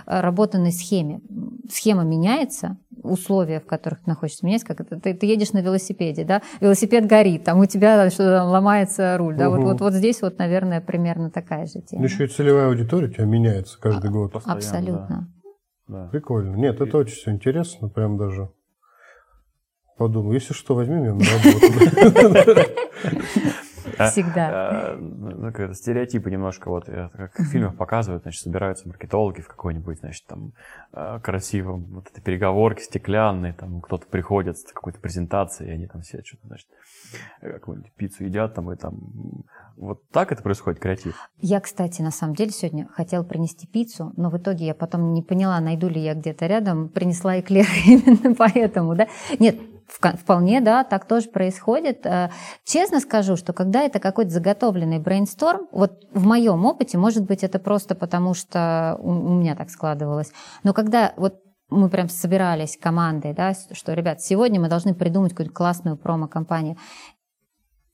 отработанной 0.07 0.73
схеме. 0.73 1.21
Схема 1.69 2.03
меняется, 2.05 2.79
условия, 3.03 3.61
в 3.61 3.67
которых 3.67 4.01
ты 4.01 4.11
находишься, 4.11 4.47
меняется, 4.47 4.69
как 4.69 4.81
это, 4.81 5.01
ты, 5.01 5.15
ты 5.15 5.27
едешь 5.27 5.53
на 5.53 5.61
велосипеде, 5.61 6.25
да, 6.25 6.43
велосипед 6.61 7.07
горит, 7.07 7.45
там 7.45 7.59
у 7.59 7.67
тебя 7.67 8.11
что 8.11 8.45
ломается 8.45 9.17
руль, 9.19 9.37
да, 9.37 9.49
угу. 9.49 9.57
вот, 9.57 9.65
вот, 9.65 9.81
вот 9.81 9.93
здесь 9.95 10.23
вот, 10.23 10.39
наверное, 10.39 10.81
примерно 10.81 11.31
такая 11.31 11.67
же 11.67 11.81
тема. 11.81 12.03
Ну, 12.03 12.05
еще 12.05 12.25
и 12.25 12.29
целевая 12.29 12.69
аудитория 12.69 13.09
у 13.09 13.13
тебя 13.13 13.25
меняется 13.25 13.79
каждый 13.79 14.11
а, 14.11 14.13
год. 14.13 14.33
Постоянно, 14.33 14.59
Абсолютно. 14.59 15.29
Да. 15.89 16.09
Прикольно. 16.13 16.57
Нет, 16.57 16.81
это 16.81 16.99
очень 16.99 17.17
все 17.17 17.33
интересно, 17.33 17.89
прям 17.89 18.17
даже 18.17 18.51
подумал, 20.01 20.33
если 20.33 20.55
что, 20.55 20.75
возьми 20.75 20.95
меня 20.97 21.13
на 21.13 21.25
работу. 21.27 22.71
Всегда. 24.11 24.49
А, 24.51 24.97
ну, 24.99 25.53
как 25.53 25.75
стереотипы 25.75 26.31
немножко, 26.31 26.71
вот 26.71 26.87
как 26.87 27.39
в 27.39 27.45
фильмах 27.45 27.77
показывают, 27.77 28.23
значит, 28.23 28.41
собираются 28.41 28.89
маркетологи 28.89 29.43
в 29.43 29.49
какой-нибудь, 29.49 29.99
значит, 29.99 30.25
там 30.27 30.53
а, 30.93 31.19
красивом, 31.21 31.85
вот 31.91 32.09
этой 32.09 32.23
переговорке 32.23 32.83
стеклянной, 32.83 33.53
там 33.53 33.83
кто-то 33.83 34.07
приходит 34.07 34.57
с 34.57 34.73
какой-то 34.73 34.99
презентацией, 35.01 35.71
и 35.71 35.75
они 35.75 35.87
там 35.87 36.01
все 36.01 36.23
что-то, 36.25 36.47
значит, 36.47 36.69
какую-нибудь 37.43 37.93
пиццу 37.93 38.25
едят 38.25 38.55
там, 38.55 38.73
и 38.73 38.77
там 38.77 39.45
вот 39.77 40.09
так 40.11 40.33
это 40.33 40.43
происходит, 40.43 40.81
креатив? 40.81 41.15
Я, 41.41 41.61
кстати, 41.61 42.01
на 42.01 42.11
самом 42.11 42.35
деле 42.35 42.51
сегодня 42.53 42.89
хотела 42.89 43.23
принести 43.23 43.67
пиццу, 43.67 44.13
но 44.17 44.31
в 44.31 44.39
итоге 44.39 44.67
я 44.67 44.75
потом 44.75 45.13
не 45.13 45.23
поняла, 45.23 45.61
найду 45.61 45.89
ли 45.89 46.01
я 46.01 46.15
где-то 46.15 46.47
рядом, 46.47 46.89
принесла 46.89 47.39
эклер 47.41 47.67
именно 47.87 48.35
поэтому, 48.35 48.95
да. 48.95 49.09
Нет, 49.39 49.57
Вполне, 49.91 50.61
да, 50.61 50.85
так 50.85 51.05
тоже 51.05 51.29
происходит. 51.29 52.07
Э, 52.07 52.31
честно 52.65 53.01
скажу, 53.01 53.37
что 53.37 53.53
когда 53.53 53.83
это 53.83 53.99
какой-то 53.99 54.31
заготовленный 54.31 55.01
брейнсторм, 55.01 55.67
вот 55.73 56.05
в 56.13 56.27
моем 56.27 56.65
опыте, 56.65 56.97
может 56.97 57.25
быть, 57.25 57.43
это 57.43 57.59
просто 57.59 57.95
потому, 57.95 58.35
что 58.35 58.97
у 59.01 59.13
меня 59.13 59.57
так 59.57 59.69
складывалось, 59.69 60.33
но 60.63 60.73
когда 60.73 61.13
вот 61.17 61.41
мы 61.71 61.89
прям 61.89 62.09
собирались 62.09 62.77
командой, 62.77 63.33
да, 63.33 63.53
что, 63.73 63.93
ребят, 63.93 64.21
сегодня 64.21 64.61
мы 64.61 64.69
должны 64.69 64.95
придумать 64.95 65.33
какую-то 65.33 65.53
классную 65.53 65.97
промо-компанию, 65.97 66.77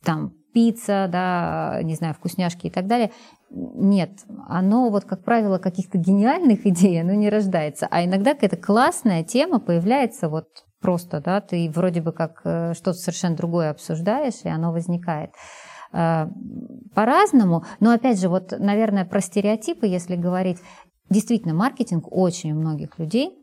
там, 0.03 0.33
пицца, 0.55 1.09
да, 1.11 1.81
не 1.83 1.95
знаю, 1.95 2.15
вкусняшки 2.15 2.69
и 2.69 2.71
так 2.71 2.87
далее. 2.87 3.13
Нет, 3.51 4.25
оно 4.49 4.89
вот, 4.89 5.05
как 5.05 5.23
правило, 5.23 5.59
каких-то 5.59 5.99
гениальных 5.99 6.67
идей, 6.67 7.01
оно 7.01 7.13
не 7.13 7.29
рождается. 7.29 7.87
А 7.91 8.05
иногда 8.05 8.35
какая-то 8.35 8.57
классная 8.57 9.23
тема 9.23 9.61
появляется 9.61 10.29
вот 10.29 10.47
просто, 10.87 11.20
да, 11.20 11.41
ты 11.41 11.68
вроде 11.74 12.01
бы 12.01 12.12
как 12.12 12.43
э, 12.45 12.72
что-то 12.74 12.99
совершенно 12.99 13.34
другое 13.34 13.70
обсуждаешь, 13.70 14.45
и 14.45 14.49
оно 14.49 14.70
возникает 14.70 15.30
э, 15.93 16.28
по-разному. 16.95 17.64
Но 17.80 17.91
опять 17.91 18.20
же, 18.20 18.28
вот, 18.28 18.55
наверное, 18.57 19.05
про 19.05 19.20
стереотипы, 19.20 19.89
если 19.89 20.14
говорить, 20.14 20.59
действительно, 21.11 21.55
маркетинг 21.55 22.07
очень 22.09 22.53
у 22.53 22.55
многих 22.55 23.01
людей 23.01 23.37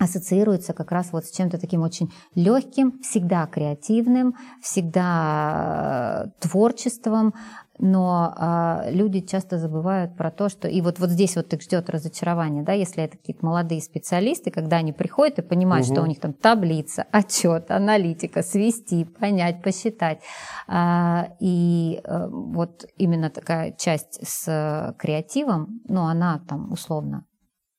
ассоциируется 0.00 0.72
как 0.72 0.90
раз 0.90 1.12
вот 1.12 1.24
с 1.24 1.30
чем-то 1.30 1.60
таким 1.60 1.82
очень 1.82 2.12
легким, 2.34 2.98
всегда 3.00 3.46
креативным, 3.46 4.34
всегда 4.60 6.24
э, 6.26 6.48
творчеством, 6.48 7.32
но 7.78 8.32
а, 8.36 8.86
люди 8.88 9.20
часто 9.20 9.58
забывают 9.58 10.16
про 10.16 10.30
то, 10.30 10.48
что 10.48 10.68
и 10.68 10.80
вот 10.80 10.98
вот 10.98 11.10
здесь 11.10 11.36
вот 11.36 11.52
их 11.52 11.62
ждет 11.62 11.90
разочарование, 11.90 12.62
да, 12.62 12.72
если 12.72 13.04
это 13.04 13.16
какие-то 13.16 13.44
молодые 13.44 13.80
специалисты, 13.80 14.50
когда 14.50 14.76
они 14.76 14.92
приходят 14.92 15.38
и 15.38 15.42
понимают, 15.42 15.86
угу. 15.86 15.94
что 15.94 16.02
у 16.02 16.06
них 16.06 16.20
там 16.20 16.32
таблица, 16.32 17.04
отчет, 17.12 17.70
аналитика, 17.70 18.42
свести, 18.42 19.04
понять, 19.04 19.62
посчитать, 19.62 20.20
а, 20.66 21.28
и 21.40 22.00
а, 22.04 22.28
вот 22.28 22.86
именно 22.96 23.30
такая 23.30 23.72
часть 23.72 24.26
с 24.26 24.94
креативом, 24.98 25.80
ну 25.88 26.06
она 26.06 26.40
там 26.48 26.72
условно 26.72 27.26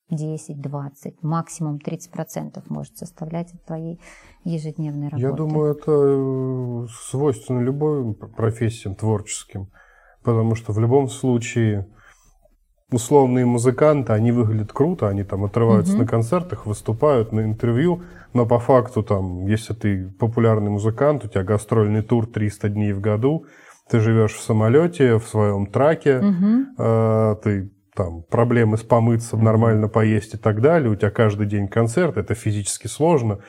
10, 0.10 0.62
20, 0.62 1.22
максимум 1.24 1.78
30% 1.78 2.64
может 2.70 2.98
составлять 2.98 3.54
от 3.54 3.66
твоей 3.66 4.00
ежедневной 4.44 5.10
работы. 5.10 5.22
Я 5.22 5.34
думаю, 5.34 5.72
это 5.76 5.92
э, 5.92 6.88
свойственно 7.10 7.60
любой 7.60 8.14
профессиям 8.14 8.96
творческим. 8.96 9.70
Потому 10.28 10.56
что 10.56 10.74
в 10.74 10.80
любом 10.82 11.08
случае 11.08 11.88
условные 12.92 13.46
музыканты, 13.46 14.12
они 14.12 14.34
выглядят 14.34 14.74
круто, 14.74 15.08
они 15.08 15.24
там 15.24 15.46
отрываются 15.46 15.94
mm-hmm. 15.94 16.00
на 16.00 16.06
концертах, 16.06 16.66
выступают 16.66 17.32
на 17.32 17.46
интервью, 17.46 18.02
но 18.34 18.46
по 18.46 18.60
факту 18.60 19.04
там, 19.04 19.46
если 19.46 19.74
ты 19.74 20.10
популярный 20.20 20.70
музыкант, 20.70 21.24
у 21.24 21.30
тебя 21.30 21.46
гастрольный 21.46 22.02
тур 22.02 22.28
300 22.28 22.68
дней 22.68 22.92
в 22.92 23.00
году, 23.00 23.46
ты 23.90 24.02
живешь 24.02 24.34
в 24.34 24.42
самолете, 24.42 25.18
в 25.18 25.24
своем 25.24 25.66
траке, 25.66 26.20
mm-hmm. 26.22 26.64
э, 26.78 27.36
ты 27.42 27.72
там 27.96 28.24
проблемы 28.24 28.76
с 28.78 28.84
помыться, 28.84 29.38
нормально 29.38 29.88
поесть 29.88 30.34
и 30.34 30.38
так 30.38 30.60
далее, 30.60 30.92
у 30.92 30.96
тебя 30.96 31.10
каждый 31.10 31.48
день 31.48 31.70
концерт, 31.70 32.18
это 32.18 32.36
физически 32.36 32.88
сложно 32.88 33.40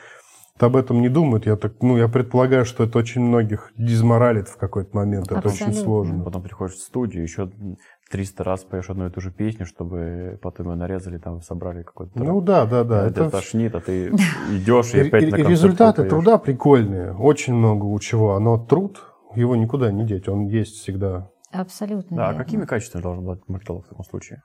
об 0.67 0.77
этом 0.77 1.01
не 1.01 1.09
думают. 1.09 1.47
Я 1.47 1.57
так, 1.57 1.75
ну, 1.83 1.97
я 1.97 2.09
предполагаю, 2.09 2.65
что 2.65 2.85
это 2.85 2.99
очень 2.99 3.23
многих 3.23 3.73
дизморалит 3.77 4.49
в 4.49 4.57
какой-то 4.57 4.97
момент. 4.97 5.31
Абсолютно. 5.31 5.49
Это 5.49 5.65
очень 5.65 5.75
сложно. 5.75 6.25
Потом 6.25 6.43
приходишь 6.43 6.77
в 6.77 6.81
студию, 6.81 7.23
еще 7.23 7.51
300 8.11 8.45
раз 8.45 8.65
поешь 8.65 8.89
одну 8.89 9.07
и 9.07 9.11
ту 9.11 9.21
же 9.21 9.31
песню, 9.31 9.67
чтобы 9.67 10.39
потом 10.43 10.71
ее 10.71 10.77
нарезали, 10.77 11.19
там 11.19 11.43
собрали 11.43 11.83
какой-то... 11.83 12.13
Ну 12.19 12.41
да, 12.41 12.65
да, 12.65 12.85
да. 12.85 13.07
Это, 13.07 13.23
это 13.23 13.31
тошнит, 13.31 13.75
а 13.75 13.81
ты 13.81 14.09
идешь 14.51 14.95
и 14.95 15.01
опять 15.01 15.25
на 15.25 15.31
концерт 15.31 15.49
Результаты 15.49 16.05
труда 16.05 16.39
прикольные, 16.39 17.15
очень 17.15 17.55
много 17.55 17.85
у 17.85 17.99
чего. 17.99 18.39
Но 18.39 18.59
труд, 18.59 19.03
его 19.35 19.57
никуда 19.57 19.93
не 19.93 20.07
деть, 20.07 20.29
он 20.29 20.47
есть 20.47 20.77
всегда. 20.77 21.31
Абсолютно 21.53 22.17
Да, 22.17 22.29
а 22.31 22.35
какими 22.35 22.65
качествами 22.65 23.03
должен 23.03 23.25
быть 23.25 23.41
маркетолог 23.49 23.87
в 23.87 23.89
таком 23.89 24.05
случае? 24.05 24.43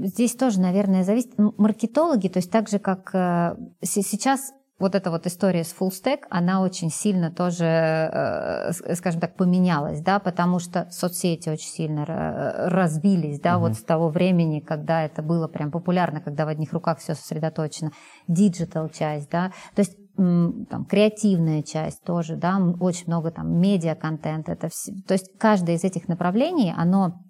Здесь 0.00 0.34
тоже, 0.34 0.60
наверное, 0.60 1.04
зависит. 1.04 1.32
Маркетологи, 1.36 2.28
то 2.28 2.38
есть 2.38 2.50
так 2.50 2.68
же, 2.68 2.78
как 2.78 3.10
э, 3.14 3.56
сейчас 3.82 4.52
вот 4.82 4.96
эта 4.96 5.12
вот 5.12 5.26
история 5.26 5.62
с 5.62 5.74
full 5.78 5.90
stack, 5.90 6.22
она 6.28 6.60
очень 6.60 6.90
сильно 6.90 7.30
тоже, 7.30 7.64
э, 7.64 8.72
скажем 8.94 9.20
так, 9.20 9.36
поменялась, 9.36 10.00
да, 10.00 10.18
потому 10.18 10.58
что 10.58 10.88
соцсети 10.90 11.48
очень 11.48 11.68
сильно 11.68 12.04
развились, 12.04 13.40
да, 13.40 13.56
угу. 13.56 13.68
вот 13.68 13.76
с 13.76 13.84
того 13.84 14.08
времени, 14.08 14.58
когда 14.58 15.04
это 15.04 15.22
было 15.22 15.46
прям 15.46 15.70
популярно, 15.70 16.20
когда 16.20 16.44
в 16.44 16.48
одних 16.48 16.72
руках 16.72 16.98
все 16.98 17.14
сосредоточено, 17.14 17.92
digital 18.26 18.88
часть, 18.88 19.30
да, 19.30 19.52
то 19.76 19.82
есть 19.82 19.96
там, 20.16 20.84
креативная 20.88 21.62
часть 21.62 22.02
тоже, 22.02 22.36
да, 22.36 22.58
очень 22.80 23.06
много 23.06 23.30
там 23.30 23.60
медиа-контента, 23.60 24.52
это 24.52 24.68
все, 24.68 24.92
то 25.06 25.14
есть 25.14 25.38
каждое 25.38 25.76
из 25.76 25.84
этих 25.84 26.08
направлений, 26.08 26.74
оно 26.76 27.21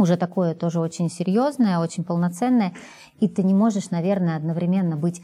уже 0.00 0.16
такое 0.16 0.54
тоже 0.54 0.80
очень 0.80 1.10
серьезное, 1.10 1.78
очень 1.78 2.04
полноценное, 2.04 2.74
и 3.20 3.28
ты 3.28 3.42
не 3.42 3.54
можешь, 3.54 3.90
наверное, 3.90 4.36
одновременно 4.36 4.96
быть 4.96 5.22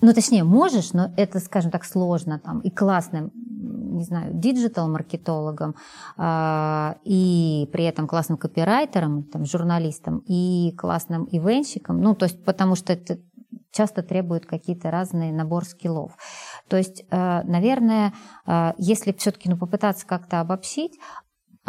ну, 0.00 0.12
точнее, 0.14 0.44
можешь, 0.44 0.92
но 0.92 1.12
это, 1.16 1.40
скажем 1.40 1.70
так, 1.70 1.84
сложно 1.84 2.38
там 2.38 2.60
и 2.60 2.70
классным, 2.70 3.32
не 3.34 4.04
знаю, 4.04 4.32
диджитал-маркетологом, 4.32 5.74
э, 6.16 6.94
и 7.04 7.68
при 7.72 7.84
этом 7.84 8.06
классным 8.06 8.38
копирайтером, 8.38 9.24
там, 9.24 9.44
журналистом, 9.44 10.22
и 10.28 10.72
классным 10.78 11.24
ивенщиком, 11.24 12.00
ну, 12.00 12.14
то 12.14 12.26
есть, 12.26 12.44
потому 12.44 12.76
что 12.76 12.92
это 12.92 13.18
часто 13.72 14.02
требует 14.02 14.46
какие-то 14.46 14.90
разные 14.90 15.32
набор 15.32 15.64
скиллов. 15.64 16.12
То 16.68 16.76
есть, 16.76 17.04
э, 17.10 17.42
наверное, 17.42 18.12
э, 18.46 18.72
если 18.78 19.12
все-таки 19.12 19.48
ну, 19.48 19.56
попытаться 19.56 20.06
как-то 20.06 20.40
обобщить, 20.40 20.98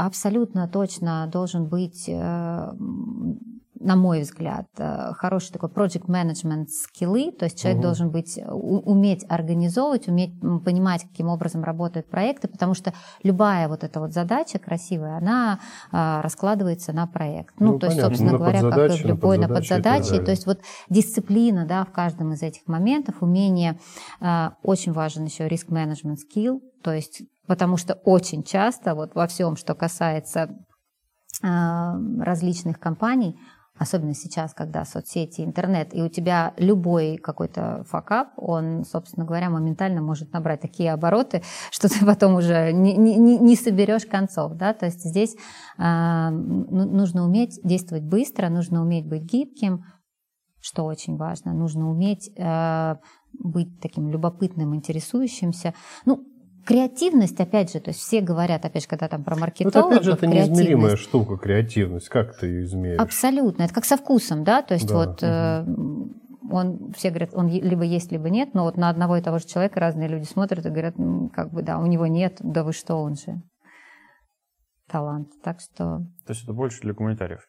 абсолютно 0.06 0.68
точно 0.68 1.28
должен 1.28 1.68
быть, 1.68 2.06
э, 2.08 2.74
на 3.82 3.95
мой 3.95 4.22
взгляд, 4.22 4.68
э, 4.78 5.14
хороший 5.14 5.52
такой 5.52 5.70
project 5.70 6.08
management 6.08 6.68
скиллы, 6.68 7.32
то 7.32 7.45
есть 7.45 7.60
человек 7.60 7.80
угу. 7.80 7.84
должен 7.84 8.10
быть, 8.10 8.39
уметь 8.47 9.26
организовывать, 9.30 10.08
уметь 10.08 10.39
понимать, 10.64 11.04
каким 11.04 11.28
образом 11.28 11.64
работают 11.64 12.10
проекты, 12.10 12.47
потому 12.47 12.74
что 12.74 12.93
любая 13.24 13.68
вот 13.68 13.84
эта 13.84 14.00
вот 14.00 14.14
задача 14.14 14.60
красивая, 14.60 15.18
она 15.18 15.60
раскладывается 15.91 16.93
на 16.93 17.08
проект. 17.08 17.56
Ну, 17.60 17.74
ну 17.74 17.80
то 17.80 17.88
понятно. 17.88 17.95
есть, 17.95 18.08
собственно 18.08 18.32
на 18.34 18.38
говоря, 18.38 18.62
как 18.62 18.91
и 18.91 19.04
в 19.04 19.06
любой 19.06 19.38
на 19.38 19.47
подзадаче. 19.47 20.22
То 20.22 20.32
есть 20.32 20.45
вот 20.45 20.60
дисциплина, 20.89 21.66
да, 21.66 21.86
в 21.86 21.91
каждом 21.91 22.34
из 22.34 22.41
этих 22.41 22.68
моментов, 22.68 23.22
умение, 23.22 23.80
очень 24.64 24.91
важен 24.91 25.26
еще 25.26 25.47
риск 25.47 25.70
менеджмент 25.70 26.20
скилл, 26.20 26.62
то 26.84 26.93
есть 26.93 27.24
потому 27.50 27.78
что 27.78 27.95
очень 28.06 28.43
часто 28.43 28.93
вот 28.93 29.16
во 29.16 29.26
всем, 29.26 29.56
что 29.56 29.74
касается 29.74 30.56
э, 31.41 31.47
различных 32.22 32.80
компаний, 32.80 33.39
особенно 33.76 34.14
сейчас, 34.14 34.54
когда 34.54 34.86
соцсети, 34.86 35.41
интернет, 35.41 35.95
и 35.95 36.04
у 36.04 36.10
тебя 36.10 36.54
любой 36.58 37.18
какой-то 37.18 37.86
факап, 37.89 38.34
он, 38.38 38.84
собственно 38.86 39.26
говоря, 39.26 39.50
моментально 39.50 40.00
может 40.00 40.32
набрать 40.32 40.62
такие 40.62 40.93
обороты, 40.93 41.41
что 41.72 41.89
ты 41.89 42.06
потом 42.06 42.36
уже 42.36 42.72
не, 42.72 42.95
не, 42.95 43.18
не 43.18 43.56
соберешь 43.56 44.06
концов. 44.06 44.54
Да? 44.54 44.74
То 44.76 44.86
есть 44.86 45.04
здесь 45.04 45.36
э, 45.80 46.30
нужно 46.30 47.26
уметь 47.26 47.60
действовать 47.64 48.04
быстро, 48.04 48.50
нужно 48.50 48.84
уметь 48.84 49.08
быть 49.08 49.24
гибким, 49.24 49.86
что 50.62 50.86
очень 50.86 51.18
важно. 51.18 51.54
Нужно 51.54 51.89
уметь 51.89 52.30
э, 52.38 52.95
быть 53.34 53.82
таким 53.82 54.12
любопытным, 54.12 54.76
интересующимся. 54.76 55.74
Ну, 56.06 56.28
креативность, 56.70 57.39
опять 57.39 57.74
же, 57.74 57.80
то 57.80 57.89
есть 57.89 57.99
все 57.99 58.22
говорят, 58.22 58.63
опять 58.63 58.84
же, 58.84 58.88
когда 58.88 59.07
там 59.07 59.24
про 59.24 59.36
маркетологов, 59.36 59.84
Вот 59.86 59.91
опять 59.91 60.05
же, 60.05 60.11
это 60.11 60.28
неизмеримая 60.28 60.97
штука, 60.97 61.38
креативность. 61.38 62.09
Как 62.09 62.38
ты 62.38 62.45
ее 62.45 62.63
измеришь? 62.65 62.99
Абсолютно. 62.99 63.63
Это 63.63 63.74
как 63.74 63.86
со 63.86 63.97
вкусом, 63.97 64.43
да? 64.43 64.61
То 64.61 64.76
есть 64.76 64.88
да. 64.88 64.95
вот 64.95 65.24
угу. 65.24 66.13
он, 66.51 66.93
все 66.95 67.09
говорят, 67.09 67.32
он 67.34 67.47
либо 67.47 67.84
есть, 67.84 68.11
либо 68.11 68.30
нет, 68.30 68.53
но 68.53 68.65
вот 68.65 68.78
на 68.78 68.89
одного 68.89 69.17
и 69.17 69.22
того 69.22 69.39
же 69.39 69.47
человека 69.47 69.80
разные 69.80 70.07
люди 70.07 70.26
смотрят 70.26 70.63
и 70.63 70.70
говорят, 70.70 70.93
как 71.34 71.51
бы, 71.51 71.63
да, 71.63 71.80
у 71.80 71.88
него 71.88 72.05
нет, 72.05 72.38
да 72.39 72.63
вы 72.63 72.72
что, 72.72 72.97
он 72.97 73.15
же 73.15 73.41
талант. 74.88 75.30
Так 75.43 75.61
что... 75.61 76.01
То 76.28 76.34
есть 76.34 76.43
это 76.43 76.53
больше 76.53 76.82
для 76.82 76.93
комментариев? 76.93 77.49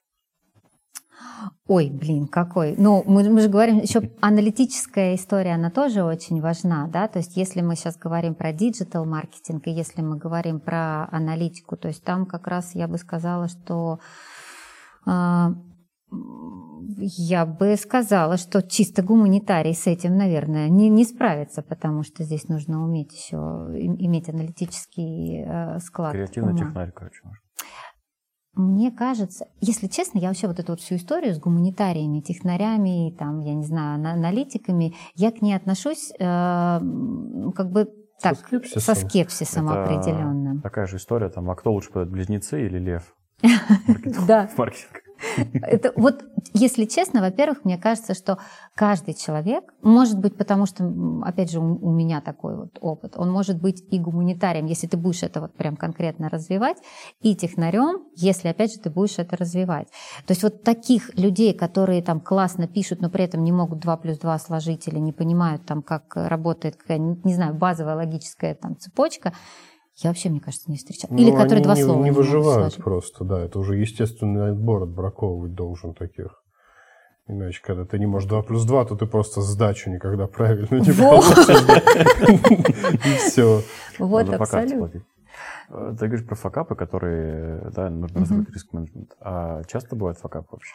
Ой, 1.67 1.91
блин, 1.91 2.27
какой. 2.27 2.75
Ну, 2.77 3.03
мы, 3.07 3.29
мы 3.31 3.41
же 3.41 3.49
говорим, 3.49 3.79
еще 3.79 4.11
аналитическая 4.21 5.15
история, 5.15 5.55
она 5.55 5.71
тоже 5.71 6.03
очень 6.03 6.41
важна, 6.41 6.89
да, 6.89 7.09
то 7.09 7.19
есть 7.19 7.37
если 7.37 7.61
мы 7.61 7.77
сейчас 7.77 7.97
говорим 7.97 8.35
про 8.35 8.53
digital 8.53 9.05
маркетинг, 9.05 9.67
и 9.67 9.71
если 9.71 10.03
мы 10.03 10.17
говорим 10.17 10.61
про 10.61 11.09
аналитику, 11.11 11.77
то 11.77 11.89
есть 11.89 12.05
там 12.05 12.27
как 12.27 12.47
раз 12.47 12.75
я 12.75 12.89
бы 12.89 12.99
сказала, 12.99 13.49
что 13.49 14.01
э, 15.07 15.47
я 16.11 17.47
бы 17.47 17.77
сказала, 17.77 18.37
что 18.37 18.63
чисто 18.63 19.03
гуманитарий 19.03 19.75
с 19.75 19.87
этим, 19.87 20.17
наверное, 20.17 20.69
не, 20.69 20.89
не 20.89 21.05
справится, 21.05 21.63
потому 21.63 22.03
что 22.03 22.25
здесь 22.25 22.49
нужно 22.49 22.83
уметь 22.83 23.13
еще 23.13 23.37
иметь 23.37 24.29
аналитический 24.29 25.45
э, 25.47 25.79
склад. 25.79 26.13
Креативный 26.13 26.57
технарь, 26.57 26.91
короче, 26.91 27.21
может. 27.25 27.43
Мне 28.55 28.91
кажется, 28.91 29.47
если 29.61 29.87
честно, 29.87 30.19
я 30.19 30.29
вообще 30.29 30.49
вот 30.49 30.59
эту 30.59 30.73
вот 30.73 30.81
всю 30.81 30.97
историю 30.97 31.35
с 31.35 31.39
гуманитариями, 31.39 32.21
технарями, 32.21 33.15
там, 33.17 33.41
я 33.41 33.55
не 33.55 33.65
знаю, 33.65 33.95
аналитиками, 33.95 34.95
я 35.15 35.31
к 35.31 35.41
ней 35.41 35.55
отношусь 35.55 36.11
э, 36.19 36.21
как 36.21 37.71
бы 37.71 37.89
так, 38.21 38.37
со 38.37 38.43
скепсисом, 38.45 38.81
со 38.81 38.95
скепсисом 38.95 39.71
Это 39.71 39.83
определенным. 39.83 40.61
Такая 40.63 40.87
же 40.87 40.97
история, 40.97 41.29
там, 41.29 41.49
а 41.51 41.55
кто 41.55 41.73
лучше 41.73 41.91
подает, 41.91 42.11
близнецы 42.11 42.67
или 42.67 42.79
лев? 42.79 43.15
Да. 44.27 44.51
Маркетинг. 44.57 45.03
Это 45.63 45.93
вот, 45.97 46.25
если 46.53 46.85
честно, 46.85 47.21
во-первых, 47.21 47.65
мне 47.65 47.79
кажется, 47.79 48.15
что 48.15 48.39
каждый 48.75 49.15
человек, 49.15 49.73
может 49.83 50.19
быть, 50.19 50.37
потому 50.37 50.67
что, 50.67 50.85
опять 51.23 51.51
же, 51.51 51.61
у, 51.61 51.91
меня 51.91 52.21
такой 52.21 52.57
вот 52.57 52.79
опыт, 52.81 53.15
он 53.17 53.31
может 53.31 53.61
быть 53.61 53.85
и 53.91 53.99
гуманитарием, 53.99 54.67
если 54.67 54.87
ты 54.87 54.97
будешь 54.97 55.23
это 55.23 55.41
вот 55.41 55.55
прям 55.55 55.77
конкретно 55.77 56.29
развивать, 56.29 56.79
и 57.21 57.35
технарем, 57.35 58.05
если, 58.17 58.49
опять 58.49 58.73
же, 58.73 58.81
ты 58.81 58.91
будешь 58.91 59.19
это 59.19 59.37
развивать. 59.37 59.89
То 60.27 60.33
есть 60.33 60.43
вот 60.43 60.63
таких 60.63 61.15
людей, 61.19 61.53
которые 61.55 62.03
там 62.03 62.21
классно 62.21 62.67
пишут, 62.67 63.01
но 63.01 63.11
при 63.11 63.25
этом 63.25 63.45
не 63.45 63.53
могут 63.53 63.81
2 63.81 63.97
плюс 63.99 64.19
2 64.19 64.39
сложить 64.39 64.89
или 64.89 64.99
не 64.99 65.13
понимают 65.13 65.67
там, 65.67 65.83
как 65.83 66.15
работает 66.15 66.77
какая 66.77 66.99
не 66.99 67.35
знаю, 67.35 67.55
базовая 67.55 67.97
логическая 67.97 68.55
там 68.55 68.77
цепочка, 68.77 69.33
я 70.03 70.11
вообще, 70.11 70.31
мне 70.31 70.41
кажется, 70.41 70.71
не 70.71 70.79
встречала. 70.79 71.15
Или 71.15 71.31
ну, 71.31 71.37
которые 71.37 71.63
два 71.63 71.75
не, 71.75 71.83
слова. 71.83 72.03
Не 72.03 72.11
выживают 72.11 72.77
просто, 72.77 73.25
да. 73.25 73.41
Это 73.41 73.59
уже 73.59 73.77
естественный 73.77 74.53
отбор 74.53 74.85
отбраковывать 74.85 75.55
должен 75.55 75.95
таких. 75.95 76.43
Иначе, 77.27 77.61
когда 77.63 77.85
ты 77.85 77.99
не 77.99 78.07
можешь 78.07 78.29
2 78.29 78.43
плюс 78.43 78.65
2, 78.65 78.87
то 78.87 78.97
ты 78.97 79.07
просто 79.07 79.41
сдачу 79.43 79.91
никогда 79.91 80.27
правильно 80.27 80.81
не 80.81 80.93
получишь. 80.93 81.49
И 83.07 83.17
все. 83.19 83.63
Вот, 83.99 84.29
абсолютно. 84.31 85.03
Э, 85.69 85.95
ты 85.99 86.07
говоришь 86.07 86.27
про 86.27 86.35
факапы, 86.35 86.75
которые, 86.75 87.71
да, 87.71 87.91
нужно 87.91 88.21
развивать 88.21 88.51
риск 88.51 88.73
менеджмент. 88.73 89.13
А 89.21 89.63
часто 89.65 89.97
бывают 89.97 90.19
факапы 90.19 90.49
вообще? 90.51 90.75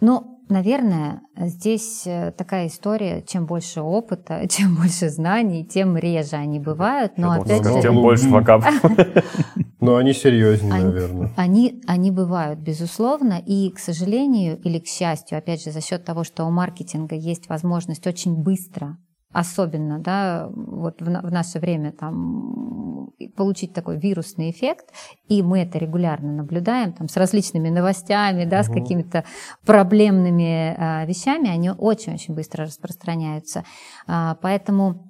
Ну, 0.00 0.40
наверное, 0.48 1.22
здесь 1.36 2.02
э, 2.06 2.32
такая 2.32 2.68
история, 2.68 3.22
чем 3.26 3.46
больше 3.46 3.80
опыта, 3.80 4.46
чем 4.50 4.76
больше 4.76 5.08
знаний, 5.08 5.64
тем 5.64 5.96
реже 5.96 6.36
они 6.36 6.60
бывают. 6.60 7.12
Но 7.16 7.32
опять 7.32 7.64
же... 7.64 7.82
Тем 7.82 7.96
больше 7.96 8.28
факапов. 8.28 8.74
Но 9.80 9.96
они 9.96 10.12
серьезнее, 10.12 10.72
они, 10.72 10.84
наверное. 10.84 11.32
Они, 11.36 11.82
они 11.86 12.10
бывают, 12.10 12.58
безусловно. 12.58 13.40
И, 13.44 13.70
к 13.70 13.78
сожалению 13.78 14.58
или 14.60 14.78
к 14.78 14.86
счастью, 14.86 15.38
опять 15.38 15.62
же, 15.62 15.70
за 15.70 15.80
счет 15.80 16.04
того, 16.04 16.24
что 16.24 16.44
у 16.44 16.50
маркетинга 16.50 17.14
есть 17.14 17.48
возможность 17.48 18.06
очень 18.06 18.34
быстро 18.34 18.98
особенно, 19.32 19.98
да, 19.98 20.48
вот 20.54 21.00
в, 21.00 21.04
в 21.04 21.32
наше 21.32 21.58
время 21.58 21.92
там 21.92 23.10
получить 23.36 23.72
такой 23.74 23.98
вирусный 23.98 24.50
эффект, 24.50 24.92
и 25.28 25.42
мы 25.42 25.60
это 25.60 25.78
регулярно 25.78 26.32
наблюдаем 26.32 26.92
там 26.92 27.08
с 27.08 27.16
различными 27.16 27.68
новостями, 27.68 28.44
да, 28.44 28.60
угу. 28.60 28.64
с 28.64 28.68
какими-то 28.68 29.24
проблемными 29.64 30.74
а, 30.76 31.04
вещами, 31.04 31.48
они 31.48 31.70
очень-очень 31.70 32.34
быстро 32.34 32.64
распространяются, 32.64 33.64
а, 34.06 34.36
поэтому 34.36 35.04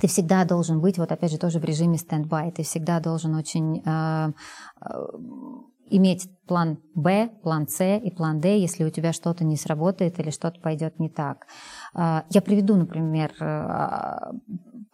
ты 0.00 0.08
всегда 0.08 0.44
должен 0.44 0.80
быть, 0.80 0.98
вот 0.98 1.10
опять 1.10 1.32
же, 1.32 1.38
тоже 1.38 1.58
в 1.58 1.64
режиме 1.64 1.98
стендбай, 1.98 2.52
ты 2.52 2.62
всегда 2.62 3.00
должен 3.00 3.34
очень 3.34 3.82
а, 3.86 4.30
иметь 5.88 6.28
план 6.46 6.78
Б, 6.94 7.30
план 7.42 7.68
С 7.68 7.98
и 7.98 8.10
план 8.10 8.40
Д, 8.40 8.58
если 8.58 8.84
у 8.84 8.90
тебя 8.90 9.12
что-то 9.12 9.44
не 9.44 9.56
сработает 9.56 10.18
или 10.18 10.30
что-то 10.30 10.60
пойдет 10.60 10.98
не 10.98 11.08
так. 11.08 11.46
А, 11.96 12.24
я 12.28 12.42
приведу, 12.42 12.76
например, 12.76 13.32
а, 13.40 14.32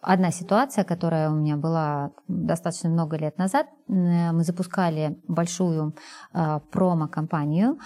одна 0.01 0.31
ситуация, 0.31 0.85
которая 0.85 1.29
у 1.29 1.35
меня 1.35 1.57
была 1.57 2.11
достаточно 2.27 2.89
много 2.89 3.17
лет 3.17 3.37
назад. 3.37 3.67
Мы 3.87 4.43
запускали 4.43 5.19
большую 5.27 5.95
а, 6.31 6.59
промо-компанию 6.59 7.77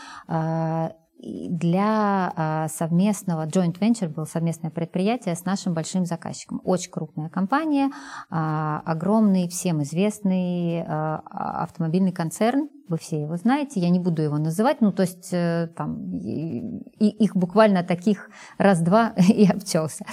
для 1.20 2.32
а, 2.36 2.68
совместного 2.68 3.48
joint 3.48 3.80
venture 3.80 4.08
был 4.08 4.28
совместное 4.28 4.70
предприятие 4.70 5.36
с 5.36 5.46
нашим 5.46 5.74
большим 5.74 6.06
заказчиком. 6.06 6.62
Очень 6.64 6.92
крупная 6.92 7.30
компания, 7.30 7.90
а, 8.30 8.84
огромный, 8.86 9.50
всем 9.50 9.82
известный 9.82 10.84
а, 10.84 11.64
автомобильный 11.64 12.12
концерн. 12.12 12.70
Вы 12.88 12.98
все 12.98 13.22
его 13.22 13.36
знаете, 13.36 13.80
я 13.80 13.90
не 13.90 14.00
буду 14.00 14.22
его 14.22 14.38
называть, 14.38 14.80
ну 14.80 14.94
то 14.94 15.02
есть 15.02 15.34
э, 15.34 15.68
там 15.76 16.20
и, 16.20 16.84
их 17.00 17.36
буквально 17.36 17.84
таких 17.84 18.30
раз-два 18.58 19.10
и 19.18 19.46
обчелся. 19.46 20.06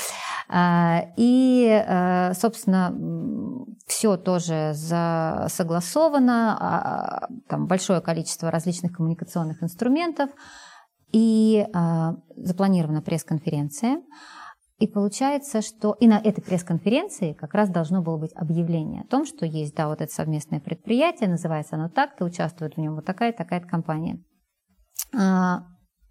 И, 1.17 1.85
э, 1.87 2.33
собственно, 2.35 2.93
все 3.87 4.17
тоже 4.17 4.73
согласовано, 4.75 7.29
там 7.47 7.69
большое 7.69 8.01
количество 8.01 8.51
различных 8.51 8.93
коммуникационных 8.93 9.63
инструментов– 9.63 10.31
и 11.15 11.65
э, 11.65 12.15
запланирована 12.37 13.01
пресс-конференция. 13.01 14.03
И 14.79 14.89
получается, 14.89 15.63
что 15.63 15.97
и 16.01 16.09
на 16.09 16.19
этой 16.19 16.43
пресс-конференции 16.43 17.35
как 17.35 17.55
раз 17.55 17.71
должно 17.71 18.03
было 18.03 18.19
быть 18.19 18.33
объявление 18.35 19.03
о 19.03 19.07
том, 19.07 19.25
что 19.25 19.47
есть, 19.47 19.77
да, 19.77 19.87
вот 19.87 20.01
это 20.01 20.13
совместное 20.13 20.59
предприятие, 20.59 21.31
называется 21.31 21.77
оно 21.77 21.89
так-то, 21.89 22.25
участвует 22.25 22.75
в 22.75 22.79
нем 22.79 22.97
вот 22.97 23.05
такая 23.05 23.33
такая 23.33 23.61
компания. 23.61 24.25
А, 25.17 25.63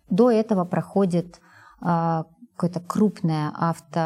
до 0.10 0.32
этого 0.32 0.64
проходит 0.64 1.42
а, 1.82 2.24
какая-то 2.56 2.80
крупная 2.80 3.50
авто 3.50 4.00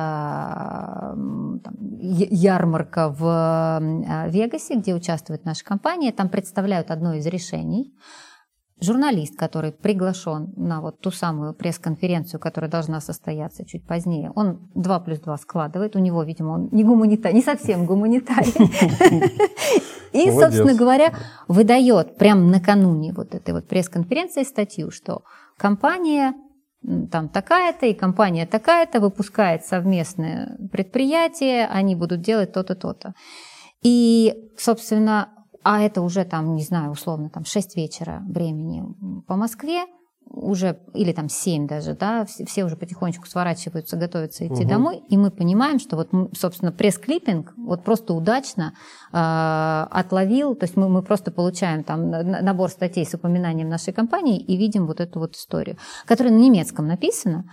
там, 1.63 1.75
ярмарка 1.99 3.09
в 3.09 3.23
а, 3.23 4.27
Вегасе, 4.29 4.79
где 4.79 4.95
участвует 4.95 5.45
наша 5.45 5.63
компания. 5.63 6.11
Там 6.11 6.29
представляют 6.29 6.89
одно 6.89 7.13
из 7.13 7.27
решений 7.27 7.93
журналист, 8.80 9.38
который 9.38 9.71
приглашен 9.71 10.53
на 10.55 10.82
вот 10.82 10.99
ту 10.99 11.11
самую 11.11 11.53
пресс-конференцию, 11.53 12.39
которая 12.39 12.69
должна 12.69 13.01
состояться 13.01 13.65
чуть 13.65 13.86
позднее, 13.88 14.32
он 14.36 14.69
2 14.75 14.99
плюс 14.99 15.19
2 15.19 15.38
складывает, 15.38 15.95
у 15.95 15.99
него, 15.99 16.23
видимо, 16.23 16.51
он 16.51 16.69
не 16.71 16.84
гуманитарий, 16.84 17.36
не 17.36 17.41
совсем 17.41 17.86
гуманитарий. 17.86 18.53
И, 20.13 20.32
собственно 20.32 20.73
говоря, 20.75 21.13
выдает 21.47 22.17
прямо 22.17 22.41
накануне 22.41 23.13
вот 23.13 23.36
этой 23.36 23.53
вот 23.53 23.67
пресс-конференции 23.67 24.43
статью, 24.43 24.91
что 24.91 25.23
компания 25.57 26.34
там 27.11 27.30
такая-то 27.30 27.88
и 27.88 27.93
компания 27.93 28.45
такая-то 28.45 28.99
выпускает 28.99 29.65
совместное 29.65 30.57
предприятие, 30.71 31.67
они 31.67 31.95
будут 31.95 32.21
делать 32.21 32.53
то-то, 32.53 32.75
то-то. 32.75 33.13
И, 33.84 34.34
собственно, 34.57 35.30
а 35.64 35.82
это 35.82 36.01
уже 36.01 36.26
там, 36.26 36.55
не 36.55 36.64
знаю, 36.64 36.91
условно, 36.91 37.30
там 37.30 37.45
6 37.45 37.76
вечера 37.76 38.24
времени 38.28 38.84
по 39.28 39.36
Москве, 39.36 39.86
уже, 40.32 40.80
или 40.93 41.11
там 41.11 41.30
7 41.30 41.67
даже, 41.67 41.93
да, 41.93 42.25
все, 42.25 42.45
все 42.45 42.65
уже 42.65 42.75
потихонечку 42.75 43.28
сворачиваются, 43.28 43.97
готовятся 43.97 44.45
идти 44.47 44.63
угу. 44.63 44.69
домой, 44.69 45.03
и 45.09 45.17
мы 45.17 45.32
понимаем, 45.32 45.80
что 45.80 45.95
вот, 45.95 46.09
собственно, 46.38 46.71
пресс-клиппинг 46.71 47.53
вот 47.57 47.84
просто 47.84 48.13
удачно 48.13 48.73
э, 49.11 49.17
отловил, 49.17 50.55
то 50.55 50.65
есть 50.65 50.75
мы, 50.75 50.89
мы 50.89 51.01
просто 51.01 51.32
получаем 51.32 51.84
там 51.84 52.09
набор 52.09 52.69
статей 52.69 53.05
с 53.05 53.13
упоминанием 53.13 53.69
нашей 53.69 53.93
компании 53.93 54.39
и 54.39 54.57
видим 54.57 54.88
вот 54.88 54.99
эту 54.99 55.19
вот 55.19 55.36
историю, 55.36 55.78
которая 56.05 56.34
на 56.34 56.39
немецком 56.39 56.88
написана, 56.88 57.45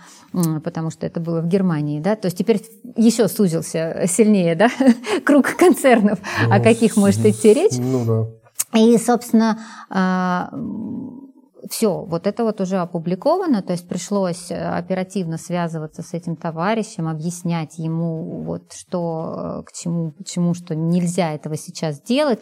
потому 0.63 0.89
что 0.89 1.05
это 1.05 1.19
было 1.19 1.41
в 1.41 1.47
Германии, 1.47 1.99
да, 1.99 2.15
то 2.15 2.27
есть 2.27 2.37
теперь 2.37 2.61
еще 2.95 3.27
сузился 3.27 4.05
сильнее, 4.07 4.55
да, 4.55 4.69
круг 5.25 5.55
концернов, 5.57 6.19
ну, 6.43 6.53
о 6.53 6.59
каких 6.59 6.97
может 6.97 7.25
идти 7.25 7.53
речь. 7.53 7.77
Ну 7.77 8.05
да. 8.05 8.79
И, 8.79 8.97
собственно, 8.97 9.59
э, 9.89 11.24
все, 11.69 12.03
вот 12.03 12.27
это 12.27 12.43
вот 12.43 12.61
уже 12.61 12.77
опубликовано, 12.77 13.61
то 13.61 13.73
есть 13.73 13.87
пришлось 13.87 14.51
э, 14.51 14.55
оперативно 14.55 15.37
связываться 15.37 16.01
с 16.01 16.13
этим 16.13 16.35
товарищем, 16.35 17.07
объяснять 17.07 17.77
ему, 17.77 18.43
вот, 18.43 18.73
что 18.73 19.63
к 19.65 19.71
чему, 19.71 20.11
почему, 20.11 20.53
что 20.53 20.75
нельзя 20.75 21.33
этого 21.33 21.57
сейчас 21.57 22.01
делать. 22.01 22.39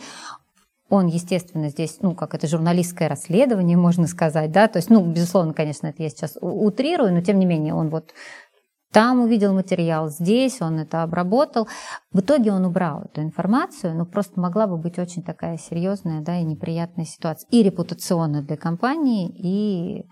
Он, 0.90 1.08
естественно, 1.08 1.70
здесь, 1.70 1.98
ну, 2.02 2.14
как 2.14 2.36
это 2.36 2.48
журналистское 2.48 3.10
расследование, 3.10 3.78
можно 3.78 4.06
сказать, 4.06 4.52
да, 4.52 4.68
то 4.68 4.78
есть, 4.78 4.90
ну, 4.90 5.04
безусловно, 5.04 5.54
конечно, 5.54 5.88
это 5.88 6.04
я 6.04 6.10
сейчас 6.10 6.38
утрирую, 6.40 7.14
но 7.14 7.22
тем 7.22 7.40
не 7.40 7.46
менее 7.46 7.74
он 7.74 7.90
вот 7.90 8.14
там 8.94 9.22
увидел 9.22 9.54
материал, 9.54 10.10
здесь 10.10 10.62
он 10.62 10.80
это 10.80 11.02
обработал. 11.02 11.68
В 12.12 12.20
итоге 12.20 12.54
он 12.54 12.64
убрал 12.64 13.02
эту 13.02 13.22
информацию, 13.22 13.96
но 13.96 14.06
просто 14.06 14.40
могла 14.40 14.68
бы 14.68 14.78
быть 14.78 15.00
очень 15.00 15.24
такая 15.24 15.58
серьезная 15.58 16.22
да, 16.22 16.40
и 16.40 16.44
неприятная 16.44 17.06
ситуация. 17.06 17.48
И 17.50 17.64
репутационная 17.64 18.44
для 18.44 18.56
компании, 18.56 19.34
и, 19.36 20.06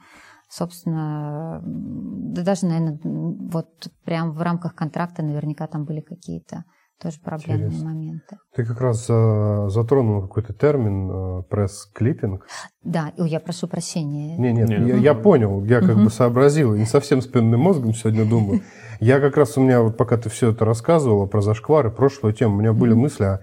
собственно, 0.49 1.61
да 1.63 2.41
даже, 2.41 2.65
наверное, 2.65 2.99
вот 3.03 3.69
прям 4.03 4.31
в 4.31 4.41
рамках 4.41 4.73
контракта 4.73 5.21
наверняка 5.21 5.67
там 5.67 5.85
были 5.85 6.01
какие-то 6.01 6.65
тоже 7.01 7.17
проблемные 7.23 7.67
Интересно. 7.67 7.89
моменты. 7.89 8.37
Ты 8.55 8.65
как 8.65 8.79
раз 8.79 9.05
э, 9.09 9.67
затронул 9.69 10.21
какой-то 10.21 10.53
термин 10.53 11.09
э, 11.11 11.43
пресс-клиппинг. 11.49 12.45
Да, 12.83 13.11
я 13.17 13.39
прошу 13.39 13.67
прощения. 13.67 14.37
Не, 14.37 14.53
нет, 14.53 14.69
нет. 14.69 14.87
Я, 14.87 14.95
я 14.95 15.13
понял, 15.13 15.63
я 15.65 15.79
как 15.79 15.95
угу. 15.95 16.05
бы 16.05 16.09
сообразил, 16.09 16.75
не 16.75 16.85
совсем 16.85 17.21
спинным 17.21 17.59
мозгом 17.59 17.93
сегодня 17.93 18.25
думаю. 18.25 18.61
Я 19.01 19.19
как 19.19 19.35
раз 19.35 19.57
у 19.57 19.61
меня, 19.61 19.81
вот 19.81 19.97
пока 19.97 20.15
ты 20.15 20.29
все 20.29 20.51
это 20.51 20.63
рассказывала 20.63 21.25
про 21.25 21.41
зашквары, 21.41 21.89
прошлую 21.89 22.35
тему, 22.35 22.57
у 22.57 22.59
меня 22.59 22.71
были 22.71 22.93
мысли, 22.93 23.23
а 23.23 23.41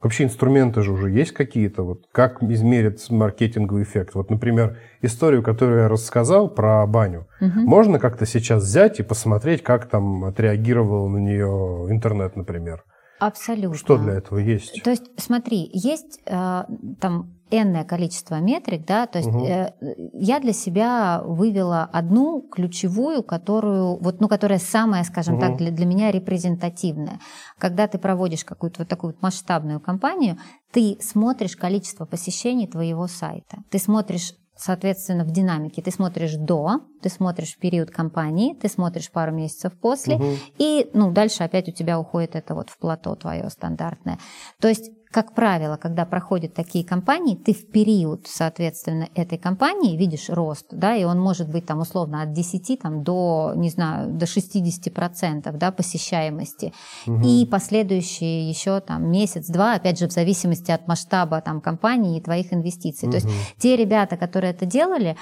Вообще 0.00 0.24
инструменты 0.24 0.82
же 0.82 0.92
уже 0.92 1.10
есть 1.10 1.32
какие-то, 1.32 1.82
вот 1.82 2.04
как 2.12 2.40
измерить 2.42 3.10
маркетинговый 3.10 3.82
эффект. 3.82 4.14
Вот, 4.14 4.30
например, 4.30 4.78
историю, 5.02 5.42
которую 5.42 5.82
я 5.82 5.88
рассказал 5.88 6.48
про 6.48 6.86
баню, 6.86 7.26
угу. 7.40 7.60
можно 7.60 7.98
как-то 7.98 8.24
сейчас 8.24 8.62
взять 8.62 9.00
и 9.00 9.02
посмотреть, 9.02 9.64
как 9.64 9.88
там 9.88 10.24
отреагировал 10.24 11.08
на 11.08 11.18
нее 11.18 11.86
интернет, 11.90 12.36
например. 12.36 12.84
Абсолютно. 13.18 13.76
Что 13.76 13.98
для 13.98 14.14
этого 14.14 14.38
есть? 14.38 14.80
То 14.84 14.90
есть, 14.90 15.10
смотри, 15.16 15.68
есть 15.72 16.20
э, 16.26 16.62
там 17.00 17.37
энное 17.50 17.84
количество 17.84 18.40
метрик, 18.40 18.84
да, 18.86 19.06
то 19.06 19.18
есть 19.18 19.28
угу. 19.28 19.44
э, 19.44 19.72
я 20.12 20.40
для 20.40 20.52
себя 20.52 21.22
вывела 21.24 21.84
одну 21.84 22.40
ключевую, 22.42 23.22
которую, 23.22 23.96
вот, 23.96 24.20
ну, 24.20 24.28
которая 24.28 24.58
самая, 24.58 25.04
скажем 25.04 25.34
угу. 25.34 25.42
так, 25.42 25.56
для, 25.56 25.70
для 25.70 25.86
меня 25.86 26.10
репрезентативная. 26.10 27.20
Когда 27.58 27.88
ты 27.88 27.98
проводишь 27.98 28.44
какую-то 28.44 28.80
вот 28.80 28.88
такую 28.88 29.12
вот 29.12 29.22
масштабную 29.22 29.80
кампанию, 29.80 30.38
ты 30.70 30.98
смотришь 31.00 31.56
количество 31.56 32.04
посещений 32.04 32.66
твоего 32.66 33.06
сайта, 33.06 33.58
ты 33.70 33.78
смотришь 33.78 34.34
соответственно, 34.58 35.24
в 35.24 35.30
динамике 35.30 35.80
ты 35.80 35.90
смотришь 35.90 36.34
до, 36.34 36.80
ты 37.00 37.08
смотришь 37.08 37.54
в 37.54 37.58
период 37.58 37.90
кампании, 37.90 38.54
ты 38.54 38.68
смотришь 38.68 39.10
пару 39.10 39.32
месяцев 39.32 39.72
после, 39.80 40.16
угу. 40.16 40.32
и 40.58 40.90
ну, 40.92 41.12
дальше 41.12 41.44
опять 41.44 41.68
у 41.68 41.72
тебя 41.72 41.98
уходит 41.98 42.34
это 42.34 42.54
вот 42.54 42.68
в 42.68 42.76
плато 42.78 43.14
твое 43.14 43.48
стандартное. 43.50 44.18
То 44.60 44.68
есть 44.68 44.90
как 45.10 45.34
правило, 45.34 45.76
когда 45.76 46.04
проходят 46.04 46.54
такие 46.54 46.84
кампании, 46.84 47.34
ты 47.34 47.54
в 47.54 47.70
период, 47.70 48.26
соответственно, 48.26 49.08
этой 49.14 49.38
кампании 49.38 49.96
видишь 49.96 50.28
рост, 50.28 50.66
да, 50.70 50.94
и 50.94 51.04
он 51.04 51.18
может 51.18 51.48
быть 51.48 51.66
там 51.66 51.80
условно 51.80 52.22
от 52.22 52.32
10 52.32 52.80
там, 52.80 53.02
до, 53.02 53.52
не 53.56 53.70
знаю, 53.70 54.12
до 54.12 54.26
60% 54.26 55.50
да, 55.52 55.72
посещаемости. 55.72 56.74
Угу. 57.06 57.26
И 57.26 57.46
последующие 57.46 58.48
еще 58.48 58.80
там 58.80 59.10
месяц-два, 59.10 59.74
опять 59.74 59.98
же, 59.98 60.08
в 60.08 60.12
зависимости 60.12 60.70
от 60.70 60.86
масштаба 60.86 61.40
там 61.40 61.60
компании 61.60 62.18
и 62.18 62.22
твоих 62.22 62.52
инвестиций. 62.52 63.08
Угу. 63.08 63.12
То 63.12 63.24
есть 63.24 63.28
те 63.58 63.76
ребята, 63.76 64.16
которые 64.16 64.52
это 64.52 64.66
делали, 64.66 65.16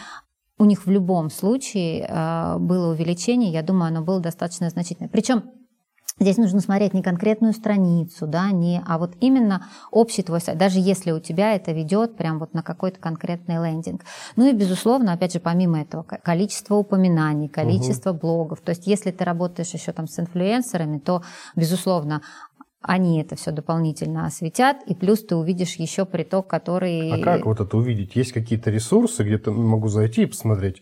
у 0.59 0.65
них 0.65 0.87
в 0.87 0.91
любом 0.91 1.31
случае 1.31 2.07
э, 2.09 2.59
было 2.59 2.91
увеличение, 2.93 3.53
я 3.53 3.63
думаю, 3.63 3.89
оно 3.89 4.03
было 4.03 4.21
достаточно 4.21 4.69
значительное. 4.71 5.11
Причем 5.11 5.45
Здесь 6.19 6.39
нужно 6.39 6.61
смотреть 6.61 6.95
не 6.95 7.03
конкретную 7.03 7.53
страницу, 7.53 8.27
да, 8.27 8.51
не, 8.51 8.83
а 8.87 8.97
вот 8.97 9.13
именно 9.21 9.67
общий 9.91 10.23
твой 10.23 10.41
сайт, 10.41 10.57
даже 10.57 10.79
если 10.79 11.11
у 11.11 11.21
тебя 11.21 11.55
это 11.55 11.73
ведет 11.73 12.17
прям 12.17 12.39
вот 12.39 12.55
на 12.55 12.63
какой-то 12.63 12.99
конкретный 12.99 13.57
лендинг. 13.57 14.01
Ну 14.35 14.49
и, 14.49 14.55
безусловно, 14.55 15.13
опять 15.13 15.35
же, 15.35 15.41
помимо 15.41 15.83
этого, 15.83 16.05
количество 16.05 16.77
упоминаний, 16.77 17.49
количество 17.49 18.13
угу. 18.13 18.21
блогов. 18.21 18.63
То 18.63 18.71
есть, 18.71 18.87
если 18.87 19.11
ты 19.11 19.25
работаешь 19.25 19.75
еще 19.75 19.93
там 19.93 20.09
с 20.09 20.19
инфлюенсерами, 20.19 21.01
то, 21.01 21.23
безусловно, 21.55 22.23
они 22.81 23.21
это 23.21 23.37
все 23.37 23.51
дополнительно 23.51 24.25
осветят, 24.25 24.79
и 24.87 24.95
плюс 24.95 25.23
ты 25.23 25.37
увидишь 25.37 25.75
еще 25.75 26.07
приток, 26.07 26.47
который... 26.47 27.13
А 27.13 27.23
как 27.23 27.45
вот 27.45 27.61
это 27.61 27.77
увидеть? 27.77 28.17
Есть 28.17 28.33
какие-то 28.33 28.71
ресурсы, 28.71 29.23
где 29.23 29.37
ты 29.37 29.51
могу 29.51 29.89
зайти 29.89 30.23
и 30.23 30.27
посмотреть, 30.27 30.81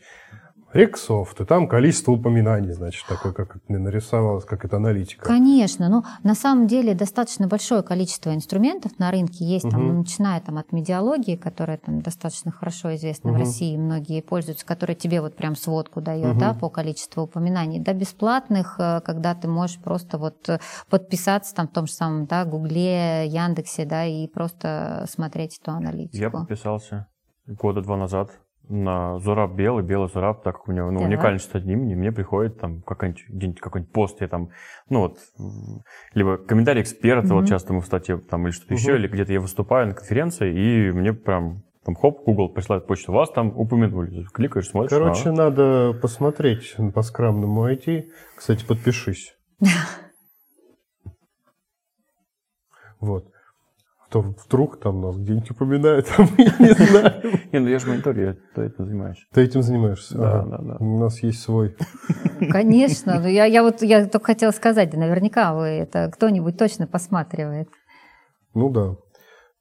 Рексофт, 0.74 1.40
и 1.40 1.44
там 1.44 1.68
количество 1.68 2.10
упоминаний, 2.10 2.72
значит, 2.72 3.06
такое, 3.06 3.32
как 3.32 3.58
мне 3.68 3.78
нарисовалось, 3.78 4.44
как 4.44 4.64
это 4.64 4.76
аналитика. 4.76 5.24
Конечно, 5.24 5.88
ну, 5.88 6.02
на 6.24 6.34
самом 6.34 6.66
деле 6.66 6.94
достаточно 6.94 7.46
большое 7.46 7.84
количество 7.84 8.34
инструментов 8.34 8.98
на 8.98 9.12
рынке 9.12 9.44
есть, 9.44 9.70
там, 9.70 9.86
угу. 9.86 9.98
начиная 9.98 10.40
там 10.40 10.58
от 10.58 10.72
медиалогии, 10.72 11.36
которая 11.36 11.78
там 11.78 12.02
достаточно 12.02 12.50
хорошо 12.50 12.92
известна 12.96 13.30
угу. 13.30 13.38
в 13.38 13.40
России, 13.42 13.76
многие 13.76 14.20
пользуются, 14.20 14.66
которая 14.66 14.96
тебе 14.96 15.20
вот 15.20 15.36
прям 15.36 15.54
сводку 15.54 16.00
дает, 16.00 16.32
угу. 16.32 16.40
да, 16.40 16.54
по 16.54 16.68
количеству 16.68 17.22
упоминаний, 17.22 17.78
до 17.78 17.94
бесплатных, 17.94 18.74
э, 18.80 19.00
когда 19.02 19.36
ты 19.36 19.46
можешь 19.46 19.78
просто 19.78 20.18
вот 20.18 20.48
э, 20.48 20.58
подписаться 20.90 21.54
там 21.54 21.68
в 21.68 21.70
том 21.70 21.86
же 21.86 21.92
самом, 21.92 22.26
да, 22.26 22.44
Гугле, 22.44 23.28
Яндексе, 23.28 23.84
да, 23.84 24.06
и 24.06 24.26
просто 24.26 25.06
смотреть 25.08 25.60
эту 25.62 25.70
аналитику. 25.70 26.16
Я 26.16 26.30
подписался 26.30 27.06
года 27.46 27.80
два 27.80 27.96
назад 27.96 28.32
на 28.68 29.18
Зураб 29.18 29.54
белый, 29.54 29.84
белый 29.84 30.08
Зураб, 30.08 30.42
так 30.42 30.56
как 30.56 30.68
у 30.68 30.72
него 30.72 30.90
ну, 30.90 31.00
да. 31.00 31.06
уникальность 31.06 31.54
от 31.54 31.64
имени, 31.64 31.94
мне 31.94 32.12
приходит 32.12 32.58
там 32.58 32.82
какой-нибудь, 32.82 33.60
какой-нибудь 33.60 33.92
пост, 33.92 34.20
я 34.20 34.28
там, 34.28 34.50
ну 34.88 35.00
вот, 35.00 35.18
либо 36.14 36.38
комментарий 36.38 36.82
эксперта, 36.82 37.28
mm-hmm. 37.28 37.40
вот 37.40 37.48
часто 37.48 37.72
мы 37.72 37.80
в 37.80 37.86
статье 37.86 38.18
там 38.18 38.46
или 38.46 38.52
что-то 38.52 38.74
mm-hmm. 38.74 38.76
еще, 38.76 38.96
или 38.96 39.08
где-то 39.08 39.32
я 39.32 39.40
выступаю 39.40 39.88
на 39.88 39.94
конференции, 39.94 40.52
и 40.52 40.92
мне 40.92 41.12
прям 41.12 41.62
там 41.84 41.94
хоп, 41.94 42.24
Google 42.24 42.48
присылает 42.48 42.86
почту, 42.86 43.12
вас 43.12 43.30
там 43.30 43.48
упомянули. 43.58 44.24
Кликаешь, 44.32 44.68
смотришь. 44.68 44.90
Короче, 44.90 45.28
а... 45.28 45.32
надо 45.32 45.92
посмотреть 46.00 46.74
по 46.94 47.02
скрамному 47.02 47.70
IT. 47.70 48.04
Кстати, 48.36 48.64
подпишись. 48.64 49.36
Вот 53.00 53.33
то 54.14 54.20
вдруг 54.20 54.78
там 54.78 55.00
нас 55.00 55.16
где-нибудь 55.16 55.50
упоминают, 55.50 56.06
а 56.16 56.22
мы 56.22 56.44
не 56.60 56.72
знаем. 56.72 57.40
Не, 57.50 57.58
ну 57.58 57.66
я 57.66 57.80
же 57.80 57.88
мониторю, 57.88 58.36
ты 58.54 58.66
этим 58.66 58.86
занимаешься. 58.86 59.24
Ты 59.32 59.42
этим 59.42 59.62
занимаешься? 59.62 60.16
Да, 60.16 60.44
да, 60.44 60.58
да. 60.58 60.76
У 60.78 61.00
нас 61.00 61.20
есть 61.24 61.42
свой. 61.42 61.74
Конечно, 62.48 63.18
но 63.18 63.26
я, 63.26 63.44
я 63.44 63.64
вот 63.64 63.82
я 63.82 64.06
только 64.06 64.26
хотела 64.26 64.52
сказать, 64.52 64.94
наверняка 64.94 65.52
вы 65.52 65.66
это 65.66 66.12
кто-нибудь 66.12 66.56
точно 66.56 66.86
посматривает. 66.86 67.68
Ну 68.54 68.70
да. 68.70 68.94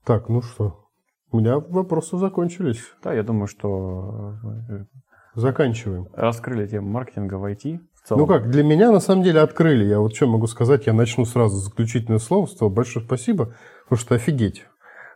Так, 0.06 0.30
ну 0.30 0.43
что, 0.43 0.86
у 1.32 1.39
меня 1.39 1.58
вопросы 1.58 2.20
закончились. 2.20 2.84
Да, 3.04 3.12
я 3.12 3.24
думаю, 3.24 3.47
что... 3.47 4.36
Э, 4.70 4.86
Заканчиваем. 5.34 6.10
Раскрыли 6.14 6.68
тему 6.68 6.91
маркетинга 6.91 7.39
в 7.39 7.51
IT. 7.51 7.80
Ну 8.10 8.28
как, 8.28 8.49
для 8.49 8.64
меня 8.64 8.91
на 8.91 8.99
самом 8.99 9.24
деле 9.24 9.39
открыли. 9.39 9.86
Я 9.86 9.99
вот 9.99 10.16
что 10.16 10.28
могу 10.28 10.47
сказать, 10.47 10.88
я 10.88 10.93
начну 10.93 11.26
сразу 11.26 11.58
заключительное 11.58 12.20
слово. 12.20 12.47
Большое 12.70 13.06
спасибо. 13.06 13.56
Потому 13.84 13.99
что 13.99 14.16
офигеть. 14.16 14.66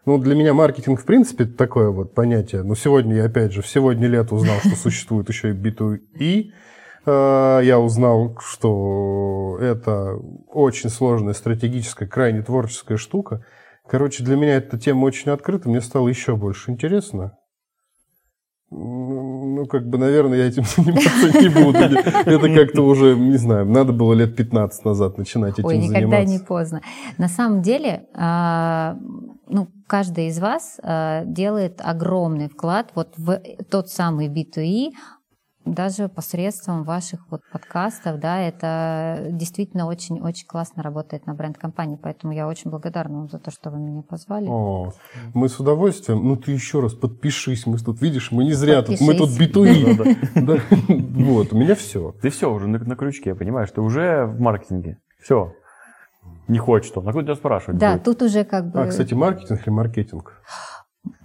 Ну, 0.06 0.18
для 0.18 0.36
меня 0.36 0.54
маркетинг, 0.54 1.02
в 1.02 1.06
принципе, 1.06 1.44
такое 1.44 1.90
вот 1.90 2.14
понятие. 2.14 2.64
Но 2.64 2.76
сегодня 2.76 3.18
я, 3.18 3.26
опять 3.26 3.52
же, 3.52 3.62
в 3.62 3.68
сегодня 3.68 4.08
лет 4.08 4.32
узнал, 4.32 4.58
что 4.60 4.76
существует 4.78 5.28
еще 5.28 5.52
и 5.52 5.54
B2E. 5.54 6.52
А, 7.06 7.60
я 7.60 7.78
узнал, 7.78 8.38
что 8.40 9.58
это 9.60 10.18
очень 10.48 10.90
сложная, 10.90 11.34
стратегическая, 11.34 12.08
крайне 12.08 12.42
творческая 12.42 12.96
штука. 12.96 13.46
Короче, 13.86 14.24
для 14.24 14.38
меня 14.38 14.56
эта 14.56 14.80
тема 14.80 15.04
очень 15.04 15.32
открыта, 15.32 15.68
мне 15.68 15.82
стало 15.82 16.08
еще 16.08 16.38
больше 16.38 16.72
интересно. 16.72 17.38
Ну, 18.70 19.66
как 19.68 19.88
бы, 19.88 19.98
наверное, 19.98 20.40
я 20.40 20.48
этим 20.48 20.64
заниматься 20.76 21.42
не 21.42 21.50
буду. 21.50 21.80
Это 21.80 22.54
как-то 22.54 22.82
уже, 22.82 23.16
не 23.16 23.38
знаю, 23.38 23.66
надо 23.66 23.94
было 23.94 24.14
лет 24.14 24.36
15 24.36 24.84
назад 24.84 25.18
начинать 25.18 25.54
этим 25.54 25.66
Ой, 25.66 25.76
заниматься. 25.76 25.98
никогда 25.98 26.24
не 26.26 26.40
поздно. 26.40 26.82
На 27.18 27.30
самом 27.30 27.62
деле, 27.62 28.08
а, 28.14 28.98
ну, 29.48 29.70
каждый 29.88 30.28
из 30.28 30.40
вас 30.40 30.80
а, 30.84 31.24
делает 31.24 31.80
огромный 31.82 32.50
вклад 32.50 32.92
вот 32.94 33.14
в 33.18 33.40
тот 33.70 33.90
самый 33.90 34.28
B2E, 34.28 34.92
даже 35.74 36.10
посредством 36.10 36.84
ваших 36.84 37.22
вот 37.30 37.42
подкастов, 37.52 38.20
да, 38.20 38.40
это 38.42 39.28
действительно 39.32 39.88
очень-очень 39.88 40.48
классно 40.48 40.84
работает 40.84 41.26
на 41.26 41.34
бренд-компании, 41.34 42.00
поэтому 42.02 42.34
я 42.34 42.48
очень 42.48 42.70
благодарна 42.70 43.20
вам 43.20 43.30
за 43.30 43.40
то, 43.40 43.52
что 43.52 43.70
вы 43.70 43.80
меня 43.80 44.02
позвали. 44.02 44.48
О, 44.50 44.94
мы 45.34 45.50
с 45.50 45.60
удовольствием. 45.60 46.28
Ну, 46.28 46.36
ты 46.36 46.52
еще 46.52 46.80
раз 46.80 46.94
подпишись, 46.94 47.66
мы 47.66 47.78
тут, 47.78 48.02
видишь, 48.02 48.32
мы 48.32 48.44
не 48.44 48.54
зря 48.54 48.82
тут, 48.82 49.00
мы 49.02 49.16
тут 49.16 49.38
битуи. 49.38 49.98
Вот, 51.28 51.54
у 51.54 51.58
меня 51.58 51.76
все. 51.76 52.14
Ты 52.22 52.30
все 52.30 52.52
уже 52.52 52.68
на 52.68 52.96
крючке, 52.96 53.36
понимаешь, 53.36 53.70
ты 53.72 53.82
уже 53.82 54.26
в 54.26 54.40
маркетинге. 54.40 54.98
Все. 55.22 55.54
Не 56.48 56.60
хочешь 56.60 56.88
что. 56.90 57.02
На 57.02 57.12
кто 57.12 57.22
тебя 57.22 57.36
спрашивать 57.36 57.80
Да, 57.80 57.98
тут 57.98 58.22
уже 58.22 58.44
как 58.46 58.72
бы... 58.72 58.82
А, 58.82 58.88
кстати, 58.88 59.14
маркетинг 59.14 59.62
или 59.66 59.70
маркетинг? 59.74 60.42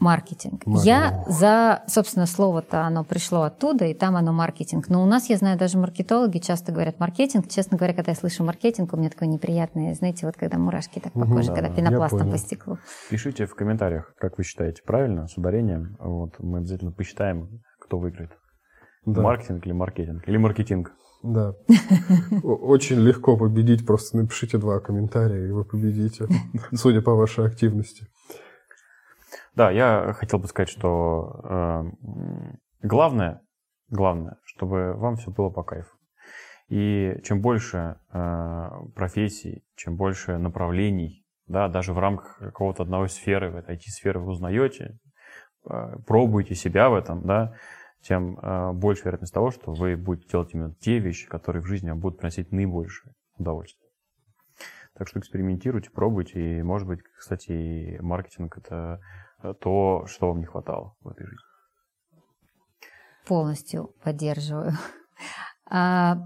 Маркетинг. 0.00 0.66
маркетинг. 0.66 0.84
Я 0.84 1.24
за, 1.26 1.82
собственно, 1.86 2.26
слово-то 2.26 2.82
оно 2.82 3.04
пришло 3.04 3.42
оттуда, 3.42 3.86
и 3.86 3.94
там 3.94 4.16
оно 4.16 4.32
маркетинг. 4.32 4.88
Но 4.88 5.02
у 5.02 5.06
нас, 5.06 5.28
я 5.30 5.36
знаю, 5.36 5.58
даже 5.58 5.78
маркетологи 5.78 6.38
часто 6.38 6.72
говорят 6.72 7.00
маркетинг. 7.00 7.48
Честно 7.48 7.76
говоря, 7.76 7.94
когда 7.94 8.12
я 8.12 8.16
слышу 8.16 8.44
маркетинг, 8.44 8.92
у 8.92 8.96
меня 8.96 9.10
такое 9.10 9.28
неприятное, 9.28 9.94
знаете, 9.94 10.26
вот 10.26 10.36
когда 10.36 10.58
мурашки 10.58 10.98
так 10.98 11.12
по 11.12 11.26
коже, 11.26 11.48
да, 11.48 11.54
когда 11.54 11.70
пенопластом 11.70 12.30
по 12.30 12.38
стеклу. 12.38 12.78
Пишите 13.10 13.46
в 13.46 13.54
комментариях, 13.54 14.14
как 14.18 14.38
вы 14.38 14.44
считаете, 14.44 14.82
правильно, 14.84 15.26
с 15.26 15.36
ударением. 15.36 15.96
Вот, 15.98 16.34
мы 16.38 16.58
обязательно 16.58 16.92
посчитаем, 16.92 17.60
кто 17.80 17.98
выиграет. 17.98 18.30
Да. 19.04 19.22
Маркетинг 19.22 19.66
или 19.66 19.72
маркетинг? 19.72 20.28
Или 20.28 20.36
маркетинг? 20.36 20.92
Да. 21.22 21.54
Очень 22.42 23.00
легко 23.00 23.36
победить. 23.36 23.86
Просто 23.86 24.16
напишите 24.16 24.58
два 24.58 24.80
комментария, 24.80 25.46
и 25.46 25.50
вы 25.50 25.64
победите, 25.64 26.26
судя 26.72 27.00
по 27.00 27.14
вашей 27.14 27.46
активности. 27.46 28.06
Да, 29.54 29.70
я 29.70 30.14
хотел 30.14 30.38
бы 30.38 30.48
сказать, 30.48 30.70
что 30.70 31.40
э, 31.44 31.82
главное, 32.82 33.42
главное, 33.90 34.38
чтобы 34.44 34.94
вам 34.94 35.16
все 35.16 35.30
было 35.30 35.50
по 35.50 35.62
кайфу. 35.62 35.94
И 36.68 37.20
чем 37.22 37.42
больше 37.42 37.96
э, 38.12 38.70
профессий, 38.94 39.62
чем 39.76 39.96
больше 39.96 40.38
направлений, 40.38 41.26
да, 41.46 41.68
даже 41.68 41.92
в 41.92 41.98
рамках 41.98 42.38
какого-то 42.38 42.84
одной 42.84 43.10
сферы, 43.10 43.50
в 43.50 43.56
этой 43.56 43.76
IT-сферы 43.76 44.20
вы 44.20 44.30
узнаете, 44.30 44.98
э, 45.68 45.96
пробуете 46.06 46.54
себя 46.54 46.88
в 46.88 46.94
этом, 46.94 47.26
да, 47.26 47.54
тем 48.00 48.38
э, 48.38 48.72
больше 48.72 49.04
вероятность 49.04 49.34
того, 49.34 49.50
что 49.50 49.74
вы 49.74 49.96
будете 49.96 50.30
делать 50.30 50.54
именно 50.54 50.74
те 50.76 50.98
вещи, 50.98 51.28
которые 51.28 51.62
в 51.62 51.66
жизни 51.66 51.90
вам 51.90 52.00
будут 52.00 52.18
приносить 52.18 52.52
наибольшее 52.52 53.12
удовольствие. 53.36 53.90
Так 54.94 55.08
что 55.08 55.20
экспериментируйте, 55.20 55.90
пробуйте. 55.90 56.58
И, 56.58 56.62
может 56.62 56.86
быть, 56.86 57.00
кстати, 57.18 57.98
маркетинг– 58.00 58.56
это 58.58 59.00
то, 59.60 60.06
что 60.06 60.28
вам 60.28 60.40
не 60.40 60.46
хватало 60.46 60.94
в 61.00 61.08
этой 61.08 61.24
жизни. 61.26 61.38
Полностью 63.26 63.94
поддерживаю. 64.02 64.72
А, 65.74 66.18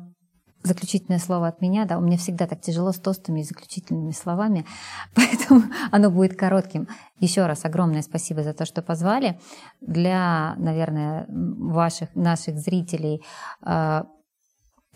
заключительное 0.67 1.19
слово 1.19 1.49
от 1.49 1.61
меня, 1.61 1.85
да, 1.85 1.99
у 1.99 2.01
меня 2.01 2.19
всегда 2.19 2.47
так 2.47 2.61
тяжело 2.61 2.93
с 2.93 2.99
тостами 2.99 3.41
и 3.41 3.45
заключительными 3.45 4.11
словами, 4.11 4.67
поэтому 5.15 5.63
оно 5.91 6.11
будет 6.11 6.37
коротким. 6.37 6.89
Еще 7.21 7.47
раз 7.47 7.65
огромное 7.65 8.03
спасибо 8.03 8.43
за 8.43 8.53
то, 8.53 8.67
что 8.67 8.83
позвали. 8.83 9.39
Для, 9.81 10.55
наверное, 10.57 11.27
ваших, 11.29 12.15
наших 12.15 12.59
зрителей 12.59 13.23
а, 13.63 14.07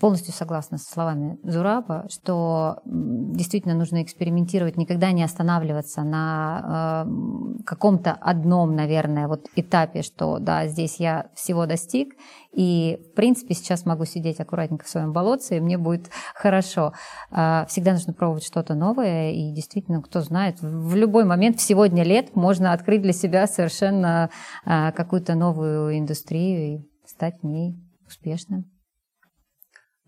полностью 0.01 0.33
согласна 0.33 0.79
со 0.79 0.91
словами 0.91 1.39
Зураба, 1.45 2.07
что 2.09 2.79
действительно 2.87 3.75
нужно 3.75 4.03
экспериментировать, 4.03 4.79
никогда 4.79 5.13
не 5.13 5.23
останавливаться 5.23 6.03
на 6.03 7.05
э, 7.05 7.63
каком-то 7.65 8.13
одном, 8.13 8.75
наверное, 8.75 9.29
вот 9.29 9.47
этапе, 9.55 10.01
что 10.03 10.39
да, 10.39 10.67
здесь 10.67 10.97
я 10.97 11.31
всего 11.35 11.67
достиг, 11.67 12.15
и 12.53 12.99
в 13.13 13.15
принципе 13.15 13.55
сейчас 13.55 13.85
могу 13.85 14.07
сидеть 14.07 14.41
аккуратненько 14.41 14.87
в 14.87 14.89
своем 14.89 15.13
болотце, 15.13 15.59
и 15.59 15.61
мне 15.61 15.77
будет 15.77 16.11
хорошо. 16.35 16.95
Э, 17.31 17.67
всегда 17.69 17.93
нужно 17.93 18.15
пробовать 18.15 18.45
что-то 18.45 18.75
новое, 18.75 19.33
и 19.33 19.53
действительно, 19.53 20.01
кто 20.01 20.23
знает, 20.23 20.61
в 20.63 20.95
любой 20.97 21.25
момент, 21.25 21.59
в 21.59 21.63
сегодня 21.63 22.05
лет 22.05 22.35
можно 22.35 22.73
открыть 22.73 23.03
для 23.03 23.13
себя 23.13 23.47
совершенно 23.47 24.31
э, 24.65 24.93
какую-то 24.93 25.35
новую 25.35 25.99
индустрию 25.99 26.77
и 26.77 26.81
стать 27.07 27.41
в 27.43 27.47
ней 27.47 27.77
успешным. 28.07 28.80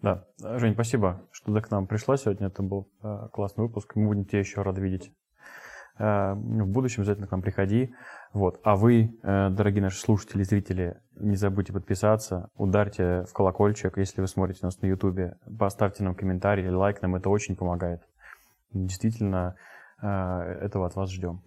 Да, 0.02 0.26
Жень, 0.58 0.74
спасибо, 0.74 1.22
что 1.30 1.54
ты 1.54 1.60
к 1.60 1.70
нам 1.70 1.86
пришла 1.86 2.16
сегодня. 2.16 2.48
Это 2.48 2.62
был 2.64 2.90
э, 3.04 3.28
классный 3.32 3.64
выпуск. 3.64 3.94
Мы 3.94 4.08
будем 4.08 4.24
тебя 4.24 4.40
еще 4.40 4.60
рады 4.62 4.80
видеть. 4.80 5.12
Э, 5.96 6.34
в 6.34 6.66
будущем 6.66 7.02
обязательно 7.02 7.28
к 7.28 7.30
нам 7.30 7.40
приходи. 7.40 7.94
Вот. 8.32 8.58
А 8.64 8.74
вы, 8.74 9.16
э, 9.22 9.50
дорогие 9.50 9.80
наши 9.80 10.00
слушатели 10.00 10.42
зрители, 10.42 11.00
не 11.14 11.36
забудьте 11.36 11.72
подписаться, 11.72 12.48
ударьте 12.56 13.24
в 13.28 13.32
колокольчик, 13.32 13.96
если 13.96 14.20
вы 14.20 14.26
смотрите 14.26 14.60
нас 14.62 14.80
на 14.82 14.86
Ютубе, 14.86 15.36
поставьте 15.56 16.02
нам 16.02 16.16
комментарий 16.16 16.64
или 16.64 16.74
лайк, 16.74 17.00
нам 17.00 17.14
это 17.14 17.30
очень 17.30 17.54
помогает. 17.54 18.02
Действительно, 18.72 19.54
этого 20.00 20.86
от 20.86 20.96
вас 20.96 21.12
ждем. 21.12 21.42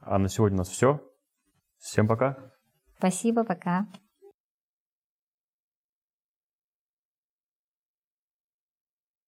А 0.00 0.18
на 0.18 0.28
сегодня 0.28 0.56
у 0.56 0.58
нас 0.60 0.68
все. 0.68 1.00
Всем 1.78 2.08
пока. 2.08 2.38
Спасибо, 2.96 3.44
пока. 3.44 3.86